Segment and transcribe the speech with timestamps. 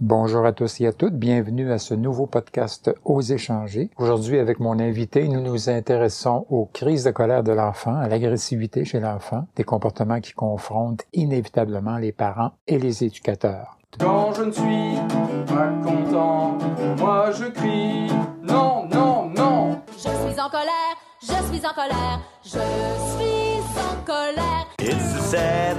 [0.00, 3.88] Bonjour à tous et à toutes, bienvenue à ce nouveau podcast Aux échanger.
[3.96, 8.84] Aujourd'hui, avec mon invité, nous nous intéressons aux crises de colère de l'enfant, à l'agressivité
[8.84, 13.78] chez l'enfant, des comportements qui confrontent inévitablement les parents et les éducateurs.
[13.98, 14.98] Quand je ne suis
[15.46, 16.58] pas content,
[16.98, 18.08] moi je crie
[18.42, 19.80] non, non, non.
[19.92, 24.66] Je suis en colère, je suis en colère, je suis en colère.
[24.78, 25.76] It's a sad,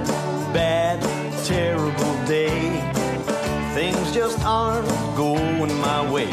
[0.52, 1.00] bad,
[1.44, 2.87] terrible day.
[3.78, 6.28] Things just aren't going my way.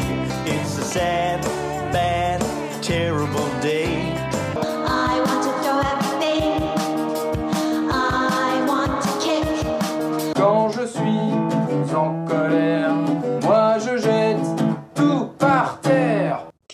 [0.46, 1.44] It's a sad,
[1.92, 2.42] bad,
[2.82, 4.05] terrible day.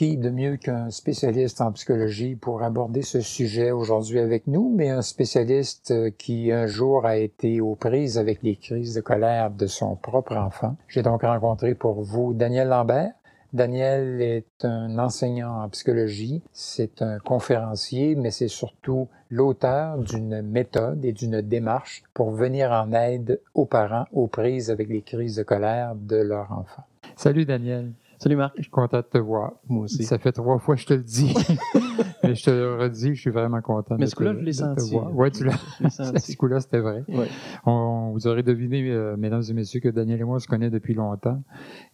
[0.02, 5.01] De mieux qu'un spécialiste en psychologie pour aborder ce sujet aujourd'hui avec nous, mais un
[5.01, 9.69] spécialiste euh, qui un jour a été aux prises avec les crises de colère de
[9.69, 10.75] son propre enfant.
[10.88, 13.12] J'ai donc rencontré pour vous Daniel Lambert.
[13.52, 21.05] Daniel est un enseignant en psychologie, c'est un conférencier, mais c'est surtout l'auteur d'une méthode
[21.05, 25.45] et d'une démarche pour venir en aide aux parents aux prises avec les crises de
[25.45, 26.83] colère de leur enfant.
[27.14, 27.92] Salut Daniel.
[28.23, 28.53] Salut Marc.
[28.59, 29.55] Je suis content de te voir.
[29.69, 30.05] Moi aussi.
[30.05, 31.34] Ça fait trois fois que je te le dis.
[32.23, 34.53] Mais je te le redis, je suis vraiment content Mais de ce coup-là, je l'ai
[34.53, 34.95] senti.
[34.97, 35.59] Ouais, tu l'as.
[35.89, 37.03] Ce coup-là, c'était vrai.
[37.09, 37.27] Ouais.
[37.67, 40.70] On, vous aurez deviné, euh, mesdames et messieurs, que Daniel et moi on se connaît
[40.70, 41.42] depuis longtemps.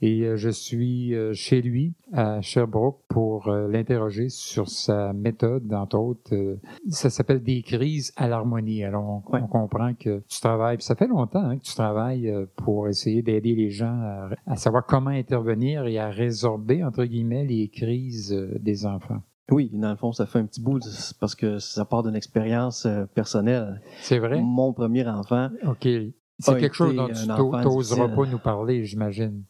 [0.03, 5.99] Et euh, je suis euh, chez lui, à Sherbrooke, pour l'interroger sur sa méthode, entre
[5.99, 6.59] autres.
[6.89, 8.85] ça s'appelle des crises à l'harmonie.
[8.85, 9.41] Alors, on, Ouais.
[9.43, 13.23] on comprend que tu travailles, puis ça fait longtemps hein, que tu travailles pour essayer
[13.23, 18.33] d'aider les gens à, à savoir comment intervenir et à résorber, entre guillemets, les crises
[18.33, 19.23] euh, des enfants.
[19.51, 20.81] Oui, dans le fond, ça fait un petit bout
[21.21, 23.81] parce que ça part d'une expérience euh, personnelle.
[24.03, 24.41] C'est vrai?
[24.43, 25.89] Mon premier enfant, OK.
[26.41, 28.13] C'est quelque chose dont tu difficile.
[28.15, 29.43] pas nous parler, j'imagine.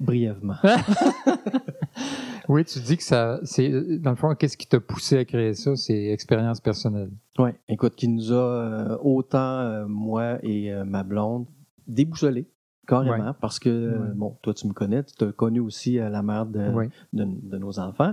[0.00, 0.56] brièvement.
[2.48, 5.54] Oui, tu dis que ça, c'est dans le fond, qu'est-ce qui t'a poussé à créer
[5.54, 7.10] ça, c'est expérience personnelle.
[7.38, 11.46] Oui, écoute, qui nous a euh, autant, euh, moi et euh, ma blonde,
[11.86, 12.46] déboussolés,
[12.86, 13.32] carrément, Ouais.
[13.40, 14.08] parce que, euh, Ouais.
[14.14, 17.78] bon, toi, tu me connais, tu as connu aussi euh, la mère de, de nos
[17.78, 18.12] enfants.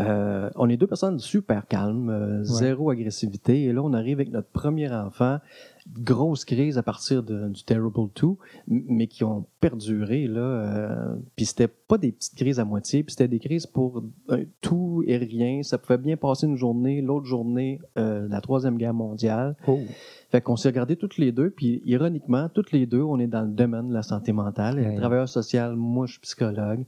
[0.00, 3.64] Euh, on est deux personnes super calmes, euh, zéro agressivité.
[3.64, 5.38] Et là, on arrive avec notre premier enfant,
[5.92, 8.26] grosse crise à partir de- du Terrible 2,
[8.70, 10.26] m- mais qui ont perduré.
[10.26, 14.02] Là, euh, puis c'était pas des petites crises à moitié, puis c'était des crises pour
[14.30, 15.62] euh, tout et rien.
[15.62, 19.56] Ça pouvait bien passer une journée, l'autre journée, euh, la Troisième Guerre mondiale.
[19.66, 19.78] Oh.
[20.30, 23.42] Fait qu'on s'est regardés toutes les deux, puis ironiquement, toutes les deux, on est dans
[23.42, 24.76] le domaine de la santé mentale.
[24.78, 24.96] Ouais.
[24.96, 26.84] travailleur social, moi, je suis psychologue.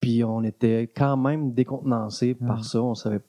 [0.00, 2.82] Puis on était quand même décontenancés par ça.
[2.82, 3.26] On savait pas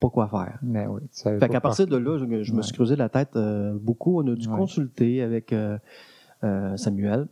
[0.00, 0.58] quoi faire.
[0.62, 1.00] Mais oui.
[1.14, 3.76] tu Fait pas qu'à partir de là, je, je me suis creusé la tête euh,
[3.80, 4.20] beaucoup.
[4.22, 4.56] On a dû Ouais.
[4.56, 5.78] consulter avec euh,
[6.44, 7.26] euh, Samuel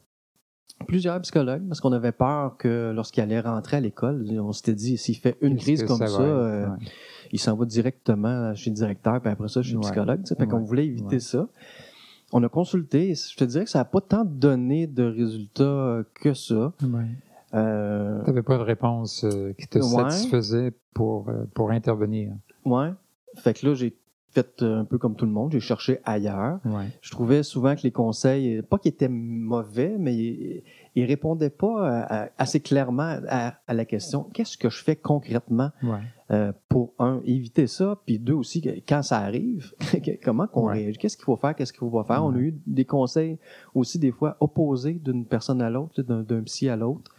[0.88, 4.96] plusieurs psychologues parce qu'on avait peur que lorsqu'il allait rentrer à l'école, on s'était dit
[4.98, 6.64] s'il fait une crise comme ça Ouais.
[7.32, 10.22] il s'en va directement chez le directeur, puis après ça, chez le psychologue.
[10.24, 10.34] tu.
[10.34, 11.48] Fait qu'on voulait éviter ça.
[12.32, 13.10] On a consulté.
[13.10, 16.72] et Je te dirais que ça n'a pas tant donné de résultats que ça.
[17.54, 19.84] Euh, T'avais pas de réponse euh, qui te Ouais.
[20.10, 22.32] satisfaisait pour, euh, pour intervenir.
[22.64, 22.90] Ouais.
[23.36, 23.96] Fait que là, j'ai
[24.30, 25.52] fait euh, un peu comme tout le monde.
[25.52, 26.58] J'ai cherché ailleurs.
[26.64, 26.86] Ouais.
[27.02, 30.62] Je trouvais souvent que les conseils, pas qu'ils étaient mauvais, mais ils,
[30.96, 34.96] ils répondaient pas à- à- assez clairement à, à la question qu'est-ce que je fais
[34.96, 35.98] concrètement Ouais.
[36.32, 39.72] euh, pour un éviter ça, puis deux aussi quand ça arrive,
[40.24, 40.74] comment qu'on Ouais.
[40.82, 42.24] réagit, qu'est-ce qu'il faut faire, qu'est-ce qu'il faut pas faire?
[42.24, 43.38] On a eu des conseils
[43.72, 47.14] aussi des fois opposés d'une personne à l'autre, d'un, psy à l'autre.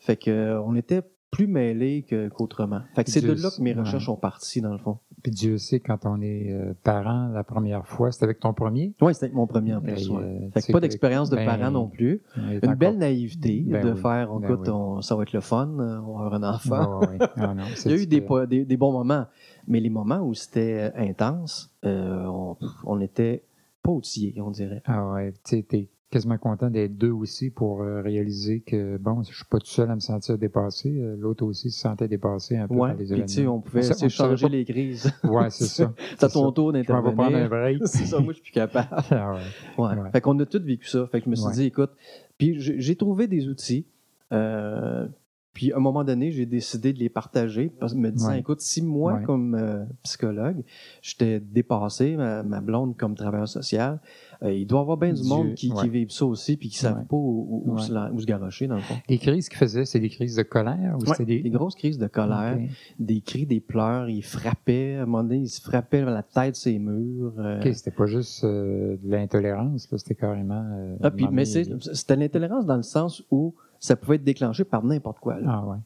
[0.00, 2.80] Fait que euh, on était plus mêlés que- qu'autrement.
[2.94, 4.06] Fait que c'est de là que mes recherches ouais.
[4.06, 4.98] sont parties dans le fond.
[5.22, 8.94] Puis Dieu sait, quand on est euh, parent la première fois, c'est avec ton premier?
[9.00, 10.08] Oui, c'était mon premier en plus.
[10.08, 10.22] Ouais.
[10.24, 12.22] euh, Fait que pas d'expérience de ben, parent non plus.
[12.36, 14.70] on Une encore- belle naïveté Ben de oui, faire, ben écoute, oui.
[14.72, 17.00] on- ça va être le fun, euh, on va avoir un enfant.
[17.36, 19.26] Ah, non, Il y a eu des, bons moments,
[19.68, 23.44] mais les moments où c'était intense, euh, on, on était
[23.82, 24.82] pas outillés, on dirait.
[24.86, 29.34] Ah ouais, tu sais, quasiment content d'être deux aussi pour euh, réaliser que, bon, je
[29.34, 30.90] suis pas tout seul à me sentir dépassé.
[30.90, 34.46] euh, L'autre aussi se sentait dépassé un peu Ouais, par les puis on pouvait s'échanger
[34.46, 35.12] pas- les crises.
[35.24, 35.92] Ouais, c'est ça.
[36.18, 36.52] C'est à ton ça.
[36.54, 37.48] tour Je m'en vais prendre un d'intervenir.
[37.48, 37.78] break.
[37.86, 38.88] C'est ça, moi, je suis plus capable.
[39.10, 39.40] Ah ouais.
[39.78, 40.00] Ouais.
[40.00, 40.10] Ouais.
[40.10, 41.06] Fait qu'on a tous vécu ça.
[41.06, 41.90] Fait que je me suis dit, écoute,
[42.38, 43.86] puis j'ai j'ai trouvé des outils.
[44.32, 45.06] Euh,
[45.52, 48.38] Puis à un moment donné, j'ai décidé de les partager, parce, me disant, Ouais.
[48.38, 49.22] écoute, si moi, Ouais.
[49.24, 50.62] comme euh, psychologue,
[51.02, 53.98] j'étais dépassé, ma, ma blonde comme travailleur social,
[54.44, 55.88] euh, il doit y avoir bien du monde qui, qui ouais.
[55.88, 57.04] vivent ça aussi, puis qui savent Ouais.
[57.04, 58.94] pas où, où- se, la- où se garrocher, dans le fond.
[59.08, 61.40] Les crises qu'il faisait, c'est des crises de colère ou c'était des...
[61.42, 62.56] des grosses crises de colère,
[63.00, 66.54] des cris, des pleurs, il frappait, à un moment donné, il se frappait la tête
[66.56, 67.34] sur les murs.
[67.38, 70.64] euh, Ok, c'était pas juste euh, de l'intolérance, là, c'était carrément...
[71.02, 74.84] ah, puis, mais c'est- c'était l'intolérance dans le sens où ça pouvait être déclenché par
[74.84, 75.40] n'importe quoi.
[75.40, 75.46] là.
[75.50, 75.76] Ah ouais.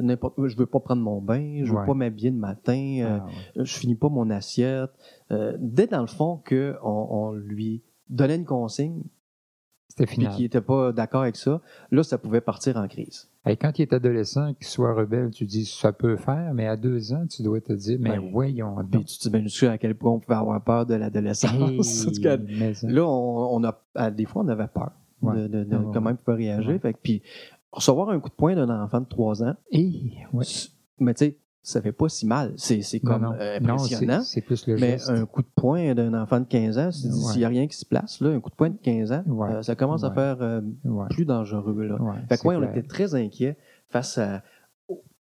[0.00, 1.86] N'importe, je veux pas prendre mon bain, je veux Ouais.
[1.86, 3.26] pas m'habiller le matin, euh, Ah,
[3.58, 3.64] ouais.
[3.64, 4.90] je finis pas mon assiette.
[5.32, 9.02] Euh, dès dans le fond que on, on lui donnait une consigne
[9.88, 10.32] C'était puis final.
[10.36, 11.60] qu'il était pas d'accord avec ça,
[11.90, 13.28] là ça pouvait partir en crise.
[13.44, 16.76] Hey, quand il est adolescent, qu'il soit rebelle, tu dis ça peut faire, mais à
[16.76, 18.30] deux ans, tu dois te dire, mais Ouais.
[18.30, 20.94] voyons Puis tu te dis bien sûr à quel point on pouvait avoir peur de
[20.94, 21.50] l'adolescence.
[22.24, 24.92] Hey, là on, on a à- des fois on avait peur
[25.22, 25.36] Ouais.
[25.42, 26.80] de, de- de Ouais, comment il pouvait réagir.
[26.80, 27.22] Fait que, puis
[27.72, 29.54] recevoir un coup de poing d'un enfant de 3 ans,
[30.40, 32.54] s- mais tu sais, ça fait pas si mal.
[32.56, 33.32] C'est, comme non.
[33.38, 34.20] euh, Non, c'est- impressionnant.
[34.22, 35.10] c'est plus le Mais geste.
[35.10, 37.14] un coup de poing d'un enfant de 15 ans, c'est- Ouais.
[37.14, 39.22] s'il n'y a rien qui se place, là, un coup de poing de 15 ans,
[39.26, 39.50] Ouais.
[39.52, 40.60] euh, ça commence à faire euh,
[41.10, 41.84] plus dangereux.
[41.84, 41.98] Là.
[42.28, 43.56] Fait que on était très inquiets
[43.90, 44.42] face à-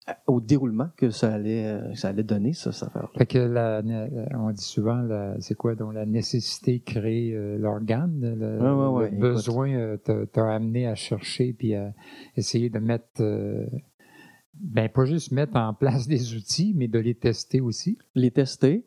[0.07, 3.09] au, à- au déroulement que ça allait, euh, ça allait donner, ça, cette affaire-là.
[3.17, 4.07] Fait que la, la-
[4.39, 9.03] on dit souvent, la- c'est quoi donc la nécessité crée euh, l'organe, le, Ouais, ouais,
[9.03, 11.93] ouais, le besoin euh, t'a t'a amené à chercher puis à
[12.35, 13.65] essayer de mettre, euh,
[14.59, 18.85] ben pas juste mettre en place des outils, mais de les tester aussi, Les tester,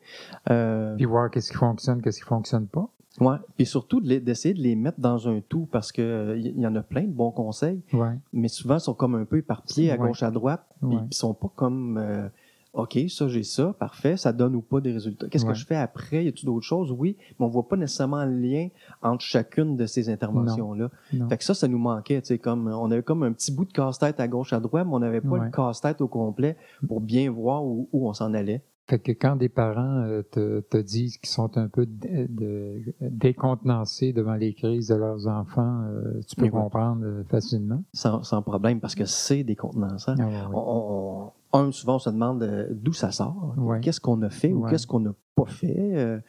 [0.50, 2.88] euh, puis voir qu'est-ce qui fonctionne, qu'est-ce qui fonctionne pas.
[3.20, 6.66] Ouais, et surtout d'essayer de les mettre dans un tout parce que il y, y
[6.66, 9.90] en a plein de bons conseils, Ouais, mais souvent ils sont comme un peu éparpillés
[9.92, 10.08] à Ouais.
[10.08, 12.28] gauche à droite, puis ils sont pas comme euh,
[12.72, 15.26] OK, ça j'ai ça, parfait, ça donne ou pas des résultats.
[15.28, 16.24] Qu'est-ce que je fais après?
[16.24, 16.92] Y a-t-il d'autres choses?
[16.92, 18.68] Oui, mais on voit pas nécessairement le lien
[19.02, 20.88] entre chacune de ces interventions-là.
[21.28, 23.64] Fait que ça, ça nous manquait, tu sais, comme, on avait comme un petit bout
[23.64, 26.56] de casse-tête à gauche, à droite, mais on n'avait pas le casse-tête au complet
[26.86, 28.62] pour bien voir où, où on s'en allait.
[28.88, 32.82] Fait que quand des parents euh, te, te disent qu'ils sont un peu de, de-
[33.00, 37.82] décontenancés devant les crises de leurs enfants, euh, tu peux comprendre euh, facilement.
[37.92, 40.16] Sans, sans problème, parce que c'est des contenançants.
[40.18, 40.50] Ah.
[40.52, 43.80] On, on- un, souvent, on se demande d'où ça sort, Ouais.
[43.80, 46.20] qu'est-ce qu'on a fait ou qu'est-ce qu'on n'a pas fait.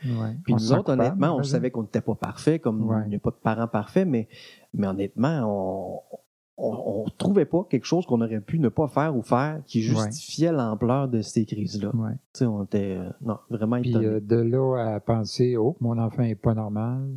[0.44, 3.16] Puis On nous autres, coupable, honnêtement, on savait qu'on n'était pas parfait, comme il n'y
[3.16, 4.28] a pas de parents parfaits, mais,
[4.74, 6.18] mais honnêtement, on
[6.58, 10.52] ne trouvait pas quelque chose qu'on aurait pu ne pas faire ou faire qui justifiait
[10.52, 11.92] l'ampleur de ces crises-là.
[11.96, 12.46] Ouais.
[12.46, 16.36] On était euh, non, vraiment Puis euh, de là à penser, oh, mon enfant est
[16.36, 17.08] pas normal,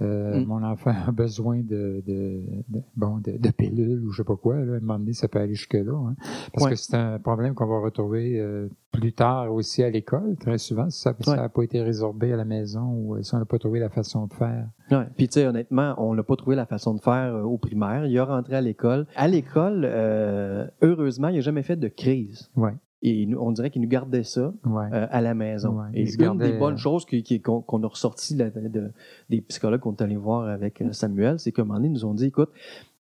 [0.00, 0.44] euh, Mm.
[0.46, 4.36] mon enfant a besoin de, de, de- bon, de, de pilules ou je sais pas
[4.36, 5.92] quoi, là, à un moment donné, ça peut aller jusque-là.
[5.92, 6.14] hein.
[6.52, 6.70] Parce Ouais.
[6.70, 10.88] que c'est un problème qu'on va retrouver euh, plus tard aussi à l'école, très souvent,
[10.90, 11.36] si ça Ouais.
[11.36, 13.88] n'a pas été résorbé à la maison ou euh, si on n'a pas trouvé la
[13.90, 14.68] façon de faire.
[14.90, 15.06] Ouais.
[15.16, 18.06] Puis, tu sais, honnêtement, on n'a pas trouvé la façon de faire euh, au primaire.
[18.06, 19.06] Il a rentré à l'école.
[19.16, 22.50] À l'école, euh, heureusement, il n'a jamais fait de crise.
[23.02, 24.86] Et on dirait qu'il nous gardait ça Ouais.
[24.92, 25.78] euh, à la maison.
[25.78, 27.06] Ouais, Et une gardait, des bonnes euh, choses
[27.44, 28.90] qu'on a ressorti de, de- de-
[29.30, 31.92] des psychologues qu'on est allé voir avec euh, Samuel, c'est qu'à un moment donné, ils
[31.92, 32.50] nous ont dit, écoute,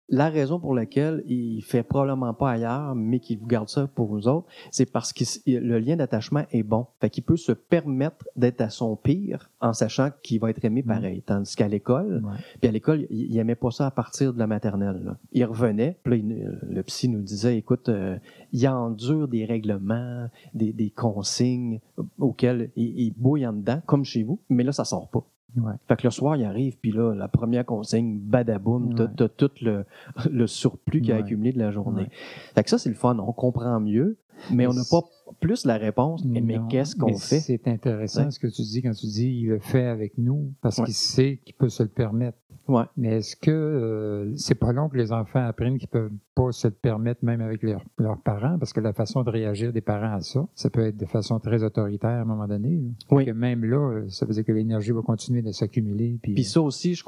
[0.08, 4.08] la raison pour laquelle il fait probablement pas ailleurs, mais qu'il vous garde ça pour
[4.08, 6.86] vous autres, c'est parce que le lien d'attachement est bon.
[7.00, 10.82] Fait qu'il peut se permettre d'être à son pire en sachant qu'il va être aimé
[10.82, 11.22] pareil.
[11.22, 12.32] Tandis qu'à l'école, Ouais.
[12.60, 15.00] puis à l'école, il, il aimait pas ça à partir de la maternelle.
[15.04, 15.16] là.
[15.32, 18.18] Il revenait, puis là, il- le psy nous disait, écoute, euh,
[18.52, 21.80] il endure des règlements, des, des consignes
[22.18, 25.24] auxquelles il, il bouille en dedans, comme chez vous, mais là, ça sort pas.
[25.56, 25.74] Ouais.
[25.86, 29.10] Fait que le soir, il arrive, puis là, la première consigne, badaboum, t'as Ouais.
[29.16, 29.84] t'as tout le,
[30.30, 32.08] le surplus qu'il a accumulé de la journée.
[32.54, 33.18] Fait que ça, c'est le fun.
[33.18, 34.18] On comprend mieux,
[34.50, 35.02] mais on n'a pas
[35.40, 36.24] plus la réponse.
[36.24, 37.40] Mais, qu'est-ce qu'on fait?
[37.40, 40.76] C'est intéressant ce que tu dis quand tu dis il le fait avec nous parce
[40.82, 42.38] qu'il sait qu'il peut se le permettre.
[42.68, 42.84] Ouais.
[42.96, 46.68] Mais est-ce que euh, c'est pas long que les enfants apprennent qu'ils peuvent pas se
[46.68, 48.58] le permettre même avec leurs, leurs parents?
[48.58, 51.38] Parce que la façon de réagir des parents à ça, ça peut être de façon
[51.38, 52.76] très autoritaire à un moment donné.
[52.76, 52.88] là.
[53.10, 53.26] Oui.
[53.26, 56.18] Que même là, euh, ça veut dire que l'énergie va continuer de s'accumuler.
[56.22, 57.02] Puis, Puis ça aussi, je,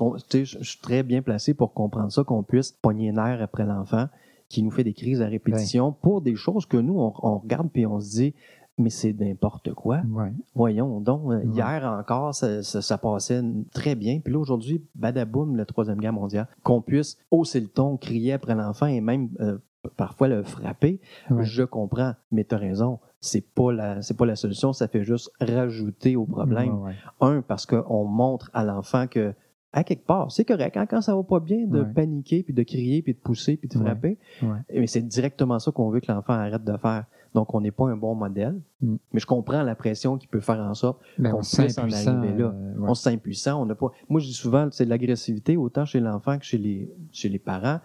[0.44, 4.08] suis très bien placé pour comprendre ça, qu'on puisse pogner nerf après l'enfant
[4.48, 7.70] qui nous fait des crises à répétition pour des choses que nous, on, on regarde
[7.72, 8.34] puis on se dit,
[8.78, 10.00] mais c'est n'importe quoi.
[10.10, 10.32] ouais.
[10.54, 11.46] Voyons donc, euh, Ouais.
[11.46, 14.20] hier encore, ça, ça- ça passait très bien.
[14.20, 18.54] Puis là, aujourd'hui, badaboum, la Troisième Guerre mondiale, qu'on puisse hausser le ton, crier après
[18.54, 19.58] l'enfant et même euh,
[19.96, 21.00] parfois le frapper,
[21.30, 21.44] Ouais.
[21.44, 22.98] je comprends, mais tu as raison.
[23.20, 26.74] C'est pas la c'est pas la solution, ça fait juste rajouter au problème.
[27.20, 29.34] Un, parce qu'on montre à l'enfant que,
[29.72, 30.76] à quelque part, c'est correct.
[30.76, 31.92] hein, quand ça va pas bien, de Ouais.
[31.94, 33.84] paniquer, puis de crier, puis de pousser, puis de Ouais.
[33.84, 34.18] frapper.
[34.42, 34.58] Ouais.
[34.80, 37.04] Mais c'est directement ça qu'on veut que l'enfant arrête de faire.
[37.34, 38.60] Donc, on n'est pas un bon modèle.
[38.80, 38.96] Mm.
[39.12, 41.00] Mais je comprends la pression qu'il peut faire en sorte.
[41.18, 42.46] Mais qu'on on se puisse en arriver là.
[42.46, 42.88] euh, ouais.
[42.88, 43.60] On se sent impuissant.
[43.60, 43.90] On n'a pas.
[44.08, 47.38] Moi, je dis souvent, c'est de l'agressivité, autant chez l'enfant que chez les, chez les
[47.40, 47.80] parents.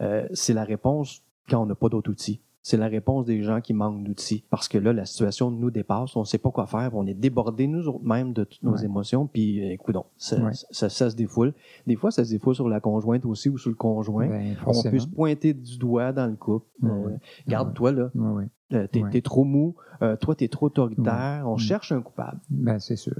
[0.00, 2.40] Euh, c'est la réponse quand on n'a pas d'autres outils.
[2.64, 4.44] C'est la réponse des gens qui manquent d'outils.
[4.48, 7.14] Parce que là, la situation nous dépasse, on ne sait pas quoi faire, on est
[7.14, 8.84] débordés nous autres mêmes de toutes nos Ouais.
[8.84, 10.52] émotions, puis écoute, ça, Ouais.
[10.70, 11.54] ça, ça se défoule.
[11.88, 14.28] Des fois, ça se défoule sur la conjointe aussi ou sur le conjoint.
[14.28, 16.66] Ben, on peut se pointer du doigt dans le couple.
[16.82, 16.90] Ouais.
[16.90, 17.16] Euh,
[17.48, 18.10] Garde-toi, là.
[18.72, 21.44] Euh, t'es, trop mou, euh, toi, t'es trop autoritaire.
[21.46, 22.40] On cherche un coupable.
[22.48, 23.16] Ben, c'est sûr.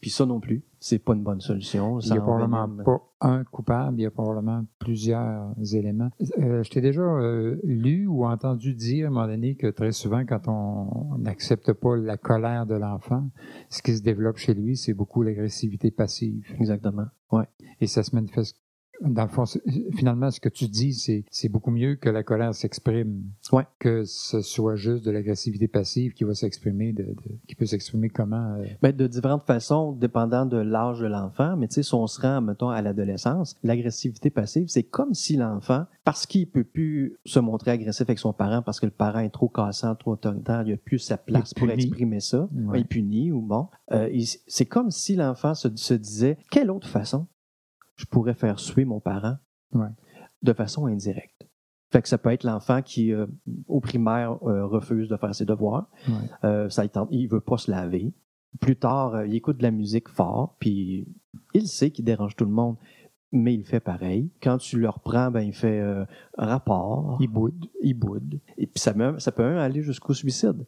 [0.00, 2.00] Puis ça non plus, c'est pas une bonne solution.
[2.00, 2.84] Il n'y a probablement envenime.
[2.84, 6.10] pas un coupable, il y a probablement plusieurs éléments.
[6.38, 9.92] Euh, je t'ai déjà euh, lu ou entendu dire à un moment donné que très
[9.92, 13.28] souvent, quand on n'accepte pas la colère de l'enfant,
[13.70, 16.44] ce qui se développe chez lui, c'est beaucoup l'agressivité passive.
[16.58, 17.06] Exactement.
[17.32, 17.46] Ouais.
[17.80, 18.56] Et ça se manifeste.
[19.02, 19.44] Dans le fond,
[19.96, 23.22] finalement, ce que tu dis, c'est, beaucoup mieux que la colère s'exprime.
[23.52, 23.64] Ouais.
[23.78, 27.14] Que ce soit juste de l'agressivité passive qui va s'exprimer, de, de-
[27.46, 28.54] qui peut s'exprimer comment.
[28.58, 31.56] euh, Ben, de différentes façons, dépendant de l'âge de l'enfant.
[31.56, 35.36] Mais tu sais, si on se rend, mettons, à l'adolescence, l'agressivité passive, c'est comme si
[35.36, 39.20] l'enfant, parce qu'il peut plus se montrer agressif avec son parent, parce que le parent
[39.20, 42.78] est trop cassant, trop autoritaire, il a plus sa place pour exprimer ça, Ouais.
[42.78, 43.66] il est puni ou bon.
[43.92, 44.08] euh,
[44.46, 47.26] c'est comme si l'enfant se, se disait, quelle autre façon
[47.96, 49.36] je pourrais faire suer mon parent
[49.72, 49.88] Ouais.
[50.42, 51.48] de façon indirecte.
[51.92, 53.26] Fait que ça peut être l'enfant qui, euh,
[53.68, 55.88] au primaire, euh, refuse de faire ses devoirs.
[56.08, 56.14] ouais.
[56.44, 58.12] Euh, ça, il, il veut pas se laver.
[58.60, 61.06] Plus tard, il écoute de la musique fort, puis
[61.54, 62.76] il sait qu'il dérange tout le monde,
[63.32, 64.30] mais il fait pareil.
[64.42, 65.82] Quand tu le reprends, ben, il fait
[66.38, 67.66] rapport, Il boude.
[67.82, 68.40] il boude.
[68.56, 70.64] Et puis ça, ça peut même aller jusqu'au suicide.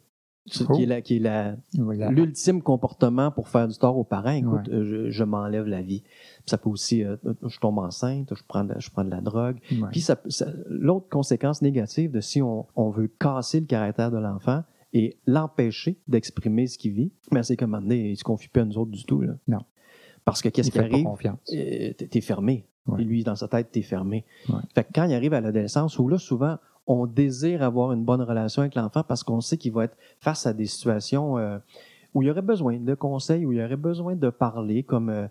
[0.67, 0.73] Oh.
[0.73, 2.09] qui est, la- qui est la- Voilà.
[2.09, 4.31] l'ultime comportement pour faire du tort aux parents.
[4.31, 4.73] Écoute, Ouais.
[4.73, 6.01] euh, je, je m'enlève la vie.
[6.01, 7.15] Puis ça peut aussi, euh,
[7.45, 9.57] je tombe enceinte, je prends de, je prends de la drogue.
[9.71, 9.87] Ouais.
[9.91, 14.17] Puis ça, ça- l'autre conséquence négative de si on, on veut casser le caractère de
[14.17, 14.63] l'enfant
[14.93, 18.47] et l'empêcher d'exprimer ce qu'il vit, mais c'est comme un moment donné, il se confie
[18.47, 19.21] plus à nous autres du tout.
[19.21, 19.33] Là.
[19.47, 19.59] Non.
[20.25, 21.07] Parce que qu'est-ce Il qui arrive?
[21.53, 22.65] Euh, t'es t'es fermé.
[22.87, 23.01] Ouais.
[23.01, 24.25] Et lui, dans sa tête, t'es fermé.
[24.47, 24.55] Ouais.
[24.73, 26.57] Fait que quand il arrive à l'adolescence, où là, souvent,
[26.89, 30.45] on désire avoir une bonne relation avec l'enfant parce qu'on sait qu'il va être face
[30.47, 31.57] à des situations euh,
[32.15, 35.09] où il y aurait besoin de conseils, où il y aurait besoin de parler, comme
[35.09, 35.27] euh,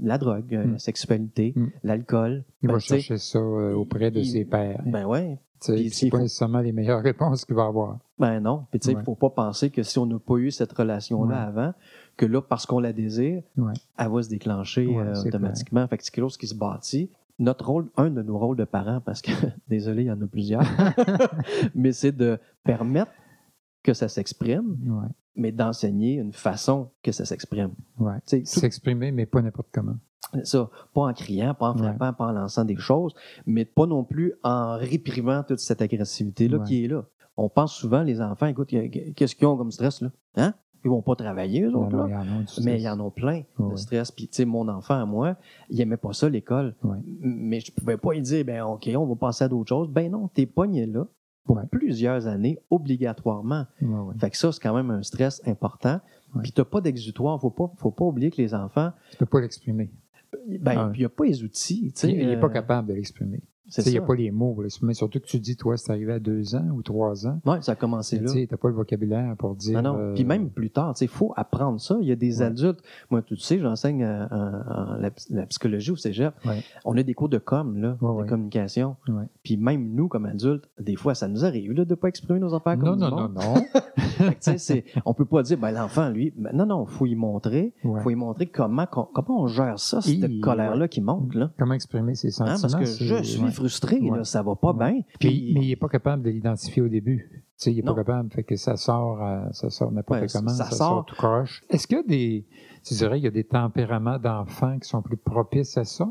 [0.00, 0.72] la drogue, euh, Mm.
[0.74, 1.66] la sexualité, Mm.
[1.82, 2.44] l'alcool.
[2.62, 4.80] Il Ben, va chercher ça auprès de il- ses pairs.
[4.86, 5.38] Ben ouais.
[5.58, 7.98] C'est pas faut- nécessairement les meilleures réponses qu'il va avoir.
[8.18, 8.64] Ben non.
[8.70, 9.00] Puis tu sais, il Ouais.
[9.02, 11.42] ne faut pas penser que si on n'a pas eu cette relation-là Ouais.
[11.48, 11.74] avant,
[12.16, 13.72] que là, parce qu'on la désire, Ouais.
[13.98, 15.86] elle va se déclencher Ouais, euh, automatiquement.
[15.88, 17.10] Fait que c'est quelque chose qui se bâtit.
[17.40, 19.32] Notre rôle, un de nos rôles de parents, parce que,
[19.68, 20.62] désolé, il y en a plusieurs,
[21.74, 23.10] mais c'est de permettre
[23.82, 25.08] que ça s'exprime, Ouais.
[25.36, 27.72] mais d'enseigner une façon que ça s'exprime.
[27.98, 28.18] Ouais.
[28.44, 29.96] S'exprimer, mais pas n'importe comment.
[30.44, 31.82] ça, pas en criant, pas en Ouais.
[31.96, 33.14] frappant, pas en lançant des choses,
[33.46, 37.04] mais pas non plus en réprimant toute cette agressivité-là qui est là.
[37.36, 40.10] On pense souvent, les enfants, écoute, qu'est-ce qu'ils ont comme stress, là?
[40.36, 40.52] Hein?
[40.84, 42.06] Ils vont pas travailler, eux autres, là.
[42.58, 42.64] il.
[42.64, 44.10] Mais il y en a plein de stress.
[44.10, 45.36] Puis, tu sais, mon enfant à moi,
[45.68, 46.74] il aimait pas ça, l'école.
[47.20, 49.88] Mais je pouvais pas lui dire, ben OK, on va passer à d'autres choses.
[49.88, 51.06] Ben non, t'es pogné là
[51.44, 53.66] pour plusieurs années, obligatoirement.
[54.18, 56.00] Fait que ça, c'est quand même un stress important.
[56.42, 57.40] Puis t'as pas d'exutoire.
[57.40, 59.90] Faut pas, faut pas oublier que les enfants, Tu peux pas l'exprimer.
[60.60, 61.92] ben, il y a pas les outils.
[61.92, 63.40] tu sais, Il n'est pas euh, capable de l'exprimer.
[63.70, 64.94] Tu Il n'y a pas les mots pour l'exprimer.
[64.94, 67.40] Surtout que tu dis, toi, c'est arrivé à deux ans ou trois ans.
[67.46, 68.28] Ouais, ça a commencé Tu là.
[68.30, 69.78] sais, n'as pas le vocabulaire pour dire.
[69.78, 69.96] Ah non.
[69.98, 71.96] euh, Puis même plus tard, il faut apprendre ça.
[72.00, 72.46] Il y a des Ouais.
[72.46, 72.80] adultes.
[73.10, 76.34] Moi, tu sais, j'enseigne euh, en- la, la psychologie au cégep.
[76.44, 76.62] Ouais.
[76.84, 78.96] On a des cours de com, là, Ouais, de communication.
[79.42, 82.40] Puis même nous, comme adultes, des fois, ça nous arrive là, de ne pas exprimer
[82.40, 83.54] nos affaires Non, comme non, non, non.
[84.20, 86.84] Fait que, tu sais, c'est- on peut pas dire, ben, l'enfant, lui, ben, non, non,
[86.88, 87.72] il faut y montrer.
[87.84, 91.34] Il faut y montrer comment, comment on gère ça, cette colère-là qui monte.
[91.34, 91.50] Là.
[91.58, 92.60] Comment exprimer ses Hein, sentiments?
[92.60, 93.40] parce que je suis.
[93.60, 94.18] Frustré, Ouais.
[94.18, 94.92] là, ça va pas Ouais.
[94.92, 95.02] bien.
[95.18, 97.28] Puis, mais il n'est pas capable de l'identifier au début.
[97.32, 98.30] Tu sais, il n'est pas capable.
[98.32, 100.48] Fait que ça sort, euh, ça sort n'importe Ouais, comment.
[100.48, 100.76] ça Ça, sort.
[100.88, 101.62] sort tout croche.
[101.68, 102.46] Est-ce qu'il y a des,
[102.84, 106.10] tu dirais, il y a des tempéraments d'enfants qui sont plus propices à ça?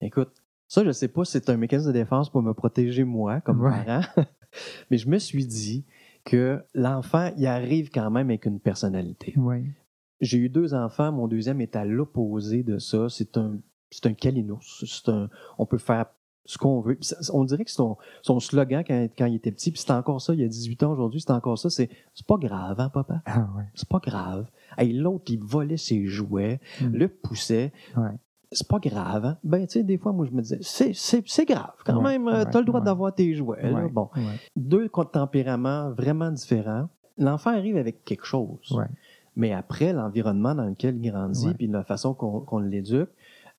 [0.00, 0.30] Écoute,
[0.68, 3.60] ça, je sais pas si c'est un mécanisme de défense pour me protéger moi, comme
[3.60, 3.84] Ouais.
[3.84, 4.02] parent,
[4.90, 5.84] mais je me suis dit
[6.24, 9.34] que l'enfant, il arrive quand même avec une personnalité.
[10.20, 13.08] J'ai eu deux enfants, mon deuxième est à l'opposé de ça.
[13.08, 13.58] C'est un,
[13.90, 14.84] c'est un calinos.
[14.86, 16.06] C'est un, on peut faire
[16.50, 16.98] ce qu'on veut.
[17.34, 20.32] On dirait que son, son slogan quand, quand il était petit, puis c'est encore ça,
[20.32, 23.20] il y a 18 ans aujourd'hui, c'est encore ça, c'est c'est pas grave, hein, papa?
[23.26, 23.64] Ah ouais.
[23.74, 24.46] C'est pas grave.
[24.78, 26.86] Hey, L'autre, il volait ses jouets, Mm.
[26.96, 27.72] le poussait.
[27.96, 28.10] Ouais.
[28.50, 29.26] C'est pas grave.
[29.26, 29.36] Hein?
[29.44, 31.74] Ben, tu sais, des fois, moi, je me disais, c'est, c'est, c'est grave.
[31.84, 33.70] Quand Ouais, même, euh, ouais, t'as le droit d'avoir tes jouets.
[33.70, 33.86] là.
[33.92, 34.08] Bon,
[34.56, 36.88] deux tempéraments vraiment différents.
[37.18, 38.80] L'enfant arrive avec quelque chose.
[39.36, 43.10] Mais après, l'environnement dans lequel il grandit, puis la façon qu'on, qu'on l'éduque,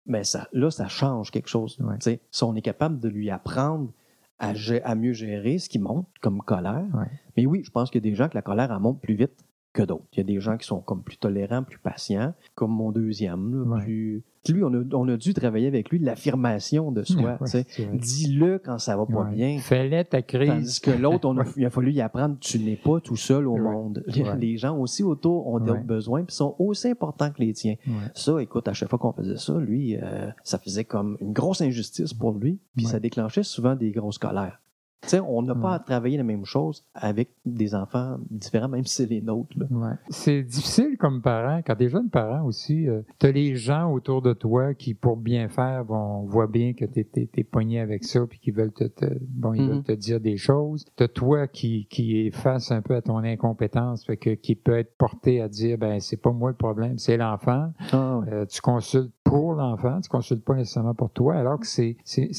[0.10, 1.78] ben ça, là, ça change quelque chose.
[1.80, 2.20] Ouais.
[2.32, 3.92] Si on est capable de lui apprendre
[4.40, 6.86] à, mieux gérer ce qui monte comme colère.
[6.94, 7.08] Ouais.
[7.38, 9.16] Mais oui, je pense qu'il y a des gens que la colère, elle monte plus
[9.16, 9.44] vite.
[9.74, 10.06] Que d'autres.
[10.14, 13.52] Il y a des gens qui sont comme plus tolérants, plus patients, comme mon deuxième.
[13.66, 13.84] là, Ouais.
[13.84, 17.38] plus- Lui, on a, on a dû travailler avec lui l'affirmation de soi.
[17.42, 17.66] Ouais.
[17.94, 19.32] Dis-le quand ça va pas Ouais.
[19.36, 19.60] bien.
[19.60, 20.48] Fais-le ta crise.
[20.50, 23.48] Tandis que l'autre, on a- il a fallu y apprendre, tu n'es pas tout seul
[23.48, 24.04] au monde.
[24.40, 27.76] Les, gens aussi autour ont d'autres besoins puis sont aussi importants que les tiens.
[28.16, 31.62] Ça, écoute, à chaque fois qu'on faisait ça, lui, euh, ça faisait comme une grosse
[31.62, 34.60] injustice pour lui, puis ça déclenchait souvent des grosses colères.
[35.08, 38.96] Tu on n'a pas à travailler la même chose avec des enfants différents, même si
[38.96, 39.56] c'est les nôtres.
[39.72, 39.94] Ouais.
[40.10, 44.34] C'est difficile comme parent, quand t'es jeune parent aussi, euh, t'as les gens autour de
[44.34, 48.26] toi qui, pour bien faire, vont voient bien que t'es t'es, t'es pogné avec ça,
[48.28, 50.86] puis qui veulent te, te- bon, ils veulent te dire des choses.
[50.96, 54.78] T'as toi qui, qui est face un peu à ton incompétence, fait que, qui peut
[54.78, 57.72] être porté à dire, ben c'est pas moi le problème, c'est l'enfant.
[57.92, 58.34] Ah, ouais.
[58.34, 62.30] Euh, tu consultes pour l'enfant, tu consultes pas nécessairement pour toi, alors que c'est c'est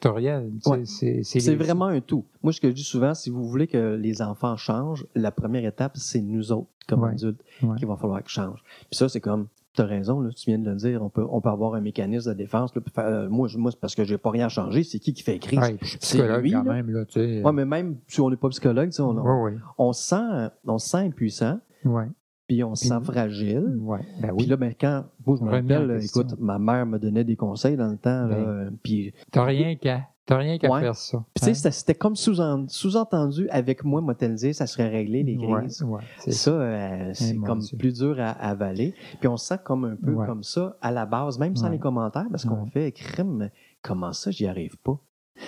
[0.00, 0.50] c'est multifactoriel.
[0.66, 1.40] Ouais.
[1.50, 2.24] Les- vraiment un tout.
[2.42, 5.64] Moi, ce que je dis souvent, si vous voulez que les enfants changent, la première
[5.64, 7.10] étape, c'est nous autres, comme Ouais.
[7.10, 7.76] adultes, Ouais.
[7.76, 8.62] qu'il va falloir qu'ils changent.
[8.90, 11.24] Puis ça, c'est comme, tu as raison, là, tu viens de le dire, on peut,
[11.30, 12.74] on peut avoir un mécanisme de défense.
[12.74, 15.58] Là, euh, moi, c'est parce que j'ai pas rien changé, c'est qui qui fait crise?
[15.60, 16.72] Ouais, je suis C'est psychologue lui, quand là.
[16.74, 17.42] même là, tu sais.
[17.42, 19.52] Ouais, mais même si on n'est pas psychologue, tu sais, on, on, Ouais,
[19.94, 22.06] sent, on se sent impuissant, Ouais.
[22.46, 23.76] Puis on se Puis- sent fragile.
[23.80, 24.00] Ouais.
[24.20, 24.46] Ben Puis oui.
[24.46, 27.88] là, ben, quand, moi, je me rappelle, écoute, ma mère me donnait des conseils dans
[27.88, 28.34] le temps, Ben.
[28.34, 30.08] euh, puis T'as rien qu'à.
[30.24, 30.80] T'as rien qu'à Ouais.
[30.80, 31.18] faire ça.
[31.34, 31.54] Puis, tu sais, Hein?
[31.54, 34.00] c'était- comme sous-en- sous-entendu avec moi,
[34.36, 35.82] dire, ça serait réglé, les crises.
[35.82, 37.76] ouais, c'est Ça, euh, c'est mon comme Dieu.
[37.76, 38.94] plus dur à, à avaler.
[39.18, 40.24] Puis on se sent comme un peu Ouais.
[40.26, 41.72] comme ça à la base, même sans Ouais.
[41.72, 43.50] les commentaires, parce qu'on fait crime.
[43.82, 44.96] Comment ça, j'y arrive pas?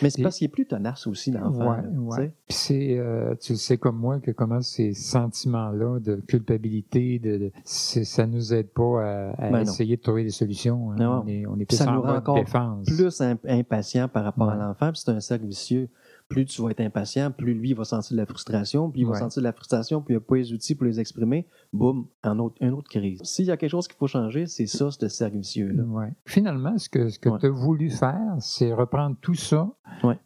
[0.02, 1.76] Mais c'est parce qu'il est plus tenace aussi, l'enfant.
[1.76, 2.32] Ouais, ouais.
[2.48, 7.38] Puis c'est, euh, tu le sais comme moi que comment ces sentiments-là de culpabilité, de,
[7.38, 10.92] de- ça nous aide pas à, à Ben essayer de trouver des solutions.
[10.92, 10.96] hein.
[10.98, 11.22] Non.
[11.24, 12.86] On est, on est plus Ça en nous rend encore défense.
[12.86, 15.88] Plus im- impatient par rapport à l'enfant, puis c'est un cercle vicieux.
[16.28, 19.14] Plus tu vas être impatient, plus lui va sentir de la frustration, puis il va
[19.14, 21.46] sentir de la frustration, puis il n'a pas les outils pour les exprimer.
[21.72, 23.20] Boum, un autre, une autre crise.
[23.24, 25.82] S'il y a quelque chose qu'il faut changer, c'est ça, ce cercle vicieux-là.
[25.84, 26.12] Ouais.
[26.26, 27.38] Finalement, ce que, ce que Ouais.
[27.38, 29.70] tu as voulu faire, c'est reprendre tout ça,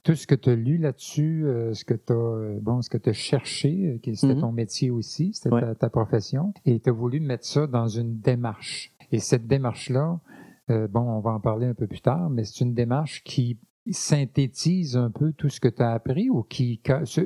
[0.05, 2.99] tout ce que tu as lu là-dessus, euh, ce que tu as bon, ce que
[2.99, 4.41] tu cherché, euh, qui c'était Mhm.
[4.41, 8.21] ton métier aussi, c'était ta, ta profession, et tu as voulu mettre ça dans une
[8.21, 8.93] démarche.
[9.11, 10.21] Et cette démarche-là,
[10.71, 13.59] euh, bon, on va en parler un peu plus tard, mais c'est une démarche qui
[13.91, 16.81] synthétise un peu tout ce que tu as appris ou qui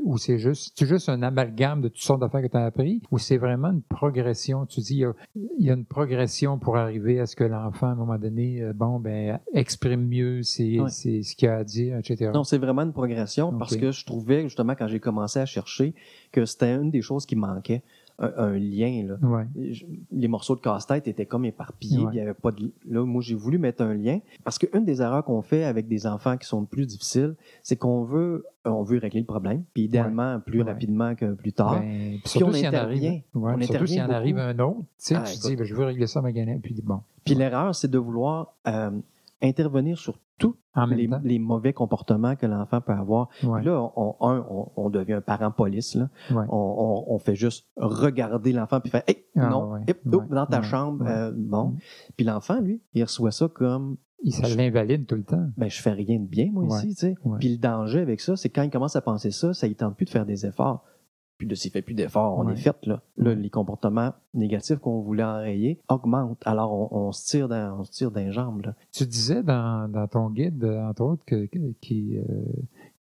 [0.04, 3.02] ou c'est juste c'est juste un amalgame de toutes sortes d'affaires que tu as appris
[3.11, 4.66] ou c'est vraiment une progression?
[4.66, 5.12] Tu dis il y, a,
[5.59, 8.62] il y a une progression pour arriver à ce que l'enfant à un moment donné
[8.62, 10.88] euh, bon ben exprime mieux c'est Ouais.
[10.90, 14.42] ce qu'il a à dire etc Non, c'est vraiment une progression parce que je trouvais,
[14.42, 15.95] justement, quand j'ai commencé à chercher,
[16.32, 17.82] que c'était une des choses qui manquait,
[18.23, 19.04] un, un lien.
[19.06, 19.28] Là.
[19.28, 22.06] ouais Je- Les morceaux de casse-tête étaient comme éparpillés, Ouais.
[22.08, 22.73] puis il y avait pas de.
[22.89, 26.06] Là, moi, j'ai voulu mettre un lien parce qu'une des erreurs qu'on fait avec des
[26.06, 30.41] enfants qui sont plus difficiles, c'est qu'on veut, on veut régler le problème, puis idéalement
[30.41, 31.80] plus rapidement que plus tard.
[31.80, 33.11] Ben, puis surtout on y en intervient.
[33.11, 35.56] arrive On surtout s'il y en intervient arrive un autre tu sais Ah, tu dis
[35.56, 38.91] ben, je veux régler ça ma puis bon Puis l'erreur, c'est de vouloir euh,
[39.43, 40.19] intervenir sur
[40.75, 43.28] en les, mauvais comportements que l'enfant peut avoir.
[43.45, 45.95] ouais, là, on, un, on, on devient un parent police.
[45.95, 46.09] Là.
[46.31, 46.45] ouais.
[46.49, 50.23] On, on- on fait juste regarder l'enfant puis faire Hey, Ah, non, ouais, hip, oh,
[50.31, 51.05] dans ta chambre.
[51.07, 51.69] euh, bon.
[51.69, 51.78] Mm.
[52.17, 55.83] Puis l'enfant, lui, il reçoit ça comme Il- ça l'invalide tout le temps ben, je
[55.83, 56.89] fais rien de bien, moi, ici.
[56.91, 57.15] tu sais.
[57.25, 57.39] ouais.
[57.39, 59.97] Puis le danger avec ça, c'est quand il commence à penser ça, ça ne tente
[59.97, 60.85] plus de faire des efforts.
[61.43, 62.52] Puis de s'il fait plus d'efforts, on Ouais.
[62.52, 62.76] est fait.
[62.87, 63.02] Là.
[63.17, 66.41] Les comportements négatifs qu'on voulait enrayer augmentent.
[66.47, 68.65] Alors, on, on se tire dans, on se tire les jambes.
[68.65, 68.75] Là.
[68.93, 72.23] Tu disais dans, dans ton guide, entre autres, que, que, qui, euh,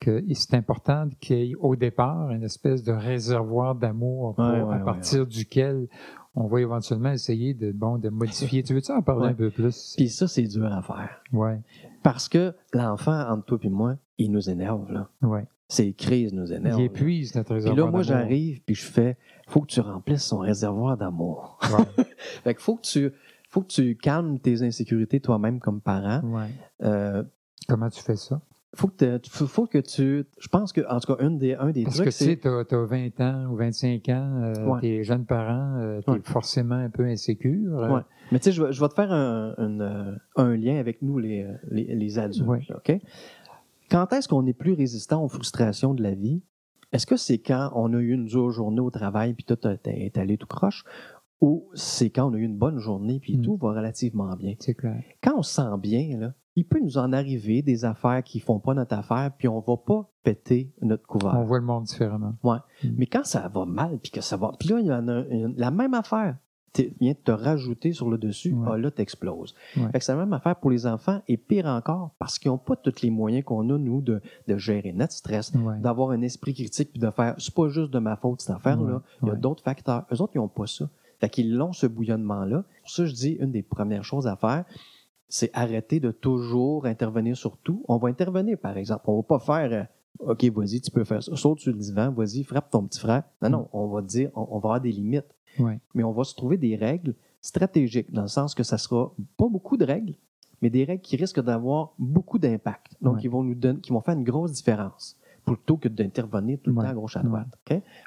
[0.00, 4.60] que c'est important qu'il y ait au départ une espèce de réservoir d'amour pour- Ouais,
[4.60, 5.86] ouais, à partir duquel
[6.34, 8.64] on va éventuellement essayer de, bon, de modifier.
[8.64, 9.94] tu veux-tu en parler un peu plus?
[9.96, 11.22] Puis ça, c'est dur à faire.
[11.32, 11.60] Ouais,
[12.02, 14.90] Parce que l'enfant, entre toi et moi, il nous énerve.
[14.90, 15.08] Là.
[15.22, 15.44] ouais.
[15.72, 16.78] Ces crises nous énervent.
[16.80, 19.16] Il épuise notre Puis réservoir là, moi, j'arrive, puis je fais,
[19.48, 21.58] faut que tu remplisses son réservoir d'amour.
[21.62, 22.04] Ouais,
[22.44, 23.10] fait que faut que tu,
[23.48, 26.20] faut que tu calmes tes insécurités toi-même comme parent.
[26.24, 26.48] ouais.
[26.82, 27.22] Euh,
[27.68, 28.40] Comment tu fais ça?
[28.74, 31.84] faut que, faut, que tu, je pense que, en tout cas, une des, un des
[31.84, 34.80] Parce que trucs, tu sais, tu as, 20 ans ou 25 ans, euh, Ouais.
[34.80, 36.20] t'es jeune parent, tu es Ouais.
[36.24, 37.78] forcément un peu insécure.
[37.80, 38.00] euh, Ouais.
[38.30, 41.18] mais tu sais, je, vais- je vais te faire un, euh, un lien avec nous,
[41.18, 42.72] les, les, les adultes.
[42.74, 42.98] OK?
[43.92, 46.42] Quand est-ce qu'on est plus résistant aux frustrations de la vie?
[46.92, 50.16] Est-ce que c'est quand on a eu une dure journée au travail puis tout est
[50.18, 50.84] allé tout croche?
[51.42, 53.42] Ou c'est quand on a eu une bonne journée puis Mm.
[53.42, 54.54] tout va relativement bien?
[54.60, 55.02] C'est clair.
[55.22, 58.60] quand on se sent bien, là, il peut nous en arriver des affaires qui font
[58.60, 61.34] pas notre affaire, puis on va pas péter notre couvert.
[61.38, 62.34] On voit le monde différemment.
[62.96, 64.52] Mais quand ça va mal, puis que ça va...
[64.58, 66.36] Puis là, il y en a une- la même affaire.
[67.00, 68.68] Vient te rajouter sur le dessus, Ouais.
[68.72, 69.54] ah, là, t'exploses.
[69.76, 69.84] Ouais.
[69.92, 72.58] Fait que c'est la même affaire pour les enfants, et pire encore, parce qu'ils n'ont
[72.58, 75.78] pas tous les moyens qu'on a, nous, de, de gérer notre stress, Ouais.
[75.80, 79.02] d'avoir un esprit critique, puis de faire, c'est pas juste de ma faute, cette affaire-là.
[79.22, 80.04] Il y a d'autres facteurs.
[80.12, 80.88] Eux autres, ils n'ont pas ça.
[81.20, 82.64] Fait qu'ils l'ont, ce bouillonnement-là.
[82.82, 84.64] Pour ça, je dis, une des premières choses à faire,
[85.28, 87.84] c'est arrêter de toujours intervenir sur tout.
[87.88, 89.04] On va intervenir, par exemple.
[89.06, 89.88] On va pas faire,
[90.20, 91.34] euh, OK, vas-y, tu peux faire ça.
[91.36, 93.22] Saute sur le divan, vas-y, frappe ton petit frère.
[93.40, 95.24] Non, non, on va dire, on, on va avoir des limites.
[95.58, 95.80] Ouais.
[95.94, 99.48] Mais on va se trouver des règles stratégiques, dans le sens que ça sera pas
[99.48, 100.14] beaucoup de règles,
[100.60, 102.96] mais des règles qui risquent d'avoir beaucoup d'impact.
[103.00, 103.20] Donc, Ouais.
[103.24, 106.76] ils vont nous donner, qui vont faire une grosse différence, plutôt que d'intervenir tout le
[106.76, 106.84] Ouais.
[106.84, 107.48] temps à gauche à droite.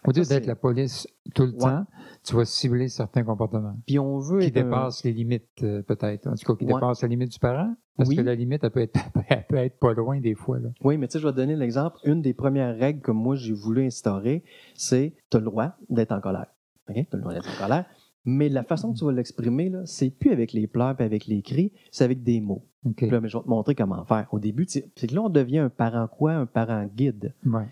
[0.06, 1.58] Au lieu d'être la police tout le Ouais.
[1.58, 1.86] temps,
[2.24, 6.28] tu vas cibler certains comportements Puis on veut qui un- dépassent les limites, euh, peut-être.
[6.28, 7.76] En tout cas, qui dépassent la limite du parent.
[7.98, 8.16] Parce Oui.
[8.18, 8.94] que la limite, elle peut, être,
[9.30, 10.60] elle peut être pas loin des fois.
[10.60, 10.70] Là.
[10.84, 11.98] Oui, mais tu sais, je vais te donner l'exemple.
[12.04, 16.12] Une des premières règles que moi, j'ai voulu instaurer, c'est tu as le droit d'être
[16.12, 16.48] en colère.
[16.88, 17.84] As le.
[18.26, 21.28] Mais la façon que tu vas l'exprimer, là, c'est plus avec les pleurs et avec
[21.28, 22.64] les cris, c'est avec des mots.
[23.02, 24.28] Là, mais je vais te montrer comment faire.
[24.32, 26.34] Au début, c'est que là, on devient un parent quoi?
[26.34, 27.34] Un parent guide.
[27.46, 27.66] Ouais.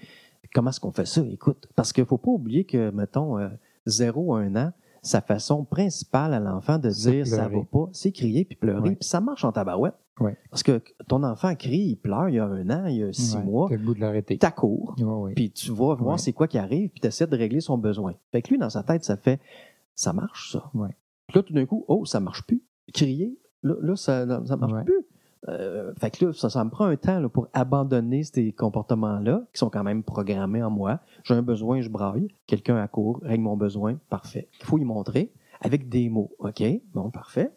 [0.54, 1.24] Comment est-ce qu'on fait ça?
[1.32, 3.50] Écoute, parce qu'il ne faut pas oublier que, mettons, euh,
[3.88, 4.72] 0 à 1 an,
[5.04, 8.90] sa façon principale à l'enfant de dire ça va pas, c'est crier puis pleurer.
[8.90, 8.96] Ouais.
[8.96, 9.94] Puis ça marche en tabarouette.
[10.20, 10.38] Ouais.
[10.50, 13.12] Parce que ton enfant crie, il pleure il y a un an, il y a
[13.14, 13.44] six Ouais.
[13.44, 14.38] mois, T'as le goût de l'arrêter.
[15.00, 15.34] ouais.
[15.34, 18.14] puis tu vas voir c'est quoi qui arrive, puis tu essaies de régler son besoin.
[18.32, 19.40] Fait que lui, dans sa tête, ça fait
[19.96, 20.72] ça marche, ça.
[21.28, 22.64] Puis là, tout d'un coup, oh, ça marche plus.
[22.94, 25.00] Crier, là, là ça, ça marche plus.
[25.50, 29.44] Euh, fait que là, ça, ça me prend un temps là, pour abandonner ces comportements-là,
[29.54, 31.00] qui sont quand même programmés en moi.
[31.24, 32.28] J'ai un besoin, je braille.
[32.48, 34.48] Quelqu'un à court règle mon besoin, parfait.
[34.62, 36.32] Il faut y montrer avec des mots.
[36.40, 37.52] OK, bon, parfait.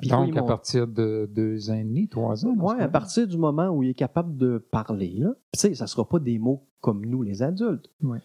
[0.00, 0.46] Puis Donc, à montrer.
[0.46, 2.54] partir de deux ans et demi, trois ans.
[2.58, 5.84] Oui, à partir du moment où il est capable de parler, là, tu sais, ça
[5.84, 7.88] ne sera pas des mots comme nous, les adultes.
[8.02, 8.18] Ouais.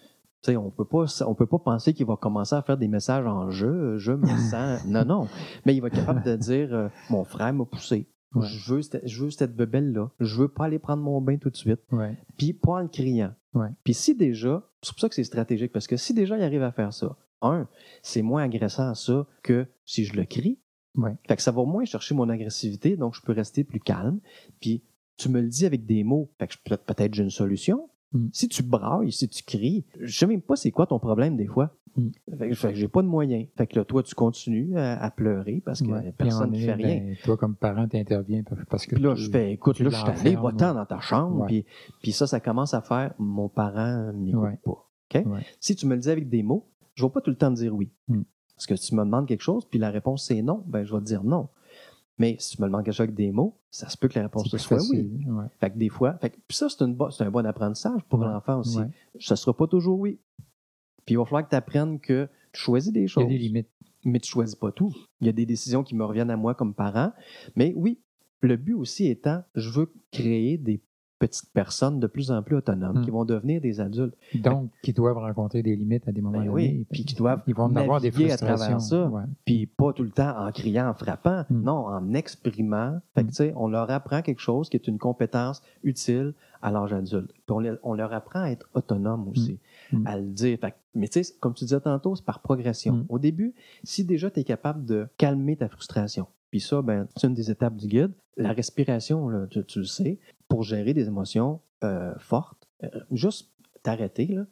[0.44, 2.88] Tu sais, on peut pas, on peut pas penser qu'il va commencer à faire des
[2.88, 4.86] messages en je, je me sens.
[4.88, 5.28] non, non.
[5.66, 8.08] Mais il va être capable de dire euh, Mon frère m'a poussé.
[8.34, 8.48] Ouais.
[8.48, 10.12] Je, veux, cette- je veux cette bebelle-là.
[10.20, 11.80] Je veux pas aller prendre mon bain tout de suite.
[11.92, 12.18] Ouais.
[12.38, 13.34] Puis pas en le criant.
[13.54, 13.70] Ouais.
[13.84, 16.64] Puis si déjà, c'est pour ça que c'est stratégique, parce que si déjà il arrive
[16.64, 17.68] à faire ça, un,
[18.02, 20.60] c'est moins agressant ça que si je le crie.
[21.28, 24.20] Fait que ça va moins chercher mon agressivité, donc je peux rester plus calme.
[24.60, 24.84] Puis
[25.16, 27.90] tu me le dis avec des mots, fait que peut-être j'ai une solution.
[28.14, 28.28] Mm.
[28.32, 31.46] Si tu brailles, si tu cries, je sais même pas c'est quoi ton problème des
[31.48, 31.76] fois.
[31.96, 32.10] Mm.
[32.54, 33.48] Fait j'ai pas de moyens.
[33.58, 36.14] Fait que là, toi, tu continues à, à pleurer parce que Ouais.
[36.18, 36.98] Personne ne fait rien.
[36.98, 38.96] ben, toi, comme parent, tu interviens parce que.
[38.96, 41.46] Puis là, je fais, écoute, là, je suis allé, va-t'en dans ta chambre.
[41.48, 41.66] Puis,
[42.02, 44.60] puis ça, ça commence à faire, mon parent m'écoute Ouais.
[44.64, 44.86] pas.
[45.30, 45.46] Ouais.
[45.60, 46.66] Si tu me le dis avec des mots,
[46.96, 47.90] je ne vais pas tout le temps te dire oui.
[48.08, 48.22] Mm.
[48.56, 50.94] Parce que si tu me demandes quelque chose, puis la réponse c'est non, ben je
[50.94, 51.48] vais te dire non.
[52.20, 54.48] Mais si tu me quelque chose avec des mots, ça se peut que la réponse
[54.58, 55.08] soit oui.
[55.28, 55.46] Ouais.
[55.60, 58.20] Fait que des fois, fait que- puis ça, c'est, une c'est un bon apprentissage pour
[58.20, 58.26] Ouais.
[58.26, 58.80] l'enfant aussi.
[58.80, 58.88] Ouais.
[59.20, 60.18] Ça ne sera pas toujours oui.
[61.06, 63.28] Puis il va falloir que tu apprennes que tu choisis des Il y choses a
[63.28, 63.70] des limites.
[64.04, 64.94] mais tu choisis pas tout.
[65.22, 67.12] Il y a des décisions qui me reviennent à moi comme parent.
[67.56, 68.00] Mais oui,
[68.42, 70.82] le but aussi étant, je veux créer des
[71.20, 74.16] petites personnes de plus en plus autonomes qui vont devenir des adultes.
[74.36, 76.78] Donc, qui doivent rencontrer des limites à des moments Ben donnés.
[76.80, 78.80] oui, puis qui doivent Ils vont en avoir des naviguer à travers frustrations.
[78.80, 79.10] ça.
[79.10, 79.24] Ouais.
[79.46, 81.62] Puis pas tout le temps en criant, en frappant, Mm.
[81.64, 83.00] non, en exprimant.
[83.16, 83.30] Fait que, Mm.
[83.30, 87.32] tu sais, on leur apprend quelque chose qui est une compétence utile à l'âge adulte.
[87.32, 89.60] Puis on, on leur apprend à être autonome aussi,
[89.92, 90.08] Mm.
[90.08, 90.58] à le dire.
[90.60, 93.06] Fait que- mais tu sais, comme tu disais tantôt, c'est par progression.
[93.10, 93.54] Au début,
[93.84, 97.50] si déjà tu es capable de calmer ta frustration, puis ça, ben, c'est une des
[97.52, 98.12] étapes du guide.
[98.38, 103.52] La respiration, là, tu, tu le sais, pour gérer des émotions euh, fortes, euh, juste
[103.84, 104.46] t'arrêter, là,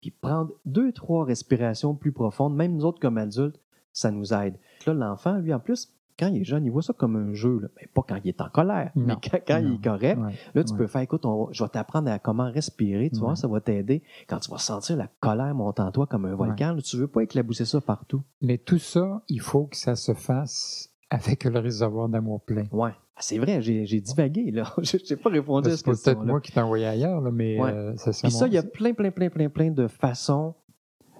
[0.00, 3.60] puis prendre deux, trois respirations plus profondes, même nous autres comme adultes,
[3.92, 4.56] ça nous aide.
[4.86, 7.58] Là, l'enfant, lui, en plus, quand il est jeune, il voit ça comme un jeu,
[7.60, 7.68] là.
[7.76, 10.18] mais pas quand il est en colère, mais quand, quand il est correct.
[10.20, 10.32] Ouais.
[10.54, 10.78] Là, tu Ouais.
[10.78, 14.02] peux faire, écoute, on je vais t'apprendre à comment respirer, tu vois, ça va t'aider.
[14.28, 17.06] Quand tu vas sentir la colère monter en toi comme un volcan, là, tu veux
[17.08, 18.22] pas éclabousser ça partout.
[18.40, 22.66] Mais tout ça, il faut que ça se fasse avec le réservoir d'amour plein.
[22.72, 22.92] Ouais.
[23.22, 24.74] C'est vrai, j'ai divagué, là.
[24.82, 26.30] Je n'ai pas répondu à C'est cette peut-être question-là.
[26.32, 27.70] moi qui t'ai envoyé ailleurs, là, mais Ouais.
[27.70, 30.54] euh, ça Puis ça, il y a plein, plein, plein, plein, plein de façons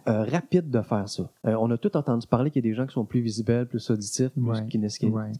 [0.08, 1.30] euh, rapides de faire ça.
[1.46, 3.68] Euh, on a tout entendu parler qu'il y a des gens qui sont plus visuels,
[3.68, 4.66] plus auditifs, plus Ouais.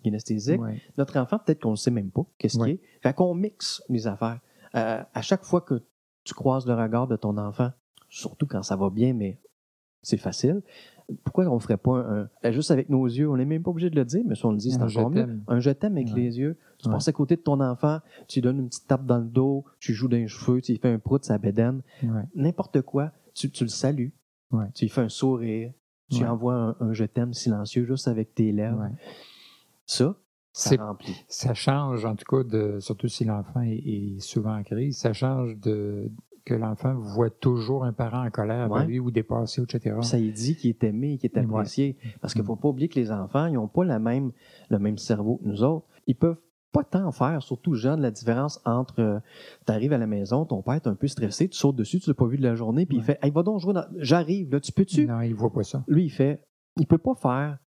[0.03, 0.61] kinesthésiques.
[0.62, 0.81] Ouais.
[0.96, 2.81] Notre enfant, peut-être qu'on ne sait même pas qu'est-ce qu'il est.
[3.03, 4.38] Fait qu'on mixe les affaires.
[4.77, 5.83] Euh, à chaque fois que
[6.22, 7.70] tu croises le regard de ton enfant,
[8.09, 9.40] surtout quand ça va bien, mais
[10.01, 10.62] c'est facile,
[11.25, 13.70] pourquoi on ne ferait pas un, un- juste avec nos yeux, on n'est même pas
[13.70, 15.40] obligé de le dire, mais si on le dit, c'est Un encore mieux.
[15.48, 16.20] Un je t'aime avec Ouais.
[16.20, 16.57] les yeux.
[16.79, 16.94] Tu Ouais.
[16.94, 19.64] passes à côté de ton enfant, tu lui donnes une petite tape dans le dos,
[19.79, 22.22] tu joues dans les cheveux, tu lui fais un prout, sa bédaine, Ouais.
[22.35, 24.12] n'importe quoi, tu, tu le salues,
[24.75, 25.72] tu lui fais un sourire,
[26.11, 28.87] tu envoies un, un je t'aime silencieux juste avec tes lèvres.
[29.87, 30.16] Ça,
[30.53, 31.16] ça C'est- remplit.
[31.29, 35.12] Ça change, en tout cas, de, surtout si l'enfant est, est souvent en crise, ça
[35.12, 36.11] change de,
[36.44, 38.87] que l'enfant voit toujours un parent en colère Ouais.
[38.87, 39.96] lui ou dépassé, etc.
[40.02, 41.44] Ça y dit qu'il est aimé, qu'il est Ouais.
[41.44, 41.96] apprécié.
[42.20, 42.46] Parce qu'il ne Mm.
[42.48, 44.33] faut pas oublier que les enfants, ils n'ont pas la même,
[44.70, 45.87] le même cerveau que nous autres.
[46.07, 46.40] Ils peuvent
[46.72, 49.20] pas tant faire, surtout jeunes, la différence entre
[49.66, 52.09] tu arrives à la maison, ton père est un peu stressé, tu sautes dessus, tu
[52.09, 53.85] l'as pas vu de la journée, puis il fait Hey, va donc jouer dans...
[53.98, 55.07] J'arrive, là, tu peux-tu?
[55.07, 55.85] Non, il voit pas ça.
[55.87, 56.42] Lui, il fait
[56.78, 57.59] Il peut pas faire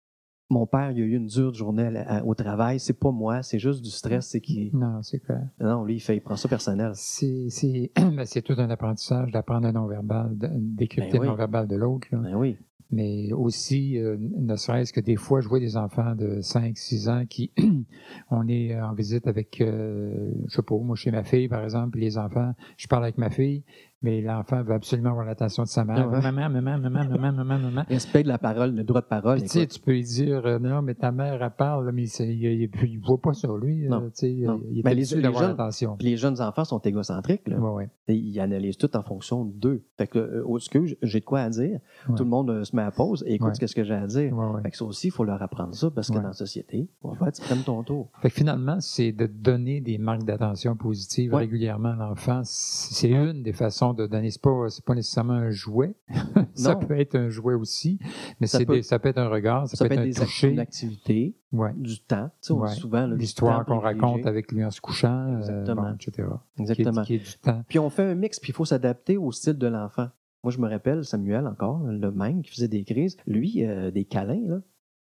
[0.54, 3.10] Mon père, il a eu une dure journée à la- à- au travail, c'est pas
[3.10, 4.70] moi, c'est juste du stress, c'est qu'il.
[4.72, 5.48] Non, c'est clair.
[5.60, 6.92] Non, lui, il fait, il prend ça personnel.
[6.94, 7.48] C'est
[7.96, 11.26] ben, c'est tout un apprentissage d'apprendre un non-verbal, décrypter Ben oui.
[11.26, 12.06] le non-verbal de l'autre.
[12.12, 12.56] Ben oui.
[12.90, 17.08] Mais aussi, euh, ne serait-ce que des fois, je vois des enfants de 5, 6
[17.08, 17.50] ans qui,
[18.30, 21.90] on est en visite avec, euh, je sais pas, moi chez ma fille, par exemple,
[21.92, 23.64] puis les enfants, je parle avec ma fille,
[24.04, 25.96] mais l'enfant veut absolument avoir l'attention de sa mère.
[25.98, 26.20] Ah ouais.
[26.20, 27.82] Maman, maman, maman, maman, maman, maman.
[27.88, 29.40] Respect de la parole, le droit de parole.
[29.42, 32.68] Tu sais, tu peux lui dire, euh, non, mais ta mère, elle parle, mais il,
[32.70, 33.88] il voit pas ça, lui.
[33.88, 34.60] Non, euh, sais, non.
[34.70, 35.96] Il est Ben, les- jeunes- l'attention.
[35.96, 37.48] Puis les jeunes enfants sont égocentriques.
[37.48, 37.58] Là.
[37.58, 37.90] Ouais, ouais.
[38.08, 39.82] Et Ils analysent tout en fonction d'eux.
[39.96, 41.80] Fait que, euh, oh, excuse, j'ai de quoi à dire.
[42.08, 42.14] Ouais.
[42.16, 43.66] Tout le monde euh, se met à pause et écoute Ouais.
[43.66, 44.36] ce que j'ai à dire.
[44.36, 44.62] Ouais, ouais.
[44.62, 46.20] Fait que ça aussi, il faut leur apprendre ça parce que Ouais.
[46.20, 48.10] dans la société, on va tu prennes ton tour.
[48.20, 51.40] Fait que finalement, c'est de donner des marques d'attention positives Ouais.
[51.40, 52.40] régulièrement à l'enfant.
[52.44, 54.30] C'est une des façons de donner.
[54.30, 55.94] C'est pas, c'est pas nécessairement un jouet.
[56.54, 57.98] ça peut être un jouet aussi,
[58.40, 60.12] mais Ça peut- des- ça peut être un regard, ça, Ça peut être un des
[60.14, 60.50] toucher.
[60.50, 61.72] une activité, Ouais.
[61.76, 62.28] du temps.
[62.40, 62.68] Tu sais, on Ouais.
[62.70, 66.10] dit souvent L'histoire qu'on raconte avec lui en se couchant, euh, bon, etc.
[66.56, 67.02] Qui est, Exactement.
[67.02, 67.62] qui est du temps.
[67.68, 70.08] Puis on fait un mix, puis il faut s'adapter au style de l'enfant.
[70.42, 73.16] Moi, je me rappelle Samuel encore, le même qui faisait des crises.
[73.26, 74.60] Lui, euh, des câlins, là,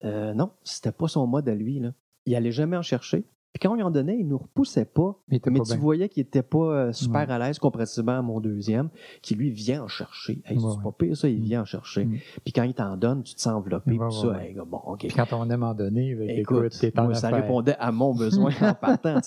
[0.06, 1.80] euh, non, c'était pas son mode à lui.
[1.80, 1.92] Là.
[2.26, 3.26] Il allait jamais en chercher.
[3.58, 5.17] Puis quand on lui en donnait, il nous repoussait pas.
[5.30, 5.78] Mais, pas tu bien.
[5.78, 7.34] voyais qu'il était pas euh, super Ouais.
[7.34, 8.89] à l'aise comparativement à mon deuxième,
[9.24, 10.43] qui lui vient en chercher.
[10.46, 10.84] Hey, Ouais, c'est ouais.
[10.84, 12.06] pas pire ça, il vient en chercher.
[12.06, 12.17] Mm.
[12.43, 13.98] Puis quand il t'en donne, tu te sens enveloppé.
[13.98, 15.00] Puis ça, hey, bon, OK.
[15.00, 19.20] Puis quand on aime en donner, Écoute, moi, ça répondait à mon besoin en partant.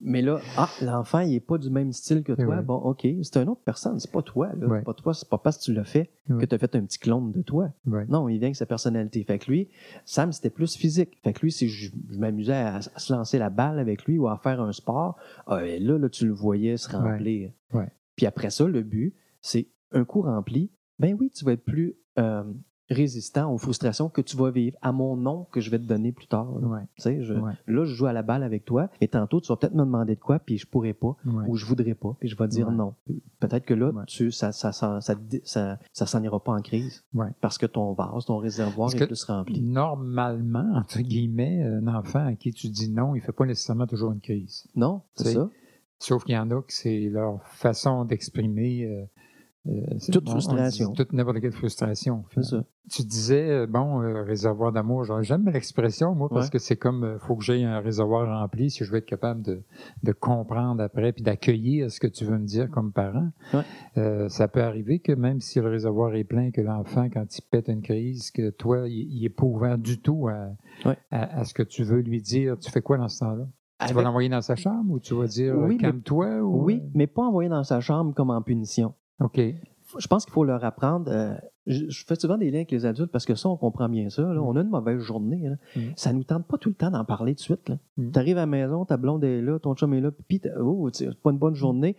[0.00, 2.62] Mais là, ah, l'enfant, il n'est pas du même style que toi.
[2.62, 3.98] Bon, OK, c'est une autre personne.
[3.98, 4.50] C'est pas toi.
[4.56, 4.82] Là.
[4.82, 5.14] Pas toi.
[5.14, 7.42] C'est pas parce que tu l'as fait que tu as fait un petit clone de
[7.42, 7.70] toi.
[8.08, 9.24] Non, il vient avec sa personnalité.
[9.24, 9.68] Fait que lui,
[10.04, 11.18] Sam, c'était plus physique.
[11.24, 14.18] Fait que lui, si je, je m'amusais à, à se lancer la balle avec lui
[14.18, 17.50] ou à faire un sport, ah, ben là, là, tu le voyais se remplir.
[17.72, 17.88] Ouais.
[18.16, 20.70] Puis après ça, le but, c'est un coup rempli.
[20.98, 22.44] Ben oui, tu vas être plus euh,
[22.90, 26.12] résistant aux frustrations que tu vas vivre à mon nom que je vais te donner
[26.12, 26.58] plus tard.
[26.60, 26.68] là.
[26.68, 26.80] Ouais.
[26.98, 27.52] Je- Ouais.
[27.66, 30.14] Là, je joue à la balle avec toi, et tantôt, tu vas peut-être me demander
[30.16, 31.44] de quoi, puis je pourrais pas, Ouais.
[31.48, 32.94] ou je voudrais pas, puis je vais dire non.
[33.40, 37.04] Peut-être que là, tu, ça ça, ça, ça, ça, ça s'en ira pas en crise,
[37.40, 39.62] parce que ton vase, ton réservoir est plus rempli.
[39.62, 44.12] Normalement, entre guillemets, un enfant à qui tu dis non, il fait pas nécessairement toujours
[44.12, 44.66] une crise.
[44.74, 45.50] Non, c'est Tu sais, ça.
[46.00, 48.84] Sauf qu'il y en a que c'est leur façon d'exprimer.
[48.84, 49.04] euh,
[50.12, 50.92] Toute on dit frustration.
[50.92, 52.24] Toute n'importe quelle frustration.
[52.42, 52.64] Ça.
[52.90, 56.50] Tu disais, euh, bon, euh, réservoir d'amour, j'aime l'expression, moi, parce Ouais.
[56.50, 59.40] que c'est comme, euh, faut que j'aie un réservoir rempli si je veux être capable
[59.40, 59.62] de,
[60.02, 63.30] de comprendre après, puis d'accueillir ce que tu veux me dire comme parent.
[63.54, 63.62] Ouais.
[63.96, 67.42] Euh, ça peut arriver que même si le réservoir est plein, que l'enfant, quand il
[67.42, 70.48] pète une crise, que toi, il, il est pas ouvert du tout à,
[70.84, 70.98] Ouais.
[71.10, 73.46] à, à ce que tu veux lui dire, tu fais quoi dans ce temps-là?
[73.88, 76.40] Tu vas l'envoyer dans sa chambre ou tu vas dire, Oui, euh, calme-toi?
[76.42, 76.64] Ou...
[76.64, 78.94] Oui, mais pas envoyer dans sa chambre comme en punition.
[79.24, 79.40] OK.
[79.98, 81.10] Je pense qu'il faut leur apprendre.
[81.10, 81.34] euh,
[81.66, 84.10] je, je fais souvent des liens avec les adultes parce que ça, on comprend bien
[84.10, 84.22] ça.
[84.22, 84.40] là.
[84.40, 84.44] Mm.
[84.44, 85.48] On a une mauvaise journée.
[85.48, 85.56] là.
[85.76, 85.80] Mm.
[85.96, 87.72] Ça nous tente pas tout le temps d'en parler tout de suite.
[87.96, 88.10] Mm.
[88.10, 90.88] Tu arrives à la maison, ta blonde est là, ton chum est là, puis oh,
[90.92, 91.96] c'est pas une bonne journée.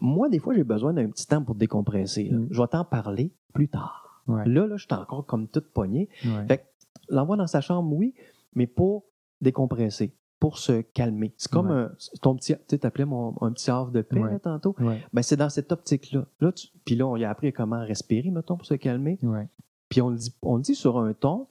[0.00, 2.30] Moi, des fois, j'ai besoin d'un petit temps pour décompresser.
[2.30, 2.48] Mm.
[2.50, 4.22] Je vais t'en parler plus tard.
[4.26, 4.46] Ouais.
[4.48, 6.08] Là, là, je suis encore comme toute poignée.
[6.24, 6.46] Ouais.
[6.48, 6.62] Fait que
[7.08, 8.14] l'envoi dans sa chambre, oui,
[8.54, 9.04] mais pour
[9.40, 11.32] décompresser, pour se calmer.
[11.38, 11.76] C'est comme Ouais.
[11.84, 14.32] un, ton petit, tu t'appelais mon, un petit havre de paix Ouais.
[14.32, 14.74] là, tantôt.
[14.78, 15.02] Ouais.
[15.12, 16.26] Ben, c'est dans cette optique-là.
[16.40, 16.52] Là,
[16.84, 19.18] puis là, on a appris comment respirer, mettons, pour se calmer.
[19.88, 21.46] Puis on le dit, on le dit sur un ton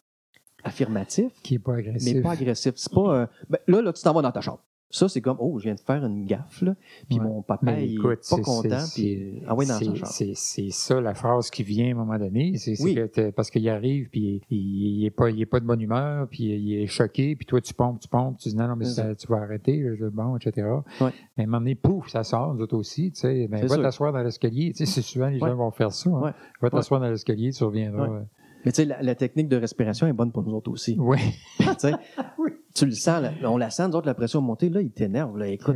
[0.64, 2.14] affirmatif, Qui est pas agressif.
[2.16, 2.74] mais pas agressif.
[2.76, 4.64] C'est pas, euh, ben, là, là, tu t'en vas dans ta chambre.
[4.96, 6.74] Ça, c'est comme, oh, je viens de faire une gaffe, là.
[7.10, 7.26] Puis Ouais.
[7.26, 9.98] mon papa, Mais il écoute, est pas content, c'est- puis ah ouais, C'est- chambre.
[10.06, 12.56] C'est c'est ça la phrase qui vient à un moment donné.
[12.58, 12.96] C'est Oui.
[12.96, 16.28] que parce qu'il arrive, puis il, il est pas, il est pas de bonne humeur,
[16.30, 18.86] puis il est choqué, puis toi tu pompes, tu pompes, tu dis non, non, mais
[18.86, 20.66] ça, tu vas arrêter, je- bon, etc.
[21.02, 21.10] Ouais.
[21.38, 23.78] Mais à un moment donné, pouf, ça sort, nous autres aussi, tu sais, ben, va
[23.78, 26.10] t'asseoir dans l'escalier, tu sais, c'est souvent les gens vont faire ça.
[26.10, 26.34] hein.
[26.62, 28.08] Va t'asseoir dans l'escalier, tu reviendras.
[28.10, 28.22] Euh.
[28.66, 30.98] Mais tu sais, la, la technique de respiration est bonne pour nous autres aussi.
[30.98, 31.18] Ouais.
[31.60, 31.92] Tu sais,
[32.76, 35.38] Tu le sens, là, on la sent, nous autres, la pression montée, là, il t'énerve,
[35.38, 35.48] là.
[35.48, 35.76] Écoute.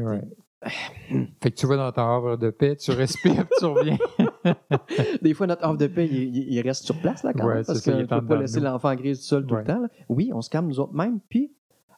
[1.41, 3.97] Fait que tu vas dans ton havre de paix, tu respires, puis tu reviens.
[5.21, 7.81] Des fois, notre offre de paix, il, reste sur place, là, quand Ouais, même, parce
[7.81, 9.61] qu'on ne peut pas laisser l'enfant grise tout seul tout Ouais.
[9.61, 9.79] le temps.
[9.81, 9.87] là.
[10.09, 11.19] Oui, on se calme nous autres mêmes.
[11.29, 11.53] Puis,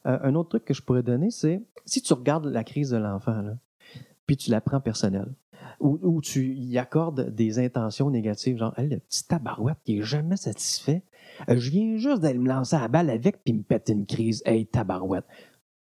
[0.06, 2.98] euh, un autre truc que je pourrais donner, c'est si tu regardes la crise de
[2.98, 3.44] l'enfant,
[4.28, 5.34] puis tu la prends personnelle,
[5.82, 10.38] ou tu y accordes des intentions négatives, genre, Hey, le petit tabarouette qui est jamais
[10.38, 11.04] satisfait,
[11.50, 14.06] euh, je viens juste d'aller me lancer à la balle avec, puis me péter une
[14.06, 14.42] crise.
[14.46, 15.26] Hey, tabarouette.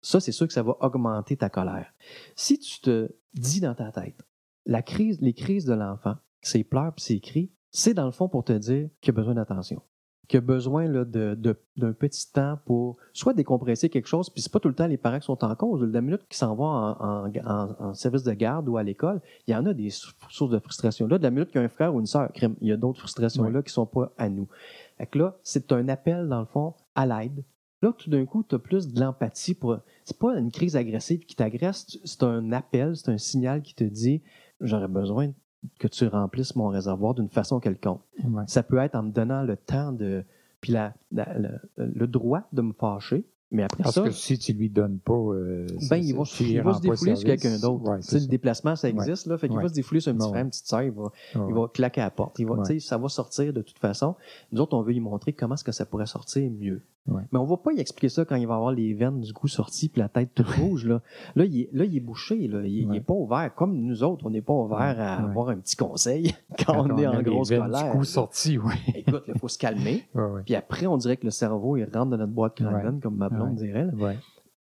[0.02, 1.92] Ça, c'est sûr que ça va augmenter ta colère.
[2.36, 4.20] Si tu te dis dans ta tête,
[4.66, 8.28] la crise, les crises de l'enfant, ses pleurs puis ses cris, c'est dans le fond
[8.28, 9.82] pour te dire qu'il a besoin d'attention.
[10.26, 11.36] Qu'il a besoin là, de,
[11.76, 14.96] d'un petit temps pour soit décompresser quelque chose, puis c'est pas tout le temps les
[14.96, 15.82] parents qui sont en cause.
[15.82, 16.92] La minute qu'ils s'en vont en,
[17.26, 20.12] en- en- en service de garde ou à l'école, il y en a des sou-
[20.30, 21.18] sources de frustration là.
[21.18, 22.76] De la minute qu'il y a un frère ou une sœur, crime, il y a
[22.78, 24.48] d'autres frustrations là qui sont pas à nous.
[24.96, 27.42] Fait que là, c'est un appel, dans le fond, à l'aide.
[27.82, 29.76] Là, tout d'un coup, tu as plus de l'empathie pour.
[30.04, 33.84] C'est pas une crise agressive qui t'agresse, c'est un appel, c'est un signal qui te
[33.84, 34.22] dit
[34.60, 35.32] j'aurais besoin
[35.78, 38.00] que tu remplisses mon réservoir d'une façon quelconque.
[38.24, 38.44] Ouais.
[38.46, 40.24] Ça peut être en me donnant le temps de.
[40.60, 43.24] Puis la, la- le, le droit de me fâcher.
[43.50, 45.12] Mais après Parce ça, que si tu lui donnes pas.
[45.14, 47.84] euh, ben, il va, il il va se défouler sur quelqu'un d'autre.
[47.84, 49.38] Ouais, le déplacement, ça existe, là.
[49.38, 49.62] Fait qu'il Ouais.
[49.62, 51.46] va se défouler sur un petit frère, une petite sœur, il va, Ouais.
[51.48, 52.38] il va claquer à la porte.
[52.40, 54.16] Il va, Ça va sortir de toute façon.
[54.50, 56.82] Nous autres, on veut lui montrer comment est-ce que ça pourrait sortir mieux.
[57.06, 57.22] Ouais.
[57.32, 59.46] Mais on va pas y expliquer ça quand il va avoir les veines du coup
[59.46, 60.86] sorties puis la tête toute rouge.
[60.86, 61.02] Là,
[61.36, 62.48] là, il, est, là, il est bouché.
[62.48, 62.62] Là.
[62.64, 62.96] Il, il Ouais.
[62.96, 63.54] est pas ouvert.
[63.54, 65.24] Comme nous autres, on n'est pas ouvert à Ouais.
[65.30, 67.92] avoir un petit conseil quand, Quand on est en les grosse veines colère.
[67.92, 68.72] Du coup sorti, oui.
[68.94, 70.04] Écoute, il faut se calmer.
[70.46, 73.28] Puis après, on dirait que le cerveau, il rentre dans notre boîte crânienne, comme ma
[73.28, 73.84] blonde dirait.
[73.84, 74.12] là.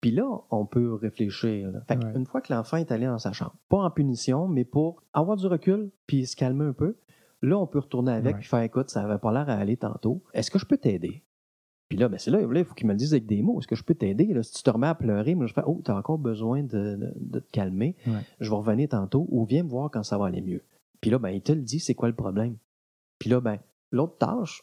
[0.01, 1.71] Puis là, on peut réfléchir.
[1.73, 1.81] là.
[1.89, 2.13] Fait Ouais.
[2.15, 5.37] Une fois que l'enfant est allé dans sa chambre, pas en punition, mais pour avoir
[5.37, 6.97] du recul puis se calmer un peu,
[7.43, 8.41] là, on peut retourner avec Ouais.
[8.41, 10.23] puis faire écoute, ça avait pas l'air à aller tantôt.
[10.33, 11.23] Est-ce que je peux t'aider?
[11.91, 13.59] Puis là, ben c'est là, là, il faut qu'il me le dise avec des mots.
[13.59, 14.27] Est-ce que je peux t'aider?
[14.33, 16.63] Là, Si tu te remets à pleurer, moi, je fais Oh, tu as encore besoin
[16.63, 17.97] de, de- de te calmer.
[18.07, 18.21] Ouais.
[18.41, 20.63] Je vais revenir tantôt ou viens me voir quand ça va aller mieux.
[21.03, 22.57] Puis là, ben, il te le dit, c'est quoi le problème?
[23.19, 23.59] Puis là, ben,
[23.91, 24.63] l'autre tâche,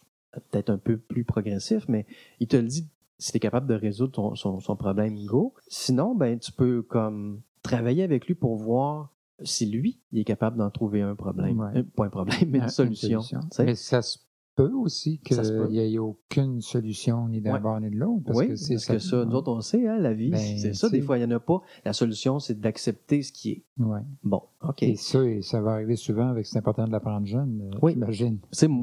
[0.51, 2.05] peut-être un peu plus progressif, mais
[2.39, 2.87] il te le dit
[3.19, 5.53] si tu es capable de résoudre ton- son, son problème, go.
[5.67, 9.11] Sinon, ben, tu peux comme travailler avec lui pour voir
[9.43, 11.59] si lui, il est capable d'en trouver un problème.
[11.59, 11.79] Ouais.
[11.79, 13.19] Euh, pas un problème, mais une solution.
[13.21, 13.65] tu sais.
[13.65, 14.17] Mais ça se
[14.57, 15.37] peut aussi qu'il
[15.69, 17.59] n'y ait aucune solution ni d'un Ouais.
[17.59, 18.31] bord ni de l'autre.
[18.33, 20.73] Oui, que c'est parce que ça, nous autres, on sait, hein, la vie, Ben, c'est
[20.73, 21.61] ça, des fois, il n'y en a pas.
[21.85, 23.63] La solution, c'est d'accepter ce qui est.
[23.79, 24.01] Ouais.
[24.23, 24.81] Bon, OK.
[24.83, 27.93] Et ça, et ça va arriver souvent avec c'est important de l'apprendre jeune, euh, Oui.
[27.93, 28.39] j'imagine.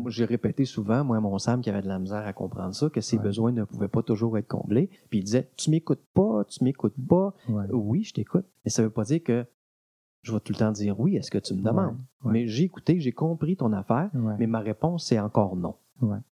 [0.09, 2.89] J'ai répété souvent, moi, à mon Sam, qui avait de la misère à comprendre ça,
[2.89, 3.23] que ses Ouais.
[3.25, 4.89] besoins ne pouvaient pas toujours être comblés.
[5.11, 7.35] Puis il disait, tu m'écoutes pas, tu m'écoutes pas.
[7.73, 8.45] Oui, je t'écoute.
[8.65, 9.45] Mais ça veut pas dire que
[10.25, 11.97] je vais tout le temps dire oui à ce que tu me demandes.
[12.25, 12.33] Ouais.
[12.33, 14.35] Mais j'ai écouté, j'ai compris ton affaire, Ouais.
[14.39, 15.77] mais ma réponse, c'est encore non.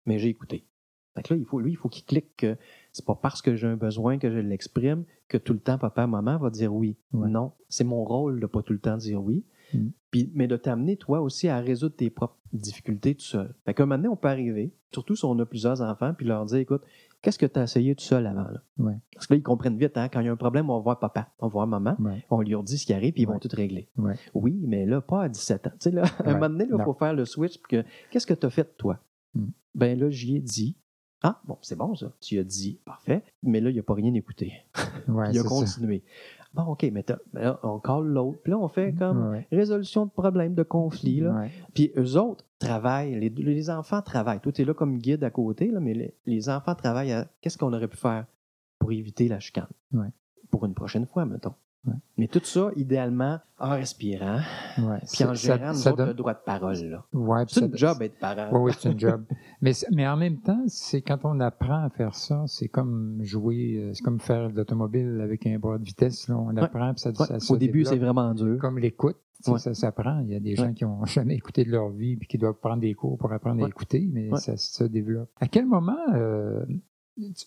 [0.05, 0.67] Mais j'ai écouté.
[1.15, 2.57] Fait que là, il faut, lui, il faut qu'il clique que
[2.93, 6.07] c'est pas parce que j'ai un besoin que je l'exprime que tout le temps papa,
[6.07, 6.97] maman va dire oui.
[7.13, 9.43] Non, c'est mon rôle de pas tout le temps dire oui.
[9.75, 9.89] Mm.
[10.11, 13.55] Puis, mais de t'amener, toi aussi, à résoudre tes propres difficultés tout seul.
[13.65, 16.27] Fait qu'à un moment donné, on peut arriver, surtout si on a plusieurs enfants, puis
[16.27, 16.83] leur dire, écoute,
[17.21, 18.49] qu'est-ce que tu as essayé tout seul avant?
[18.49, 18.63] Là?
[18.79, 18.95] Ouais.
[19.13, 20.83] Parce que là, ils comprennent vite, hein, quand il y a un problème, on va
[20.83, 22.25] voir papa, on va voir maman, Ouais.
[22.31, 23.89] on lui redit ce qui arrive, puis ils vont tout régler.
[24.35, 25.71] Oui, mais là, pas à 17 ans.
[25.73, 28.27] Tu sais, là, à un moment donné, il faut faire le switch, puis que, qu'est-ce
[28.27, 28.99] que tu as fait, toi?
[29.35, 29.47] Mm.
[29.75, 30.77] Ben là, j'y ai dit.
[31.23, 32.13] Ah, bon, c'est bon, ça.
[32.21, 33.25] Tu as dit, parfait.
[33.43, 34.53] Mais là, il n'a pas rien écouté.
[35.09, 35.49] Ouais, il a ça.
[36.57, 38.39] Bon, OK, mais là, on colle l'autre.
[38.43, 39.47] Puis là, on fait comme Ouais.
[39.53, 41.21] résolution de problèmes, de conflits.
[41.21, 41.33] Là.
[41.33, 41.51] Ouais.
[41.75, 44.41] Puis eux autres travaillent, les, les enfants travaillent.
[44.41, 47.29] Toi, tu es là comme guide à côté, là, mais les, les enfants travaillent à
[47.43, 48.25] qu'est-ce qu'on aurait pu faire
[48.79, 49.69] pour éviter la chicane?
[49.93, 50.09] Ouais.
[50.51, 51.53] Pour une prochaine fois, mettons.
[51.87, 51.95] Ouais.
[52.19, 54.41] Mais tout ça, idéalement, en respirant,
[54.79, 54.99] Ouais.
[55.13, 57.01] puis en gérant, ça donne- le droit de parole.
[57.13, 58.49] Ouais, C'est une job être parent.
[58.53, 59.25] Oui, c'est une job.
[59.61, 63.91] mais, en même temps, c'est quand on apprend à faire ça, c'est comme jouer, euh,
[63.95, 66.29] c'est comme faire de l'automobile avec un bras de vitesse.
[66.29, 66.37] Là.
[66.37, 68.59] On apprend, puis ça, ça Au début, c'est vraiment dur.
[68.59, 70.21] Comme l'écoute, ça s'apprend.
[70.21, 72.59] Il y a des gens qui n'ont jamais écouté de leur vie puis qui doivent
[72.61, 75.31] prendre des cours pour apprendre à écouter, mais ça se développe.
[75.41, 76.65] À quel moment euh,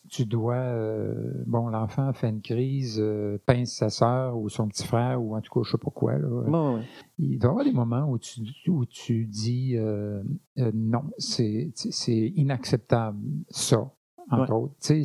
[0.09, 4.85] tu, dois, euh, bon, l'enfant fait une crise, euh, pince sa sœur ou son petit
[4.85, 6.17] frère ou en tout cas, je sais pas quoi.
[6.17, 6.27] Là.
[6.27, 6.81] Ouais.
[7.19, 10.23] Il doit y avoir des moments où tu, où tu dis euh,
[10.57, 13.91] euh, non, c'est c'est inacceptable, ça,
[14.31, 14.73] entre autres.
[14.89, 15.03] Ouais.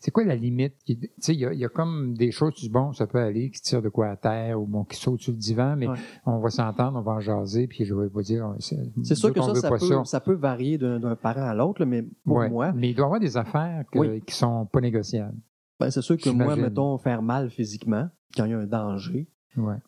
[0.00, 0.74] c'est- quoi la limite?
[0.86, 0.98] il
[1.34, 3.60] y, a- il y a comme des choses, tu dis, bon, ça peut aller, qui
[3.60, 5.96] tire de quoi à terre ou bon, qui saute sur le divan, mais Ouais.
[6.26, 8.54] on va s'entendre, on va en jaser, puis je vais pas dire.
[8.58, 10.20] C'est sûr que ça, ça peut, ça.
[10.20, 13.36] peut varier d'un parent à l'autre, mais pour moi, Mais il doit y avoir des
[13.36, 14.22] affaires que- Oui.
[14.22, 15.36] qui sont pas négociables.
[15.80, 19.28] ben, c'est sûr que moi, mettons, faire mal physiquement, quand il y a un danger,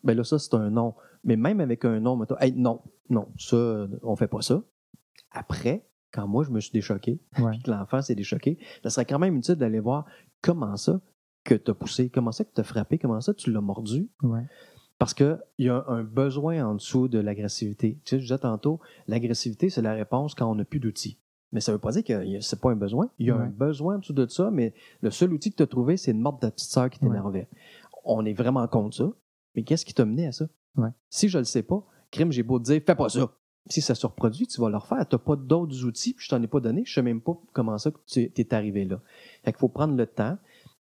[0.03, 0.93] ben là, ça, c'est un non.
[1.23, 4.61] Mais même avec un non, mettons, hey, non, non, ça, on fait pas ça.
[5.31, 7.51] Après, quand moi, je me suis déchoqué, Ouais.
[7.51, 10.05] puis que l'enfant s'est déchoqué, ça serait quand même utile d'aller voir
[10.41, 10.99] comment ça
[11.43, 14.09] que tu as poussé, comment ça que tu as frappé, comment ça tu l'as mordu.
[14.23, 14.45] Ouais.
[14.97, 17.99] Parce qu'il y a un besoin en dessous de l'agressivité.
[18.05, 21.19] Tu sais, je disais tantôt, l'agressivité, c'est la réponse quand on n'a plus d'outils.
[21.51, 23.09] Mais ça ne veut pas dire que c'est pas un besoin.
[23.19, 23.43] Il y a Ouais.
[23.43, 26.13] un besoin en dessous de ça, mais le seul outil que tu as trouvé, c'est
[26.13, 27.47] de mordre ta petite sœur qui t'énervait.
[28.03, 29.09] On est vraiment contre ça.
[29.55, 30.47] Mais qu'est-ce qui t'a mené à ça?
[31.09, 33.29] Si je le sais pas, crime, j'ai beau te dire, fais pas ça.
[33.67, 35.07] Si ça se reproduit, tu vas le refaire.
[35.07, 36.83] Tu n'as pas d'autres outils, puis je t'en ai pas donné.
[36.85, 39.01] Je sais même pas comment ça que tu es arrivé là.
[39.43, 40.37] Fait qu'il faut prendre le temps.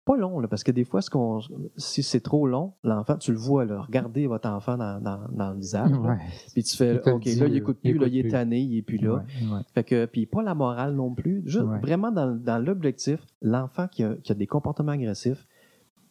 [0.03, 1.39] Pas long, là, parce que des fois, ce qu'on,
[1.77, 5.51] si c'est trop long, l'enfant, tu le vois, là, regardez votre enfant dans, dans, dans
[5.51, 5.89] le visage.
[5.97, 6.17] Ouais.
[6.53, 8.59] Puis tu fais, OK, dit, là, il là, écoute il plus, là, il est tanné,
[8.59, 9.15] il est plus là.
[9.15, 9.61] Ouais, ouais.
[9.73, 11.41] Fait que, puis pas la morale non plus.
[11.45, 15.47] Juste vraiment dans, dans l'objectif, l'enfant qui a, qui a des comportements agressifs,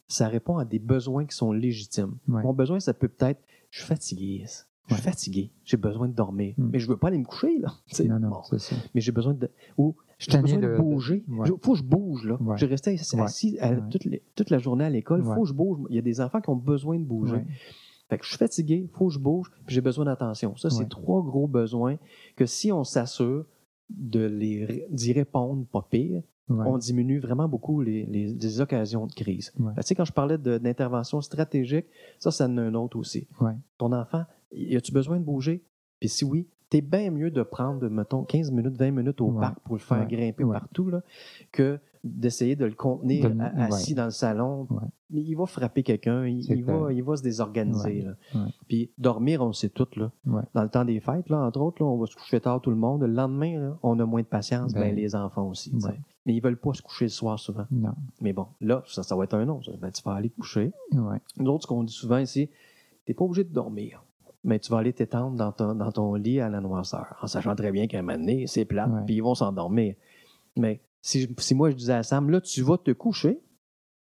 [0.08, 2.16] ça répond à des besoins qui sont légitimes.
[2.26, 3.40] Mon besoin, ça peut peut-être,
[3.70, 4.44] je suis fatigué.
[4.86, 5.10] Je suis Ouais.
[5.10, 5.50] fatigué.
[5.64, 6.54] J'ai besoin de dormir.
[6.58, 6.68] Mm.
[6.72, 7.72] Mais je veux pas aller me coucher, là.
[8.06, 8.42] Non, non, bon.
[8.44, 8.76] c'est ça.
[8.94, 9.50] Mais j'ai besoin de.
[9.78, 11.24] Ou j'ai besoin de, bouger.
[11.28, 11.48] ouais.
[11.48, 12.36] Il faut que je bouge, là.
[12.40, 12.56] Ouais.
[12.58, 15.20] Je restais assis, à- toute, les- toute la journée à l'école.
[15.24, 15.78] Il faut que je bouge.
[15.90, 17.42] Il y a des enfants qui ont besoin de bouger.
[18.10, 20.54] Fait que je suis fatigué, il faut que je bouge, puis j'ai besoin d'attention.
[20.56, 21.96] Ça, c'est trois gros besoins
[22.36, 23.46] que si on s'assure
[23.90, 26.64] de les d'y répondre pas pire, Ouais.
[26.66, 29.50] on diminue vraiment beaucoup les, les- les occasions de crise.
[29.58, 29.72] Ouais.
[29.76, 31.86] Tu sais, quand je parlais de- d'intervention stratégique,
[32.18, 33.26] ça, ça en a un autre aussi.
[33.40, 33.54] Ouais.
[33.78, 34.24] Ton enfant,
[34.54, 35.62] y a-tu besoin de bouger?
[36.00, 39.40] Puis si oui, t'es bien mieux de prendre, mettons, 15 minutes, 20 minutes au Ouais.
[39.40, 40.06] parc pour le faire Ouais.
[40.16, 40.54] grimper Ouais.
[40.58, 41.02] partout, là,
[41.52, 44.66] que d'essayer de le contenir De assis dans le salon.
[45.08, 48.02] Mais Il va frapper quelqu'un, il, va, il va se désorganiser.
[48.02, 48.46] là.
[48.68, 49.86] Puis dormir, on le sait tout.
[49.96, 50.10] Là.
[50.52, 52.68] Dans le temps des fêtes, là, entre autres, là, on va se coucher tard tout
[52.70, 53.00] le monde.
[53.02, 55.72] Le lendemain, là, on a moins de patience, ben, Ben, les enfants aussi.
[56.26, 57.64] Mais ils veulent pas se coucher le soir souvent.
[57.70, 57.94] Non.
[58.20, 59.72] Mais bon, là, ça, ça va être un ça.
[59.80, 60.72] Ben, tu vas aller te coucher.
[60.92, 62.50] Nous autres, ce qu'on dit souvent ici,
[63.06, 64.04] t'es pas obligé de dormir.
[64.44, 67.54] Mais tu vas aller t'étendre dans ton, dans ton lit à la noirceur, en sachant
[67.56, 69.94] très bien qu'à un moment donné, c'est plat, puis ils vont s'endormir.
[70.56, 73.40] Mais si, si moi je disais à Sam, là, tu vas te coucher,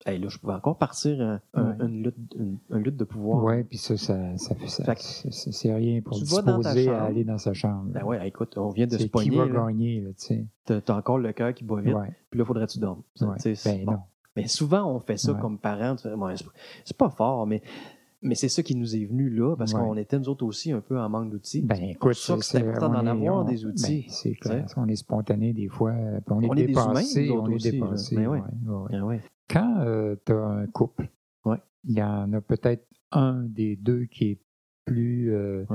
[0.06, 3.42] hey, là, je pouvais encore partir un- un- une, lutte, une, une lutte de pouvoir.
[3.44, 4.94] Ouais, puis ça, ça, ça fait ça.
[4.98, 7.86] C'est- rien pour tu disposer à aller dans sa chambre.
[7.92, 9.38] Ben ouais, écoute, on vient de se qui pogner.
[9.38, 9.66] va là.
[9.68, 10.82] gagner, là, tu sais?
[10.82, 11.96] T'as encore le cœur qui bat vite,
[12.30, 13.02] puis là, faudrait que tu dormes.
[13.22, 13.38] Ouais.
[13.66, 13.92] Ben bon.
[13.94, 14.00] non.
[14.36, 15.40] Mais souvent, on fait ça Ouais.
[15.40, 15.96] comme parents.
[16.84, 17.62] c'est pas fort, mais,
[18.24, 19.80] mais c'est ça qui nous est venu là, parce Ouais.
[19.82, 21.62] qu'on était, nous autres aussi, un peu en manque d'outils.
[21.62, 24.66] Ben écoute, ça que c'est important on d'en avoir on- des outils, ben, c'est clair.
[24.78, 25.94] On est spontané des fois.
[26.30, 27.30] On est On est des humains, dépassé.
[27.32, 28.16] on est aussi, dépassé.
[28.16, 28.42] Ben ouais.
[28.92, 29.22] ouais, ouais.
[29.50, 29.86] Quand
[30.26, 31.10] tu as un couple,
[31.86, 34.40] il y en a peut-être un des deux qui est
[34.86, 35.66] plus euh,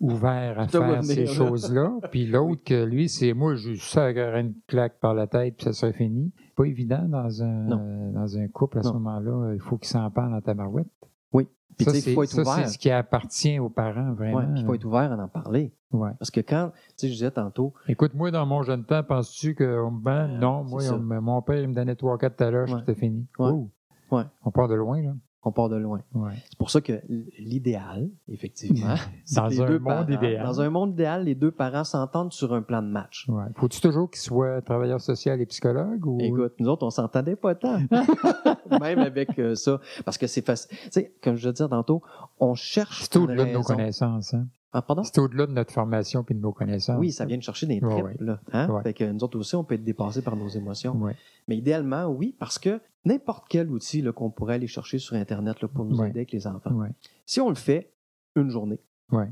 [0.00, 4.54] ouvert à Ça faire ces choses-là, puis l'autre que lui, c'est moi, je sacrerais une
[4.66, 6.32] claque par la tête, puis ça serait fini.
[6.56, 9.52] Pas évident dans un, euh, dans un couple à ce moment-là.
[9.54, 10.86] Il faut qu'il s'en parle dans ta marouette.
[11.32, 11.48] Oui.
[11.76, 12.66] Puis il faut être c'est ça, ouvert.
[12.68, 14.38] c'est ce qui appartient aux parents, vraiment.
[14.38, 15.74] Ouais, il faut être ouvert à en parler.
[15.92, 16.10] Ouais.
[16.18, 19.54] Parce que quand, tu sais, je disais tantôt, Écoute, moi, dans mon jeune temps, penses-tu
[19.54, 20.94] que ben, non, moi, c'est ça.
[20.94, 22.78] on me- mon père, il me donnait 3-4 taloches, Ouais.
[22.80, 23.26] c'était fini.
[23.38, 24.22] Ouais.
[24.44, 25.12] On part de loin, là.
[25.48, 26.00] on part de loin.
[26.14, 26.32] Ouais.
[26.50, 27.00] C'est pour ça que
[27.38, 30.44] l'idéal, effectivement, c'est Dans les un deux monde parents- idéal.
[30.44, 33.26] Dans un monde idéal, les deux parents s'entendent sur un plan de match.
[33.28, 33.44] Ouais.
[33.54, 36.18] Faut-tu toujours qu'il soit travailleur social et psychologue ou?
[36.20, 37.78] Écoute, nous autres, on s'entendait pas tant.
[38.80, 39.80] Même avec euh, ça.
[40.04, 40.76] Parce que c'est facile.
[40.84, 42.02] Tu sais, comme je disais tantôt,
[42.40, 43.02] on cherche.
[43.04, 44.34] C'est au-delà de nos connaissances.
[44.34, 44.46] Hein?
[44.72, 45.02] Ah, pardon?
[45.04, 46.98] C'est au-delà de notre formation puis de nos connaissances.
[46.98, 48.04] Oui, ça vient de chercher des tripes.
[48.04, 48.16] ouais.
[48.20, 48.68] Là, hein?
[48.68, 48.82] Ouais.
[48.82, 51.00] Fait que nous autres aussi, on peut être dépassés par nos émotions.
[51.48, 55.68] Mais idéalement, oui, parce que n'importe quel outil qu'on pourrait aller chercher sur Internet là,
[55.68, 56.78] pour nous aider avec les enfants,
[57.24, 57.92] si on le fait
[58.34, 58.80] une journée,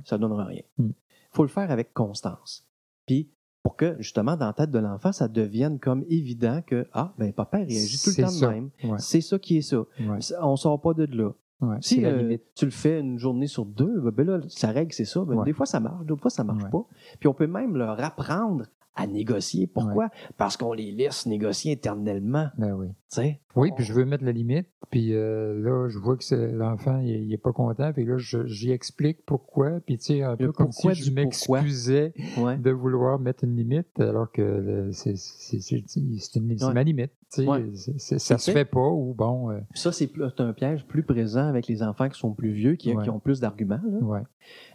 [0.04, 0.62] ça ne donnera rien.
[0.78, 0.92] Il Mm.
[1.32, 2.64] faut le faire avec constance.
[3.06, 3.28] Puis,
[3.64, 7.32] pour que, justement, dans la tête de l'enfant, ça devienne comme évident que, ah, ben,
[7.32, 8.70] papa réagit tout le temps de même.
[8.84, 8.98] Ouais.
[8.98, 9.78] C'est ça qui est ça.
[9.98, 10.18] Ouais.
[10.42, 11.30] On sort pas de là.
[11.60, 11.76] Ouais.
[11.80, 15.06] Si euh, tu le fais une journée sur deux, ben, ben là, sa règle, c'est
[15.06, 15.24] ça.
[15.24, 15.44] Ben, Ouais.
[15.46, 16.70] Des fois, ça marche, d'autres fois, ça marche Ouais.
[16.70, 16.84] pas.
[17.18, 19.66] Puis on peut même leur apprendre à négocier.
[19.66, 20.08] Pourquoi?
[20.36, 22.48] Parce qu'on les laisse négocier éternellement.
[22.58, 22.88] Ben oui.
[23.54, 24.66] Oui, puis je veux mettre la limite.
[24.90, 27.92] Puis euh, là, je vois que l'enfant, il, il est pas content.
[27.92, 29.80] Puis là, je- j'y explique pourquoi.
[29.86, 32.56] Puis tu sais, un peu comme si je m'excusais Ouais.
[32.58, 35.14] de vouloir mettre une limite, alors que le- c'est
[36.36, 36.72] une- Ouais.
[36.74, 37.12] ma limite.
[37.38, 37.64] Ouais.
[37.74, 39.50] Ça se fait pas ou bon.
[39.50, 42.92] euh, Ça, c'est un piège plus présent avec les enfants qui sont plus vieux, qui,
[42.94, 43.02] Ouais.
[43.04, 43.80] qui ont plus d'arguments.
[44.02, 44.22] ouais.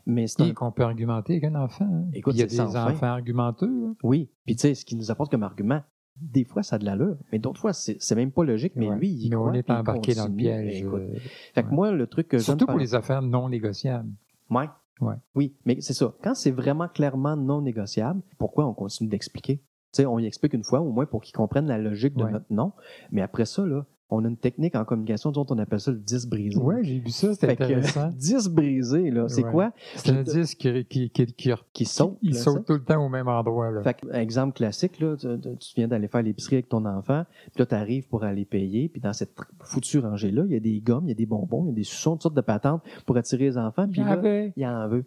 [0.05, 1.85] Mais c'est qu'on peut argumenter avec un enfant.
[1.85, 2.05] hein.
[2.13, 2.65] Écoute, il y a des fin.
[2.91, 3.67] enfants argumenteux.
[3.67, 3.93] là.
[4.03, 4.29] Oui.
[4.45, 5.81] Puis tu sais, ce qui nous apporte comme argument,
[6.21, 7.15] des fois, ça a de l'allure.
[7.31, 8.73] Mais d'autres fois, c'est même pas logique.
[8.75, 8.97] Mais Ouais.
[8.97, 10.81] lui, il Mais on croit, est puis il embarqué dans le piège.
[10.81, 11.01] Écoute.
[11.01, 11.17] euh,
[11.55, 14.09] Fait que moi, le truc que surtout pour les affaires non négociables.
[14.49, 14.67] Ouais.
[14.99, 15.15] Ouais.
[15.33, 16.13] Oui, mais c'est ça.
[16.21, 19.63] Quand c'est vraiment clairement non négociable, pourquoi on continue d'expliquer?
[19.93, 22.23] Tu sais, on y explique une fois, au moins pour qu'ils comprennent la logique de
[22.23, 22.31] Ouais.
[22.31, 22.73] notre non.
[23.11, 25.99] Mais après ça, là, on a une technique en communication, autres, on appelle ça le
[25.99, 26.59] 10 brisé.
[26.59, 28.09] Ouais, j'ai vu ça, c'était Fait que, intéressant.
[28.17, 29.51] 10 brisé, là, c'est Ouais.
[29.51, 29.71] quoi?
[29.95, 32.17] C'est un disque qui, qui, qui, qui, Qui saute.
[32.23, 33.69] il là, saute tout le temps au même endroit.
[33.69, 33.83] Là.
[33.83, 35.27] Fait que, exemple classique, là, tu,
[35.75, 37.23] viens d'aller faire l'épicerie avec ton enfant,
[37.53, 40.59] puis là, tu arrives pour aller payer, puis dans cette foutue rangée-là, il y a
[40.59, 42.41] des gommes, il y a des bonbons, il y a des suçons, toutes sortes de
[42.41, 44.53] patentes pour attirer les enfants, puis Il y en là, avait.
[44.55, 45.05] il en veut.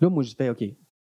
[0.00, 0.64] Là, moi, je fais, OK,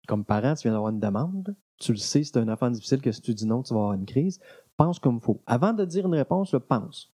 [0.09, 3.12] comme parent, tu viens d'avoir une demande, tu le sais, c'est un enfant difficile que
[3.12, 4.41] si tu dis non, tu vas avoir une crise,
[4.77, 5.43] pense comme il faut.
[5.47, 7.12] Avant de dire une réponse, pense.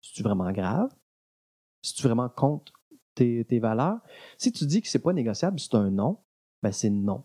[0.00, 0.94] C'est-tu vraiment grave?
[1.82, 2.72] Si tu vraiment compte
[3.14, 3.98] tes, tes valeurs?
[4.38, 6.18] Si tu dis que c'est pas négociable, c'est un non,
[6.62, 7.24] ben c'est non.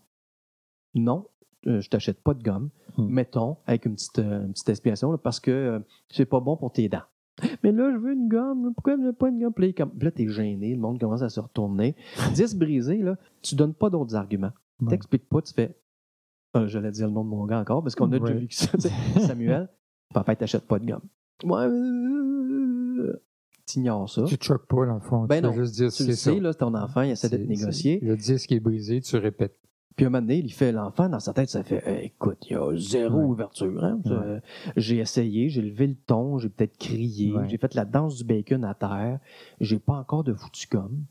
[0.94, 1.26] Non,
[1.66, 2.70] euh, je t'achète pas de gomme.
[2.96, 3.06] Hmm.
[3.06, 5.78] Mettons, avec une petite, euh, une petite là, parce que euh,
[6.10, 7.02] c'est pas bon pour tes dents.
[7.62, 8.72] Mais là, je veux une gomme.
[8.74, 9.52] Pourquoi je veux pas une gomme?
[9.52, 10.74] Puis là, t'es gêné.
[10.74, 11.94] Le monde commence à se retourner.
[12.34, 14.52] 10 brisés, là, tu donnes pas d'autres arguments.
[14.80, 14.88] Ouais.
[14.90, 15.76] T'expliques pas, tu fais.
[16.56, 18.68] Euh, J'allais dire le nom de mon gars encore parce qu'on a déjà que ça.
[19.26, 19.68] Samuel,
[20.14, 21.02] papa, t'achètes pas de gomme.
[21.44, 23.22] Ouais, euh,
[23.66, 24.24] t'ignores ça.
[24.24, 25.24] Tu choques pas, dans le fond.
[25.24, 26.30] Ben tu non, veux juste dire Tu le ça.
[26.32, 28.00] sais, là, c'est ton enfant, il essaie de te négocier.
[28.00, 29.56] Le disque est brisé, tu répètes.
[29.96, 32.52] Puis un moment donné, il fait l'enfant, dans sa tête, ça fait Eh, écoute, il
[32.52, 33.24] y a zéro Ouais.
[33.24, 33.82] ouverture.
[33.84, 34.00] hein.
[34.04, 34.12] Ouais.
[34.12, 34.40] Euh,
[34.76, 37.48] J'ai essayé, j'ai levé le ton, j'ai peut-être crié, Ouais.
[37.48, 39.18] j'ai fait la danse du bacon à terre,
[39.60, 41.04] j'ai pas encore de foutu gomme.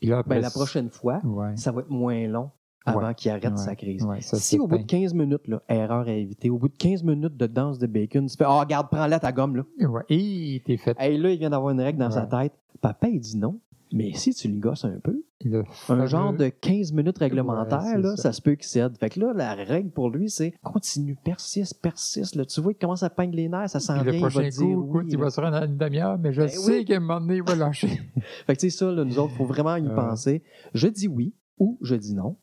[0.00, 1.20] Puis là, après, Ben, la prochaine fois,
[1.56, 2.50] ça va être moins long
[2.84, 3.14] avant Ouais.
[3.14, 3.56] qu'il arrête Ouais.
[3.56, 4.02] sa crise.
[4.04, 4.98] Ouais, ça si au bout de s'éteint.
[5.00, 8.26] 15 minutes, là, erreur à éviter, au bout de 15 minutes de danse de bacon,
[8.26, 9.56] tu fais Ah, regarde, prends-la ta gomme.
[9.56, 9.64] Là.
[10.08, 10.96] Et t'es fait.
[10.98, 12.52] Hey, là, il vient d'avoir une règle dans sa tête.
[12.80, 13.58] Papa, il dit non.
[13.94, 17.98] Mais si tu le gosses un peu, Le un genre de 15 minutes réglementaire, c'est
[17.98, 18.22] là, ça.
[18.22, 18.32] ça.
[18.32, 18.96] se peut qu'il cède.
[18.96, 22.34] Fait que là, la règle pour lui, c'est continue, persiste, persiste.
[22.36, 22.46] Là.
[22.46, 24.48] Tu vois, il commence à peindre les nerfs, ça s'en vient, le il va prochain
[24.48, 26.84] dire oui, il va se rendre à une demi-heure, mais je Ben sais oui.
[26.86, 27.88] qu'à un moment donné, il va lâcher.
[28.46, 29.94] Fait que tu sais, ça, là, nous autres, il faut vraiment y Ouais.
[29.94, 30.42] penser.
[30.72, 32.36] Je dis oui ou je dis non,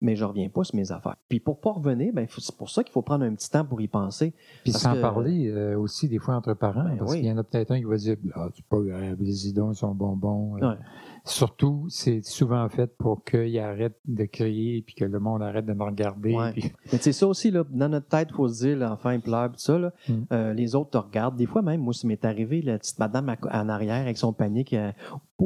[0.00, 1.16] mais je reviens pas sur mes affaires.
[1.28, 3.80] Puis pour pas revenir, ben, c'est pour ça qu'il faut prendre un petit temps pour
[3.80, 4.32] y penser.
[4.62, 7.18] Puis Parce sans que- parler euh, aussi des fois entre parents, Ben parce oui.
[7.18, 9.72] qu'il y en a peut-être un qui va dire Ah, c'est pas grave, les idons
[9.74, 10.56] sont bonbons.
[10.56, 10.76] Euh, Ouais.
[11.24, 15.74] Surtout, c'est souvent fait pour qu'ils arrêtent de crier puis que le monde arrête de
[15.74, 16.34] me regarder.
[16.34, 16.52] Ouais.
[16.52, 19.20] puis- Mais sais, ça aussi, là, dans notre tête, il faut se dire, l'enfant, il
[19.20, 20.12] pleure, tout ça, là, Mm.
[20.32, 21.36] euh, les autres te regardent.
[21.36, 24.32] Des fois, même, moi, ça m'est arrivé, la petite madame à- en arrière avec son
[24.32, 24.94] panier qui a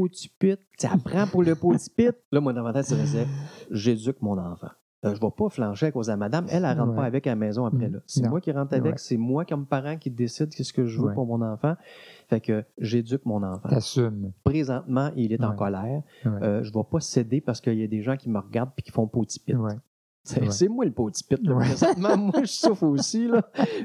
[0.02, 2.12] petit pit, tu apprends pour le petit pit.
[2.32, 3.26] Là, tête, ça faisait,
[3.70, 4.68] j'éduque mon enfant.
[5.04, 6.46] Euh, je ne vais pas flancher à cause de la madame.
[6.48, 6.96] Elle, elle rentre Ouais.
[6.96, 7.88] pas avec à la maison après.
[7.88, 7.92] Mm.
[7.94, 7.98] là.
[8.06, 8.98] C'est moi qui rentre avec, Ouais.
[8.98, 11.14] c'est moi comme parent qui décide qu'est-ce que je veux Ouais.
[11.14, 11.74] pour mon enfant.
[12.30, 13.68] Fait que j'éduque mon enfant.
[13.68, 14.32] T'assumes.
[14.44, 16.02] Présentement, il est en colère.
[16.24, 18.70] Euh, je ne vais pas céder parce qu'il y a des gens qui me regardent
[18.78, 19.54] et qui font pit.
[19.54, 19.74] Ouais.
[20.26, 21.38] C'est c'est moi le petit pit.
[21.46, 21.56] là.
[21.56, 23.28] Présentement, moi, je souffre aussi.
[23.28, 23.42] Là.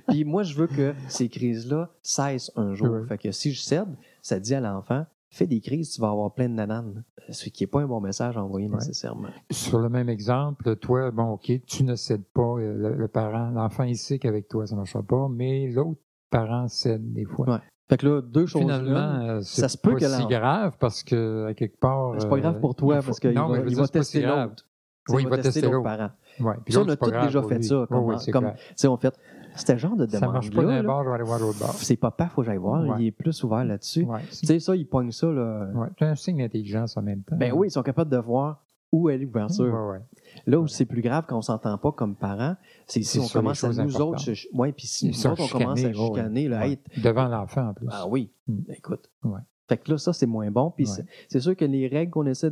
[0.07, 3.05] Puis moi, je veux que ces crises-là cessent un jour.
[3.10, 3.89] Fait que si je cède,
[4.22, 7.03] ça dit à l'enfant, fais des crises, tu vas avoir plein de nananes.
[7.30, 8.75] Ce qui n'est pas un bon message à envoyer Ouais.
[8.75, 9.30] nécessairement.
[9.51, 13.51] Sur le même exemple, toi, bon, OK, tu ne cèdes pas, euh, le, le parent,
[13.51, 15.99] l'enfant, il sait qu'avec toi, ça ne marchera pas, mais l'autre
[16.32, 17.47] parent cède des fois.
[17.49, 17.59] Ouais.
[17.88, 18.61] Fait que là, deux choses.
[18.61, 19.21] Finalement, là.
[19.38, 22.13] euh, c'est ça se peut que l'en- grave parce que, à quelque part.
[22.19, 24.49] C'est pas grave euh, pour toi faut- parce qu'il va, il va c'est tester grave.
[24.49, 24.65] l'autre.
[25.09, 26.11] Oui, il va tester l'autre parent.
[26.39, 27.63] Ouais, puis Ça, on a c'est tous grave déjà fait lui.
[27.63, 27.86] ça.
[27.89, 28.57] Comme, oui, c'est comme- grave.
[28.99, 29.19] fait,
[29.60, 31.74] c'était genre de Ça demande marche pas d'un bord, je vais aller voir l'autre bord.
[31.74, 32.84] C'est papa, faut que j'aille voir.
[32.88, 32.95] Ouais.
[32.99, 34.03] Il est plus ouvert là-dessus.
[34.03, 35.28] Ouais, Tu sais, ça, il pogne ça.
[35.28, 35.70] Là.
[35.76, 37.36] ouais, c'est un signe d'intelligence en même temps.
[37.38, 39.99] Ben oui, ils sont capables de voir où est l'ouverture.
[40.47, 42.55] Là où c'est plus grave quand on s'entend pas comme parents,
[42.88, 45.93] c'est si on commence à nous autres, ouais, puis si nous autres on commence à
[45.93, 46.70] chicaner, là, ouais.
[46.72, 47.88] hey, Devant l'enfant, en plus.
[47.91, 48.60] ah oui, Mm.
[48.76, 49.10] écoute.
[49.24, 49.41] Ouais.
[49.68, 50.72] Fait que là, ça, c'est moins bon.
[50.76, 50.88] Puis
[51.28, 52.49] c'est- sûr que les règles qu'on essaie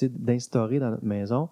[0.00, 1.48] d'instaurer dans notre maison,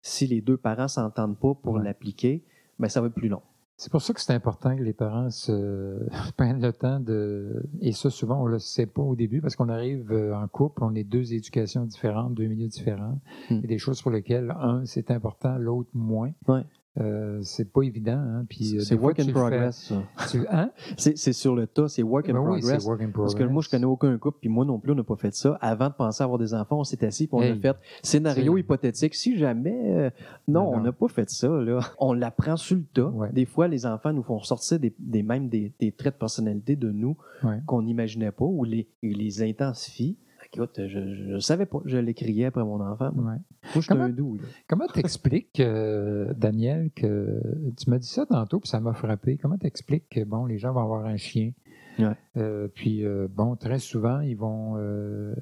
[0.00, 2.44] si les deux parents s'entendent pas pour l'appliquer,
[2.78, 3.42] ben ça va être plus long.
[3.82, 6.06] C'est pour ça que c'est important que les parents se
[6.36, 7.64] prennent le temps de.
[7.80, 10.46] Et ça, souvent, on ne le sait pas au début parce qu'on arrive euh, en
[10.46, 13.18] couple, on est deux éducations différentes, deux milieux différents.
[13.50, 16.30] Il y a des choses pour lesquelles, un, c'est important, l'autre moins.
[16.46, 16.62] Ouais.
[17.00, 18.18] Euh, c'est pas évident.
[18.18, 18.44] Hein?
[18.48, 19.76] Puis, euh, C'est fois, work tu in fais- progress.
[19.88, 20.02] ça.
[20.30, 20.70] tu- hein?
[20.98, 22.82] C'est c'est sur le tas, c'est work in Ben oui, progress.
[22.82, 23.52] c'est work in Parce que progress.
[23.52, 25.56] moi, je connais aucun couple, puis moi non plus, on n'a pas fait ça.
[25.62, 27.76] Avant de penser à avoir des enfants, on s'est assis, puis on a Hey, fait
[28.02, 29.14] scénario hypothétique.
[29.14, 29.72] Si jamais.
[29.74, 30.10] euh,
[30.48, 31.80] non, Non, on n'a pas fait ça, là.
[31.98, 33.06] On l'apprend sur le tas.
[33.06, 33.32] Ouais.
[33.32, 36.76] Des fois, les enfants nous font sortir des, des même des, des traits de personnalité
[36.76, 37.58] de nous Ouais.
[37.66, 40.18] qu'on n'imaginait pas ou les, ils les intensifient.
[40.54, 41.78] Écoute, je ne savais pas.
[41.86, 43.10] Je l'écriais après mon enfant.
[43.14, 43.38] Moi, Ouais.
[43.74, 44.36] je suis Comment- un doux.
[44.36, 44.42] là.
[44.68, 47.40] Comment t'expliques, euh, Daniel, que
[47.78, 49.38] tu m'as dit ça tantôt, puis ça m'a frappé.
[49.38, 51.52] Comment t'expliques que bon, les gens vont avoir un chien,
[51.98, 52.16] Ouais.
[52.36, 55.34] Euh, puis euh, bon, très souvent, ils vont euh,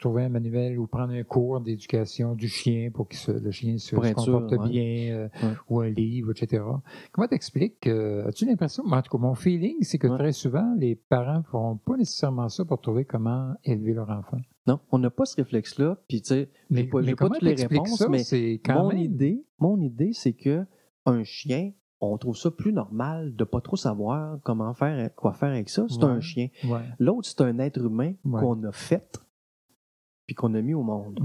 [0.00, 3.94] trouver un manuel ou prendre un cours d'éducation du chien pour que le chien se,
[3.96, 4.68] comporte ouais.
[4.68, 5.52] bien, Ouais.
[5.68, 6.62] ou un livre, etc.
[7.12, 11.38] Comment t'expliques As-tu l'impression, en tout cas, mon feeling, c'est que très souvent, les parents
[11.38, 14.38] ne feront pas nécessairement ça pour trouver comment élever leur enfant?
[14.66, 15.98] Non, on n'a pas ce réflexe-là.
[16.08, 16.50] Puis, tu sais,
[16.86, 18.08] pas, j'ai pas toutes les réponses, ça?
[18.08, 18.22] mais
[18.64, 18.98] quand mon même...
[18.98, 20.64] idée, mon idée, c'est que
[21.04, 21.72] un chien,
[22.10, 25.84] on trouve ça plus normal de pas trop savoir comment faire, quoi faire avec ça.
[25.88, 26.10] C'est Ouais.
[26.10, 26.48] un chien.
[26.64, 28.40] Ouais, L'autre, c'est un être humain Ouais.
[28.40, 29.18] qu'on a fait
[30.26, 31.20] puis qu'on a mis au monde.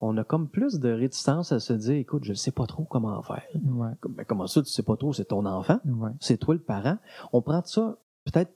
[0.00, 3.20] On a comme plus de réticence à se dire, écoute, je sais pas trop comment
[3.22, 3.42] faire.
[4.00, 5.80] Comme- ben, comment ça, tu sais pas trop, c'est ton enfant,
[6.20, 6.98] c'est toi le parent?
[7.32, 8.52] On prend ça peut-être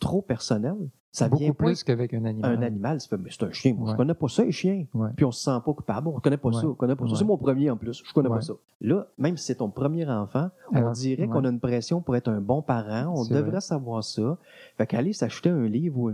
[0.00, 0.76] trop personnel.
[1.14, 2.56] Ça vient Beaucoup pas plus qu'avec un animal.
[2.56, 3.12] un animal, c'est
[3.42, 3.74] un chien.
[3.74, 3.92] Moi, Ouais.
[3.92, 4.86] je connais pas ça, les chiens.
[4.94, 5.10] Ouais.
[5.14, 6.08] Puis on se sent pas coupable.
[6.08, 6.54] On connaît pas Ouais.
[6.54, 6.66] ça.
[6.66, 7.16] On connaît pas ça.
[7.16, 8.02] C'est mon premier en plus.
[8.02, 8.54] Je connais pas ça.
[8.80, 12.28] Là, même si c'est ton premier enfant, on dirait qu'on a une pression pour être
[12.28, 13.12] un bon parent.
[13.14, 13.60] On devrait vrai.
[13.60, 14.38] savoir ça.
[14.78, 16.12] Fait qu'aller s'acheter un livre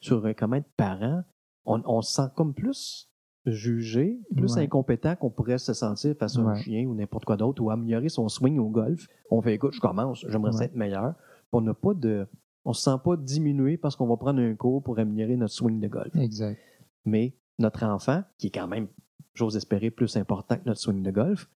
[0.00, 1.22] sur euh, comment être parent,
[1.64, 3.08] on, on se sent comme plus
[3.46, 4.64] jugé, plus Ouais.
[4.64, 6.56] incompétent qu'on pourrait se sentir face à un Ouais.
[6.60, 9.06] chien ou n'importe quoi d'autre ou améliorer son swing au golf.
[9.30, 10.64] On fait, écoute, je commence, j'aimerais Ouais.
[10.66, 11.14] être meilleur.
[11.14, 11.22] Puis
[11.52, 12.26] On n'a pas de,
[12.64, 15.80] On se sent pas diminué parce qu'on va prendre un cours pour améliorer notre swing
[15.80, 16.14] de golf.
[16.16, 16.58] Exact.
[17.04, 18.88] Mais notre enfant, qui est quand même,
[19.34, 21.48] j'ose espérer, plus important que notre swing de golf,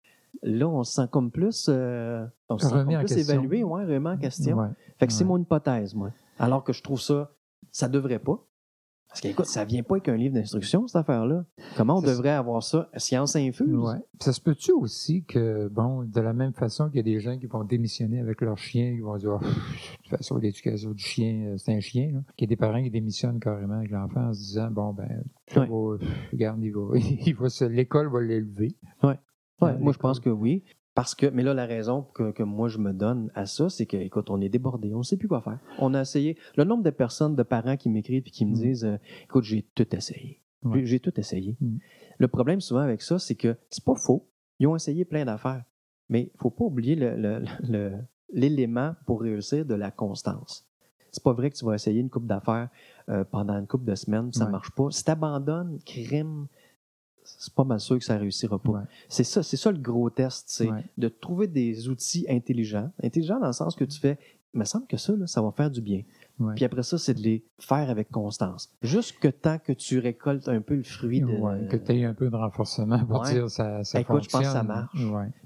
[0.42, 4.08] là, on se sent comme plus, euh, on se sent comme plus évalué, ouais, remis
[4.08, 4.58] en question.
[4.58, 4.68] Ouais.
[4.98, 6.10] Fait que c'est mon hypothèse, moi.
[6.38, 7.30] Alors que je trouve ça,
[7.70, 8.44] ça devrait pas.
[9.14, 11.44] Parce que, écoute, ça vient pas avec un livre d'instruction, cette affaire-là.
[11.76, 12.88] Comment on Ça, devrait avoir ça?
[12.96, 13.72] Science infuse?
[13.72, 13.94] Ouais.
[14.20, 17.38] Ça se peut-tu aussi que, bon, de la même façon qu'il y a des gens
[17.38, 21.02] qui vont démissionner avec leur chien, qui vont dire, Oh, de toute façon, l'éducation du
[21.02, 22.20] chien, euh, c'est un chien, là.
[22.36, 25.22] Qu'il y a des parents qui démissionnent carrément avec l'enfant en se disant, bon, ben,
[25.56, 25.68] Ouais.
[25.68, 25.98] va,
[26.32, 26.80] regarde, il va,
[27.28, 28.74] il va se- l'école va l'élever.
[29.04, 29.16] Ouais,
[29.60, 30.64] Ouais, moi, je pense que oui.
[30.94, 33.84] Parce que, mais là, la raison que, que moi je me donne à ça, c'est
[33.86, 35.58] que, écoute, on est débordé, on ne sait plus quoi faire.
[35.78, 36.36] On a essayé.
[36.56, 38.54] Le nombre de personnes, de parents qui m'écrivent et qui me Mm.
[38.54, 40.40] disent, euh, écoute, j'ai tout essayé.
[40.62, 40.86] Ouais.
[40.86, 41.56] J'ai- tout essayé.
[41.60, 41.76] Mm.
[42.18, 44.28] Le problème souvent avec ça, c'est que c'est pas faux.
[44.60, 45.64] Ils ont essayé plein d'affaires.
[46.08, 46.94] Mais il faut pas oublier
[48.32, 50.66] l'élément pour réussir de la constance.
[51.10, 52.68] C'est pas vrai que tu vas essayer une coupe d'affaires
[53.08, 54.50] euh, pendant une coupe de semaines, ça Ouais.
[54.50, 54.90] marche pas.
[54.90, 56.46] Si tu abandonnes, crime,
[57.24, 58.70] c'est pas mal sûr que ça réussira pas.
[58.72, 58.80] Ouais.
[59.08, 60.84] C'est ça, c'est ça le gros test, c'est Ouais.
[60.98, 62.90] de trouver des outils intelligents.
[63.02, 64.18] Intelligents dans le sens que tu fais,
[64.52, 66.02] il me semble que ça, là, ça va faire du bien.
[66.38, 66.54] Ouais.
[66.54, 68.72] Puis après ça, c'est de les faire avec constance.
[68.82, 71.26] Jusque tant que tu récoltes un peu le fruit de.
[71.26, 73.32] Ouais, que tu aies un peu de renforcement pour Ouais.
[73.32, 74.96] dire ça, ça Écoute, je pense que ça marche.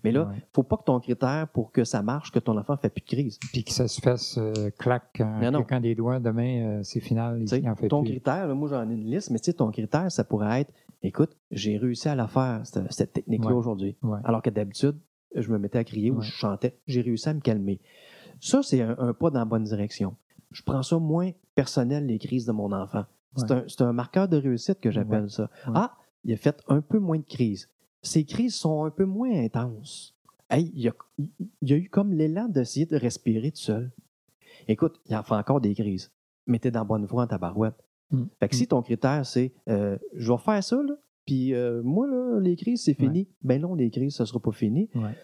[0.05, 0.37] Mais là, Ouais.
[0.55, 3.01] faut pas que ton critère pour que ça marche, que ton enfant ne fait plus
[3.03, 3.39] de crise.
[3.53, 7.43] Puis que ça se fasse euh, clac en claquant des doigts, demain, euh, c'est final,
[7.51, 8.12] il en fait ton plus.
[8.12, 10.72] critère, là, moi j'en ai une liste, mais tu sais, ton critère, ça pourrait être
[11.03, 13.55] écoute, j'ai réussi à la faire, cette, cette technique-là Ouais.
[13.57, 13.97] aujourd'hui.
[14.03, 14.19] Ouais.
[14.25, 14.97] Alors que d'habitude,
[15.35, 16.79] je me mettais à crier ou je chantais.
[16.87, 17.81] J'ai réussi à me calmer.
[18.41, 20.17] Ça, c'est un, un pas dans la bonne direction.
[20.53, 23.05] Je prends ça moins personnel, les crises de mon enfant.
[23.37, 25.51] C'est un, marqueur de réussite que j'appelle ça.
[25.67, 25.95] Ah,
[26.25, 27.69] il a fait un peu moins de crises.
[28.03, 30.15] Ces crises sont un peu moins intenses.
[30.51, 33.91] Hey, il, y a, il y a eu comme l'élan d'essayer de respirer tout seul.
[34.67, 36.11] Écoute, il en fait encore des crises.
[36.47, 37.85] Mais t'es dans la bonne voie en tabarouette.
[38.11, 38.25] Mm.
[38.41, 40.95] Fait que si ton critère, c'est euh, je vais faire ça, là,
[41.27, 43.29] puis euh, moi, là, les crises, c'est fini.
[43.43, 44.89] Ben non, les crises, ça sera pas fini.
[44.95, 45.15] Ouais.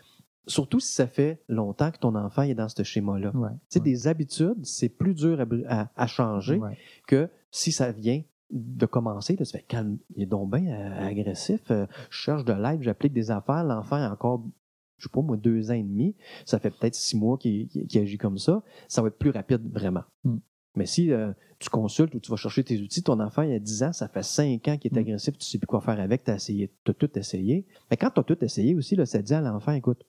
[0.46, 3.34] Surtout si ça fait longtemps que ton enfant est dans ce schéma-là.
[3.34, 3.48] Ouais.
[3.50, 6.76] Tu sais, des habitudes, c'est plus dur à, br- à- à changer Ouais.
[7.06, 11.06] que si ça vient de commencer, là, tu fais calme, il est donc bien euh,
[11.08, 14.44] agressif, je cherche de l'aide, j'applique des affaires, l'enfant a encore,
[14.98, 16.14] je sais pas moi, deux ans et demi,
[16.44, 20.02] ça fait peut-être six mois qu'il agit comme ça, ça va être plus rapide vraiment.
[20.24, 20.36] Mm.
[20.76, 23.54] Mais si euh, tu consultes ou tu vas chercher tes outils, ton enfant, il y
[23.54, 24.98] a 10 ans, ça fait 5 ans qu'il est Mm.
[24.98, 27.64] agressif, tu sais plus quoi faire avec, tu as essayé, t'as tout essayé.
[27.90, 30.04] Mais quand tu as tout essayé aussi, là, ça dit à l'enfant, écoute,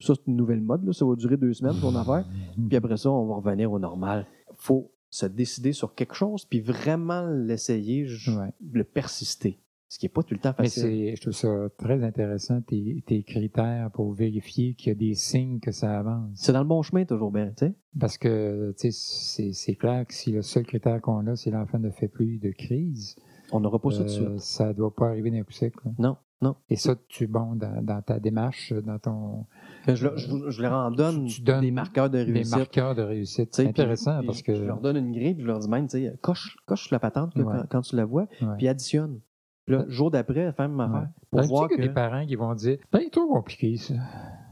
[0.00, 2.24] ça c'est une nouvelle mode, là, ça va durer deux semaines ton affaire.
[2.68, 4.26] Puis après ça, on va revenir au normal.
[4.56, 8.50] faut se décider sur quelque chose, puis vraiment l'essayer, Ouais.
[8.72, 9.58] le persister.
[9.90, 10.82] Ce qui n'est pas tout le temps Mais facile.
[10.82, 15.14] c'est, je trouve ça très intéressant, tes, tes critères pour vérifier qu'il y a des
[15.14, 16.28] signes que ça avance.
[16.34, 17.74] C'est dans le bon chemin toujours bien, tu sais.
[17.98, 21.78] Parce que, tu sais, c'est, clair que si le seul critère qu'on a, c'est l'enfant
[21.78, 23.16] ne fait plus de crise,
[23.50, 24.40] On n'aura pas ça de euh, suite.
[24.40, 25.72] ça doit pas arriver d'un coup sec.
[25.82, 25.90] là.
[25.98, 26.54] Non, non.
[26.68, 29.46] Et ça, tu, bon, dans, dans ta démarche, dans ton,
[29.86, 32.32] Mais je, leur- je- je leur en donne, Tu- tu donnes des marqueurs de des
[32.32, 32.56] réussite.
[32.58, 33.54] marqueurs de réussite.
[33.54, 35.86] C'est intéressant puis parce Je que, leur donne une grille, puis je leur dis même,
[35.88, 37.42] tu sais, coche, coche la patente Ouais.
[37.44, 38.48] quand, quand tu la vois, ouais.
[38.58, 39.20] puis additionne.
[39.68, 41.08] Là, jour d'après, la même affaire.
[41.30, 43.94] Pour Arrive-tu voir que, a des parents qui vont dire, ben, c'est trop compliqué, ça.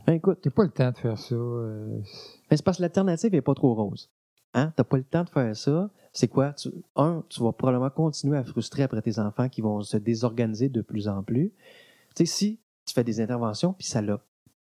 [0.07, 1.35] Ben, écoute, T'as pas le temps de faire ça.
[1.35, 1.99] euh,
[2.51, 4.11] Mais c'est parce que l'alternative n'est pas trop rose.
[4.55, 4.73] Hein?
[4.77, 5.91] Tu n'as pas le temps de faire ça.
[6.12, 6.53] C'est quoi?
[6.53, 10.69] Tu- un, tu vas probablement continuer à frustrer après tes enfants qui vont se désorganiser
[10.69, 11.53] de plus en plus.
[12.14, 14.19] Tu sais, si tu fais des interventions puis ça n'a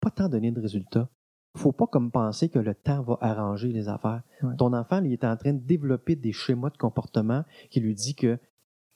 [0.00, 1.08] pas tant donné de résultats,
[1.56, 4.22] faut pas comme penser que le temps va arranger les affaires.
[4.42, 4.56] Ouais.
[4.56, 8.14] Ton enfant, il est en train de développer des schémas de comportement qui lui dit
[8.14, 8.38] que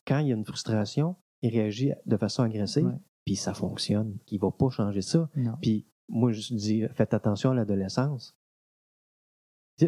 [0.06, 4.16] quand il y a une frustration, il réagit de façon agressive, puis ça fonctionne.
[4.30, 5.28] Il va pas changer ça.
[5.60, 8.34] Puis moi, je dis, faites attention à l'adolescence.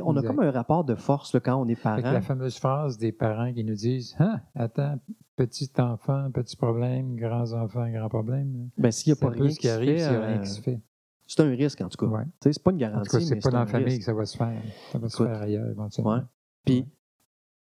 [0.02, 2.00] On a comme un rapport de force là, quand on est parent.
[2.12, 5.00] la fameuse phrase des parents qui nous disent Ah, attends,
[5.34, 8.70] petit enfant, petit problème, grands enfants, grand problème.
[8.78, 10.60] Ben, s'il n'y a pas rien qui arrive s'il n'y a rien euh, qui se
[10.60, 10.80] fait.
[11.26, 12.12] c'est un risque en tout cas.
[12.12, 12.24] Ouais.
[12.40, 14.24] C'est pas une En garantie, tout cas, c'est pas dans la famille que ça va
[14.26, 14.62] se faire.
[14.92, 16.14] Ça va se faire ailleurs éventuellement.
[16.14, 16.22] Ouais.
[16.64, 16.86] Puis, Ouais.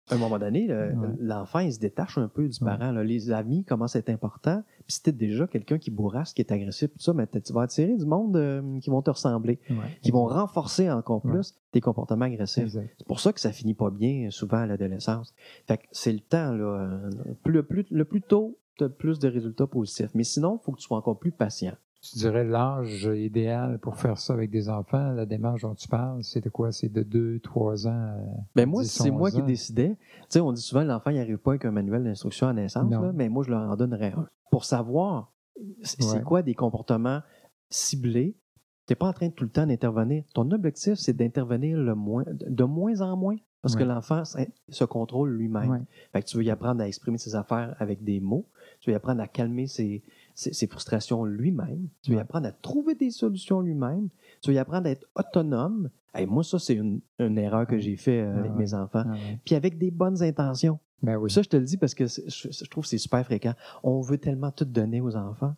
[0.09, 1.07] À un moment donné, le- Ouais.
[1.19, 2.69] l'enfant, il se détache un peu du Ouais.
[2.69, 2.91] parent.
[2.91, 3.03] là.
[3.03, 4.63] Les amis commencent à être importants.
[4.85, 7.63] Puis si t'es déjà quelqu'un qui bourrasse, qui est agressif, tout ça, mais tu vas
[7.63, 9.75] attirer du monde euh, qui vont te ressembler, Ouais.
[10.01, 12.69] qui vont renforcer encore plus tes comportements agressifs.
[12.69, 15.33] C'est pour ça que ça finit pas bien euh, souvent à l'adolescence.
[15.67, 16.63] Fait que c'est le temps, là.
[16.65, 17.09] euh,
[17.45, 20.11] le, plus, le plus tôt, tu as plus de résultats positifs.
[20.13, 21.73] Mais sinon, il faut que tu sois encore plus patient.
[22.01, 26.23] Tu dirais l'âge idéal pour faire ça avec des enfants, la démarche dont tu parles,
[26.23, 26.71] c'est de quoi?
[26.71, 27.91] C'est de 2, 3 ans.
[27.91, 28.21] euh,
[28.55, 29.89] Ben moi, 10, c'est moi 11 qui décidais.
[29.95, 32.91] Tu sais, on dit souvent l'enfant, il n'arrive pas avec un manuel d'instruction à naissance,
[32.91, 34.27] là, mais moi, je leur en donnerais un.
[34.51, 35.33] Pour savoir
[35.81, 36.21] c'est Ouais.
[36.21, 37.21] quoi des comportements
[37.69, 38.37] ciblés?
[38.85, 40.23] Tu n'es pas en train de tout le temps d'intervenir.
[40.33, 43.35] Ton objectif, c'est d'intervenir le moins, de moins en moins.
[43.63, 44.21] Parce que l'enfant
[44.69, 45.69] se contrôle lui-même.
[45.69, 45.81] Ouais.
[46.13, 48.45] Fait que tu veux y apprendre à exprimer ses affaires avec des mots.
[48.79, 50.03] Tu veux y apprendre à calmer ses,
[50.37, 51.89] ses, frustrations lui-même.
[52.03, 52.21] Tu Ouais.
[52.21, 54.09] apprendre à trouver des solutions lui-même.
[54.41, 55.89] Tu y apprendre à être autonome.
[56.13, 58.57] Hey, moi, ça, c'est une, une erreur que j'ai fait euh, avec ouais.
[58.57, 59.03] mes enfants.
[59.07, 59.15] Ah.
[59.43, 60.79] Puis avec des bonnes intentions.
[61.01, 61.31] Ben oui.
[61.31, 63.53] Ça, je te le dis parce que je, je trouve que c'est super fréquent.
[63.83, 65.55] On veut tellement tout donner aux enfants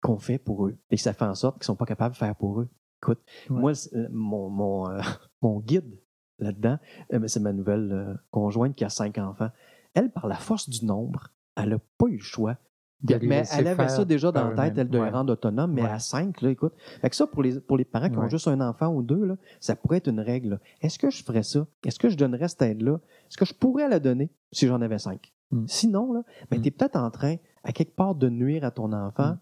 [0.00, 0.76] qu'on fait pour eux.
[0.90, 2.68] Et ça fait en sorte qu'ils sont pas capables de faire pour eux.
[3.02, 3.20] Écoute,
[3.50, 3.60] Ouais.
[3.60, 5.00] moi, euh, mon, mon, euh,
[5.42, 5.98] mon guide
[6.38, 6.78] là-dedans,
[7.12, 9.50] euh, c'est ma nouvelle euh, conjointe qui a cinq enfants.
[9.94, 12.56] Elle, par la force du nombre, elle n'a pas eu le choix.
[13.02, 15.10] De les mais elle avait ça déjà dans la tête, elle de les Ouais.
[15.10, 15.88] rendre autonomes, mais Ouais.
[15.88, 16.72] à cinq, là, écoute.
[17.00, 19.24] Fait que ça, pour les, pour les parents qui ont juste un enfant ou deux,
[19.24, 20.60] là, ça pourrait être une règle.
[20.80, 21.66] Est-ce que je ferais ça?
[21.84, 23.00] Est-ce que je donnerais cette aide-là?
[23.28, 25.32] Est-ce que je pourrais la donner si j'en avais cinq?
[25.50, 25.64] Mm.
[25.66, 26.62] Sinon, là, ben, Mm.
[26.62, 29.30] tu es peut-être en train, à quelque part, de nuire à ton enfant.
[29.32, 29.38] Mm.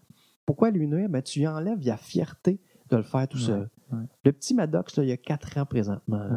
[0.47, 1.07] Pourquoi lui nuire?
[1.09, 2.59] Ben, tu lui enlèves la fierté
[2.89, 3.69] de le faire tout seul.
[4.25, 6.27] Le petit Maddox, là, il y a quatre ans présentement.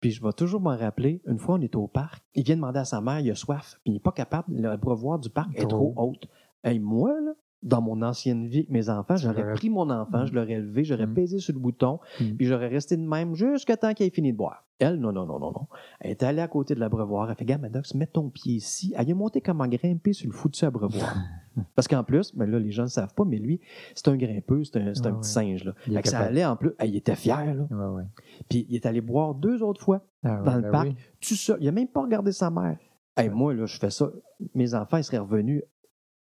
[0.00, 2.78] Puis je vais toujours m'en rappeler, une fois on est au parc, il vient demander
[2.80, 5.48] à sa mère, il a soif, puis il n'est pas capable, le brevoir du parc
[5.54, 6.10] est trop Trop.
[6.10, 6.28] haute.
[6.64, 10.26] Hey, moi, là, dans mon ancienne vie avec mes enfants, j'aurais pris mon enfant, Mm.
[10.26, 11.14] je l'aurais élevé, j'aurais Mm.
[11.14, 12.34] pesé sur le bouton, Mm.
[12.36, 14.66] puis j'aurais resté de même jusqu'à temps qu'il ait fini de boire.
[14.80, 15.66] Elle, non, non, non, non, non.
[16.00, 18.92] Elle est allée à côté de l'abreuvoir, elle fait, gars, Maddox, mets ton pied ici.
[18.98, 21.14] Elle a monté comme à grimper sur le foutu abreuvoir.
[21.76, 23.60] Parce qu'en plus, mais là, les gens ne savent pas, mais lui,
[23.94, 25.44] c'est un grimpeux, c'est un, c'est un Ouais, petit ouais.
[25.44, 25.64] singe.
[25.64, 25.74] Là.
[25.86, 27.66] Il est Fait que ça allait en plus, hey, il était fier, là.
[27.70, 28.02] Ouais, ouais.
[28.48, 30.96] Puis il est allé boire deux autres fois Ah ouais, dans le ben parc, oui.
[31.20, 31.56] tout seul.
[31.60, 32.76] Il n'a même pas regardé sa mère.
[33.16, 34.10] Hey, moi, là, je fais ça.
[34.56, 35.62] Mes enfants, ils seraient revenus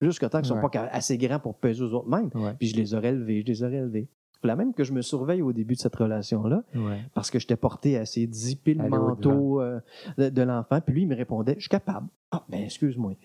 [0.02, 0.70] jusqu'à temps qu'ils ne sont Ouais.
[0.72, 2.30] pas assez grands pour peser aux autres mêmes.
[2.36, 4.08] Ouais, Puis je les aurais élevés, je les aurais élevés.
[4.42, 7.00] Là même que je me surveille au début de cette relation-là, ouais.
[7.14, 9.82] parce que j'étais porté à essayer de zipper le manteau euh,
[10.18, 10.80] de, de l'enfant.
[10.80, 12.08] Puis lui, il me répondait, je suis capable.
[12.32, 13.16] Ah, ben excuse-moi.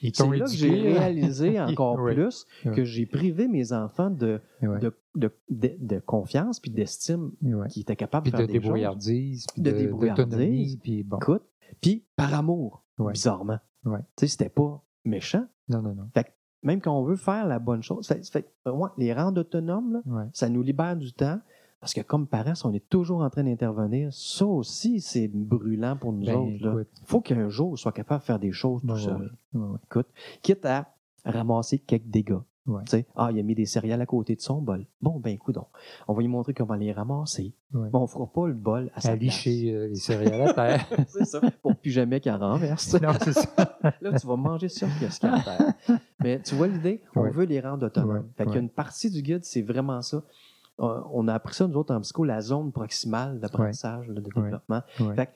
[0.00, 2.14] C'est là que j'ai réalisé encore Ouais.
[2.14, 4.78] plus que j'ai privé mes enfants de, Ouais.
[4.78, 7.32] de, de, de- de confiance puis d'estime
[7.70, 8.62] qu'ils étaient capables Puis de faire des choses.
[8.62, 10.76] débrouillardise, puis De débrouillardise.
[10.76, 11.16] puis bon.
[11.16, 11.42] Écoute,
[11.80, 13.58] puis par amour, bizarrement.
[13.84, 15.46] Tu sais, c'était pas méchant.
[15.68, 16.08] Non, non, non.
[16.64, 19.92] Même quand on veut faire la bonne chose, fait, fait- euh, ouais, les rendre autonomes,
[19.94, 20.24] là, Ouais.
[20.32, 21.38] ça nous libère du temps.
[21.80, 25.96] Parce que comme parents, si on est toujours en train d'intervenir, ça aussi, c'est brûlant
[25.96, 26.80] pour nous Ben, autres.
[26.82, 29.32] écoute, faut qu'un jour, on soit capable de faire des choses tout seul.
[29.54, 29.78] ouais.
[29.84, 30.08] Écoute,
[30.42, 30.88] quitte à
[31.24, 32.38] ramasser quelques dégâts.
[32.68, 33.06] Ouais.
[33.16, 34.86] Ah, il a mis des céréales à côté de son bol.
[35.00, 35.56] Bon, ben, écoute,
[36.06, 37.54] on va lui montrer comment les ramasser.
[37.72, 37.88] Ouais.
[37.92, 39.22] Mais on fera pas le bol à sa à place.
[39.22, 40.86] licher euh, les céréales à terre.
[41.08, 42.94] C'est ça, pour plus jamais qu'il en renverse.
[43.00, 43.78] non, c'est ça.
[44.00, 45.74] Là, tu vas manger sur ce qu'il y a à terre.
[46.20, 47.30] Mais tu vois l'idée, on Ouais.
[47.30, 48.28] veut les rendre autonomes.
[48.36, 48.62] Fait qu'il y a ouais.
[48.64, 50.22] une partie du guide, c'est vraiment ça.
[50.80, 54.82] Euh, on a appris ça, nous autres, en psycho, la zone proximale d'apprentissage, de développement.
[55.16, 55.30] Fait que,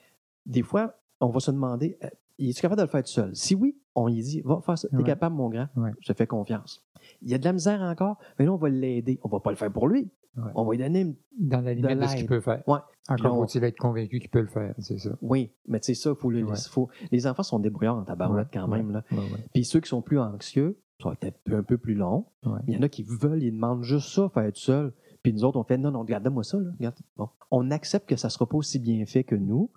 [0.47, 2.09] des fois, on va se demander, euh,
[2.39, 3.35] es-tu capable de le faire tout seul?
[3.35, 4.89] Si oui, on lui dit, va faire ça.
[4.89, 5.03] T'es Ouais.
[5.05, 5.69] capable, mon grand.
[5.77, 5.91] Ouais.
[6.01, 6.85] Je te fais confiance.
[7.21, 9.19] Il y a de la misère encore, mais là, on va l'aider.
[9.23, 10.11] On va pas le faire pour lui.
[10.37, 10.51] Ouais.
[10.55, 12.63] On va lui donner une Dans la limite de, ce qu'il peut faire.
[12.67, 12.79] Ouais.
[13.09, 15.11] Encore faut-il être convaincu qu'il peut le faire, c'est ça.
[15.21, 16.47] Oui, mais tu sais, ça, faut le.
[16.71, 16.89] Faut...
[17.11, 18.93] Les enfants sont débrouillards en tabarouette quand même.
[18.93, 19.05] Là.
[19.53, 22.27] Puis ceux qui sont plus anxieux, ça va être un peu plus long.
[22.67, 24.93] Il y en a qui veulent, ils demandent juste ça, faire tout seul.
[25.23, 26.59] Puis nous autres, on fait non, non, regarde-moi ça.
[26.59, 26.71] Là.
[26.79, 26.97] Regarde.
[27.17, 27.29] Bon.
[27.51, 29.71] On accepte que ça ne sera pas aussi bien fait que nous,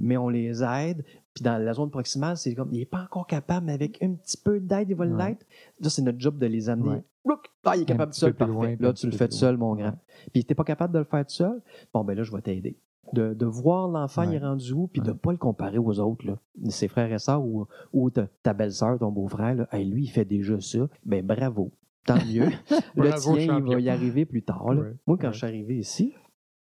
[0.00, 1.04] mais on les aide.
[1.34, 4.12] Puis dans la zone proximale, c'est comme, il n'est pas encore capable, mais avec un
[4.14, 5.28] petit peu d'aide, il va Ouais.
[5.30, 5.46] l'être.
[5.80, 6.88] Là, c'est notre job de les amener.
[6.90, 7.02] Ouais.
[7.24, 7.46] Look!
[7.64, 8.52] Ah, il est capable tout seul, parfait.
[8.52, 9.94] loin, là, tu le fais tout seul, mon grand.
[10.32, 11.62] Puis tu n'es pas capable de le faire tout seul?
[11.94, 12.76] Bon, ben là, je vais t'aider.
[13.12, 15.98] De, de voir l'enfant, il est rendu où, puis de ne pas le comparer aux
[16.00, 16.38] autres, là.
[16.68, 19.54] ses frères et sœurs ou, ou ta, ta belle-sœur, ton beau-frère.
[19.54, 19.68] là.
[19.72, 20.88] Hey, lui, il fait déjà ça.
[21.04, 21.70] Ben bravo.
[22.06, 22.46] Tant mieux.
[22.96, 24.72] le Bravo, tien, il va y arriver plus tard.
[24.72, 24.82] là.
[24.82, 24.96] Ouais.
[25.06, 25.32] Moi, quand Ouais.
[25.32, 26.14] je suis arrivé ici,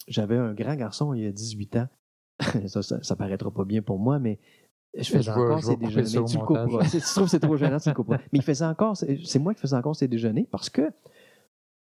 [0.08, 1.88] j'avais un grand garçon, il y a 18 ans.
[2.68, 4.40] ça, ça, ça paraîtra pas bien pour moi, mais
[4.98, 6.20] je faisais Je encore ses déjeuners.
[6.20, 6.84] Mais tu le couperas.
[6.86, 8.18] Si tu trouves que c'est trop gênant, tu le couperas.
[8.34, 10.92] Mais il faisait encore, c'est moi qui faisais encore ses déjeuners parce que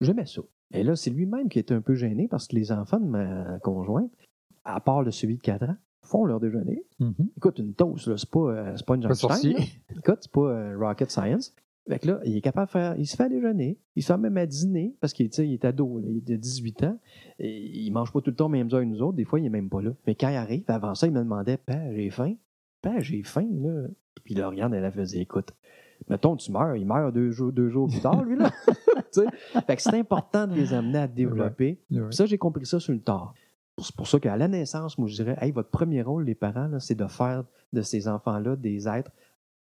[0.01, 0.41] j'aimais ça.
[0.73, 3.59] Et là, c'est lui-même qui était un peu gêné parce que les enfants de ma
[3.59, 4.11] conjointe,
[4.63, 6.83] à part le celui de 4 ans, font leur déjeuner.
[6.99, 7.13] Mhm.
[7.37, 9.55] Écoute, une toast, c'est pas, euh, pas une Einstein.
[9.97, 11.53] Écoute, c'est pas euh, rocket science.
[11.87, 14.13] Fait que là, il est capable de faire, il se fait à déjeuner, il se
[14.13, 16.97] fait même à dîner, parce qu'il il est ado, là, il a 18 ans,
[17.39, 19.39] et il mange pas tout le temps aux mêmes heures que nous autres, des fois,
[19.39, 19.91] il est même pas là.
[20.07, 22.35] Mais quand il arrive, avant ça, il me demandait, Père, j'ai faim.
[22.81, 23.87] Père, j'ai faim, là.
[24.23, 25.49] Puis regarde, elle a faisait, écoute,
[26.09, 28.51] mettons, tu meurs, il meurt deux jours, deux jours plus tard, lui, là.
[29.67, 31.79] Fait que c'est important de les amener à développer.
[31.91, 32.01] Ouais.
[32.11, 33.33] Ça, j'ai compris ça sur le tard.
[33.79, 36.79] C'est pour ça qu'à la naissance, moi, je dirais, hey, votre premier rôle, les parents,
[36.79, 39.11] c'est de faire de ces enfants-là des êtres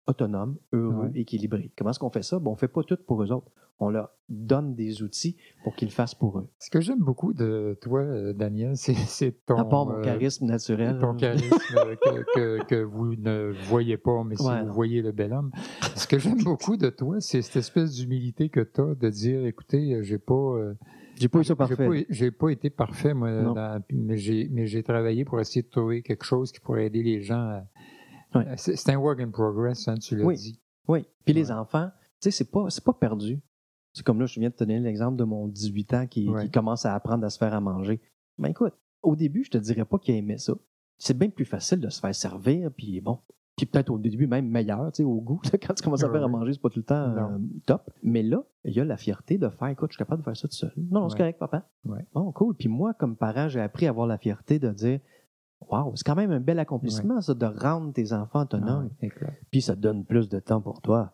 [0.08, 1.20] autonomes, heureux, Ouais.
[1.20, 1.72] équilibrés.
[1.78, 2.40] Comment est-ce qu'on fait ça?
[2.40, 3.52] Bon, on ne fait pas tout pour eux autres.
[3.80, 6.48] On leur donne des outils pour qu'ils le fassent pour eux.
[6.58, 9.56] Ce que j'aime beaucoup de toi, euh, Daniel, c'est ton.
[9.58, 10.98] à part mon euh, charisme naturel.
[11.00, 14.74] Ton charisme euh, que, que- que vous ne voyez pas, mais si Ouais, vous non.
[14.74, 15.52] voyez le bel homme.
[15.96, 19.46] Ce que j'aime beaucoup de toi, c'est cette espèce d'humilité que tu as de dire
[19.46, 20.34] écoutez, j'ai pas.
[20.34, 20.74] euh,
[21.20, 22.06] J'ai pas eu ça parfait.
[22.10, 26.52] j'ai pas été parfait, moi, dans- mais j'ai travaillé pour essayer de trouver quelque chose
[26.52, 27.36] qui pourrait aider les gens.
[27.50, 27.64] à-
[28.36, 28.46] Ouais.
[28.58, 30.36] C'est, un work in progress, hein, tu l'as Oui.
[30.36, 30.60] dit.
[30.88, 31.06] Oui.
[31.26, 31.90] Puis les enfants,
[32.22, 33.40] tu sais, c'est pas, pas perdu.
[33.94, 36.46] C'est comme là, je viens de te donner l'exemple de mon 18 ans qui, Ouais.
[36.46, 38.00] qui commence à apprendre à se faire à manger.
[38.38, 40.54] Ben écoute, au début, je te dirais pas qu'il aimait ça.
[41.00, 43.20] C'est bien plus facile de se faire servir, puis bon.
[43.56, 45.42] Puis peut-être au début même meilleur, tu sais, au goût.
[45.68, 47.90] Quand tu commences à Ouais, faire à manger, c'est pas tout le temps euh, top.
[48.04, 50.38] Mais là, il y a la fierté de faire, écoute, je suis capable de faire
[50.38, 50.72] ça tout seul.
[50.78, 51.20] Non, non, c'est Ouais.
[51.20, 51.68] correct, papa.
[51.86, 52.06] Ouais.
[52.14, 52.54] Bon, cool.
[52.56, 55.00] Puis moi, comme parent, j'ai appris à avoir la fierté de dire,
[55.62, 58.90] waouh, c'est quand même un bel accomplissement, ça, de rendre tes enfants autonomes.
[59.02, 59.40] Ah, ouais.
[59.52, 61.14] Puis ça te donne plus de temps pour toi.